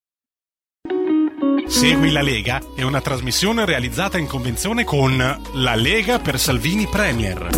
[1.66, 5.18] Segui la Lega è una trasmissione realizzata in convenzione con
[5.54, 7.50] La Lega per Salvini Premier.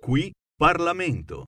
[0.00, 1.44] Qui Parlamento.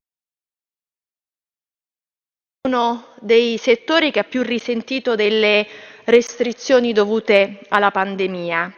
[2.69, 5.67] Uno dei settori che ha più risentito delle
[6.05, 8.73] restrizioni dovute alla pandemia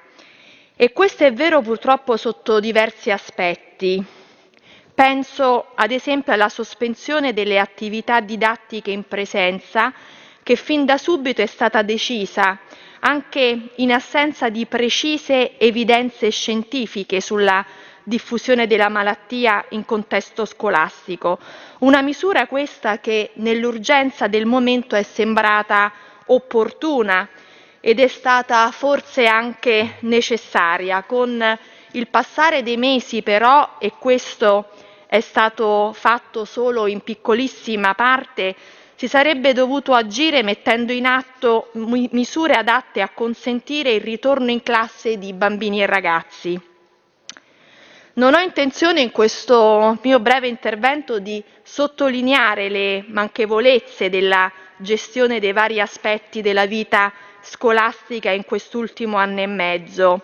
[0.76, 4.04] e questo è vero purtroppo sotto diversi aspetti.
[4.94, 9.92] Penso ad esempio alla sospensione delle attività didattiche in presenza
[10.40, 12.60] che fin da subito è stata decisa,
[13.00, 17.64] anche in assenza di precise evidenze scientifiche sulla
[18.04, 21.40] diffusione della malattia in contesto scolastico.
[21.80, 25.92] Una misura questa che nell'urgenza del momento è sembrata
[26.26, 27.28] opportuna
[27.80, 31.02] ed è stata forse anche necessaria.
[31.02, 31.58] Con
[31.92, 34.68] il passare dei mesi però, e questo
[35.14, 38.56] è stato fatto solo in piccolissima parte,
[38.96, 45.16] si sarebbe dovuto agire mettendo in atto misure adatte a consentire il ritorno in classe
[45.16, 46.60] di bambini e ragazzi.
[48.14, 55.52] Non ho intenzione in questo mio breve intervento di sottolineare le manchevolezze della gestione dei
[55.52, 60.22] vari aspetti della vita scolastica in quest'ultimo anno e mezzo.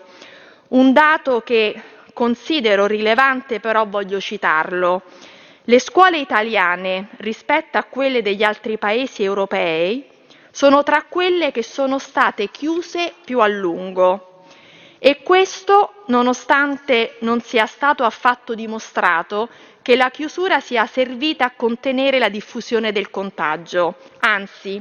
[0.69, 1.81] Un dato che
[2.21, 5.01] considero rilevante però voglio citarlo.
[5.63, 10.07] Le scuole italiane rispetto a quelle degli altri paesi europei
[10.51, 14.43] sono tra quelle che sono state chiuse più a lungo
[14.99, 19.49] e questo nonostante non sia stato affatto dimostrato
[19.81, 23.95] che la chiusura sia servita a contenere la diffusione del contagio.
[24.19, 24.79] Anzi,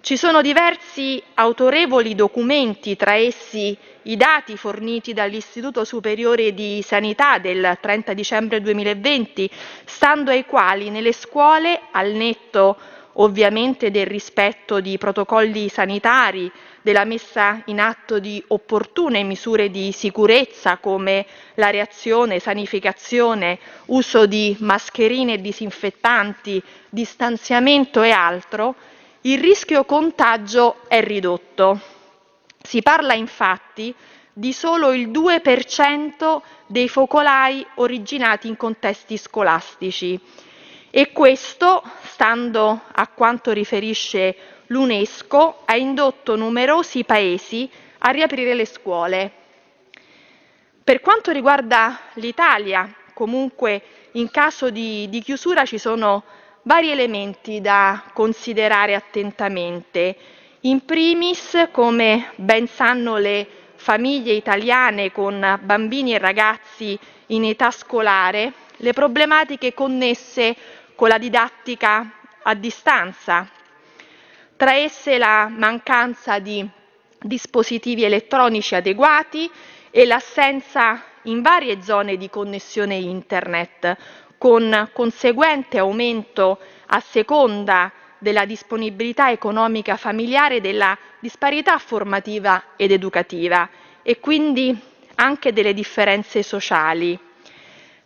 [0.00, 7.78] ci sono diversi autorevoli documenti, tra essi i dati forniti dall'Istituto Superiore di Sanità del
[7.80, 9.50] 30 dicembre 2020,
[9.84, 12.76] stando ai quali nelle scuole, al netto
[13.14, 16.50] ovviamente del rispetto di protocolli sanitari,
[16.82, 21.24] della messa in atto di opportune misure di sicurezza come
[21.54, 28.74] la reazione, sanificazione, uso di mascherine e disinfettanti, distanziamento e altro,
[29.22, 31.93] il rischio contagio è ridotto.
[32.66, 33.94] Si parla infatti
[34.32, 40.18] di solo il 2% dei focolai originati in contesti scolastici
[40.90, 44.34] e questo, stando a quanto riferisce
[44.68, 49.32] l'UNESCO, ha indotto numerosi paesi a riaprire le scuole.
[50.82, 53.82] Per quanto riguarda l'Italia, comunque
[54.12, 56.24] in caso di, di chiusura ci sono
[56.62, 60.16] vari elementi da considerare attentamente.
[60.66, 68.50] In primis, come ben sanno le famiglie italiane con bambini e ragazzi in età scolare,
[68.78, 70.56] le problematiche connesse
[70.94, 72.10] con la didattica
[72.44, 73.46] a distanza,
[74.56, 76.66] tra esse la mancanza di
[77.20, 79.50] dispositivi elettronici adeguati
[79.90, 83.98] e l'assenza in varie zone di connessione internet,
[84.38, 87.92] con conseguente aumento a seconda
[88.24, 93.68] della disponibilità economica familiare della disparità formativa ed educativa
[94.02, 94.74] e quindi
[95.16, 97.16] anche delle differenze sociali.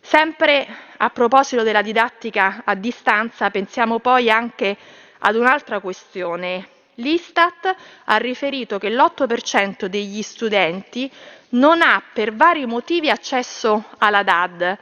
[0.01, 0.67] Sempre
[0.97, 4.75] a proposito della didattica a distanza, pensiamo poi anche
[5.19, 6.67] ad un'altra questione.
[6.95, 7.73] L'Istat
[8.03, 11.09] ha riferito che l'8% degli studenti
[11.51, 14.77] non ha per vari motivi accesso alla DAD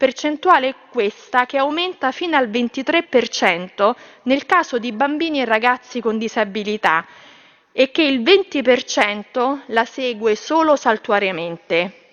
[0.00, 7.04] percentuale questa che aumenta fino al 23% nel caso di bambini e ragazzi con disabilità
[7.70, 12.06] e che il 20% la segue solo saltuariamente.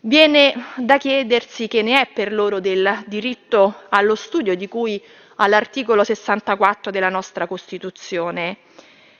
[0.00, 5.00] Viene da chiedersi che ne è per loro del diritto allo studio di cui
[5.36, 8.56] all'articolo 64 della nostra Costituzione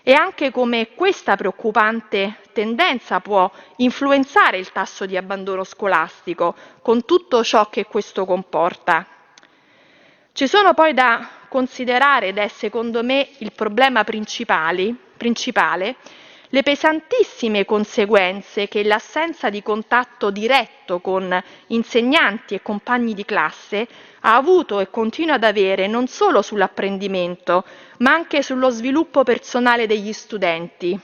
[0.02, 7.44] e anche come questa preoccupante tendenza può influenzare il tasso di abbandono scolastico, con tutto
[7.44, 9.06] ciò che questo comporta.
[10.32, 15.96] Ci sono poi da considerare, ed è secondo me il problema principale, principale
[16.54, 23.88] le pesantissime conseguenze che l'assenza di contatto diretto con insegnanti e compagni di classe
[24.20, 27.64] ha avuto e continua ad avere non solo sull'apprendimento,
[28.00, 30.98] ma anche sullo sviluppo personale degli studenti.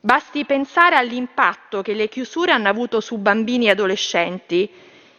[0.00, 4.70] Basti pensare all'impatto che le chiusure hanno avuto su bambini e adolescenti.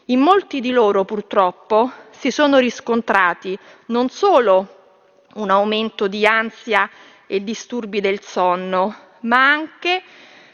[0.05, 3.55] In molti di loro, purtroppo, si sono riscontrati
[3.87, 4.77] non solo
[5.35, 6.89] un aumento di ansia
[7.27, 10.01] e disturbi del sonno, ma anche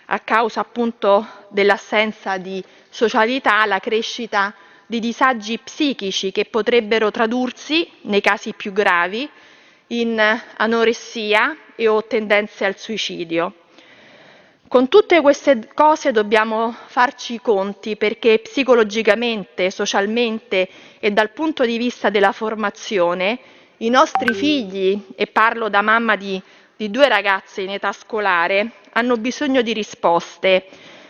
[0.05, 4.53] a causa appunto dell'assenza di socialità, la crescita
[4.85, 9.27] di disagi psichici che potrebbero tradursi, nei casi più gravi,
[9.87, 10.19] in
[10.57, 13.53] anoressia e o tendenze al suicidio.
[14.67, 20.67] Con tutte queste cose dobbiamo farci i conti perché psicologicamente, socialmente
[20.99, 23.39] e dal punto di vista della formazione
[23.77, 26.41] i nostri figli, e parlo da mamma di,
[26.77, 30.67] di due ragazze in età scolare, hanno bisogno di risposte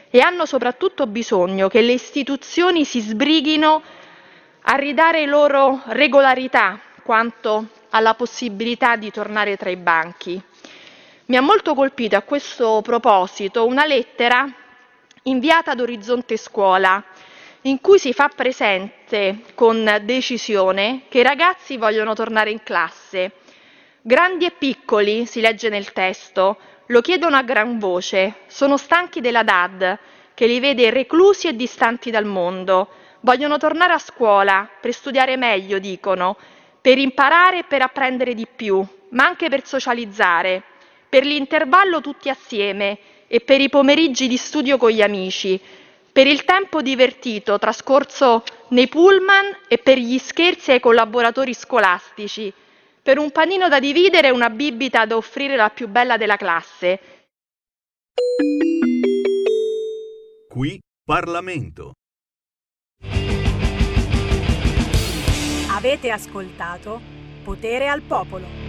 [0.09, 3.81] e hanno soprattutto bisogno che le istituzioni si sbrighino
[4.61, 10.41] a ridare loro regolarità quanto alla possibilità di tornare tra i banchi.
[11.27, 14.47] Mi ha molto colpito a questo proposito una lettera
[15.23, 17.03] inviata ad Orizzonte Scuola
[17.61, 23.31] in cui si fa presente con decisione che i ragazzi vogliono tornare in classe.
[24.07, 26.59] Grandi e piccoli, si legge nel testo,
[26.89, 29.97] lo chiedono a gran voce, sono stanchi della DAD
[30.35, 32.87] che li vede reclusi e distanti dal mondo.
[33.21, 36.37] Vogliono tornare a scuola per studiare meglio, dicono,
[36.79, 40.61] per imparare e per apprendere di più, ma anche per socializzare,
[41.09, 45.59] per l'intervallo tutti assieme e per i pomeriggi di studio con gli amici,
[46.11, 52.53] per il tempo divertito trascorso nei pullman e per gli scherzi ai collaboratori scolastici,
[53.05, 56.99] per un panino da dividere e una bibita da offrire la più bella della classe.
[60.49, 61.91] Qui Parlamento.
[65.69, 66.99] Avete ascoltato
[67.43, 68.64] Potere al Popolo.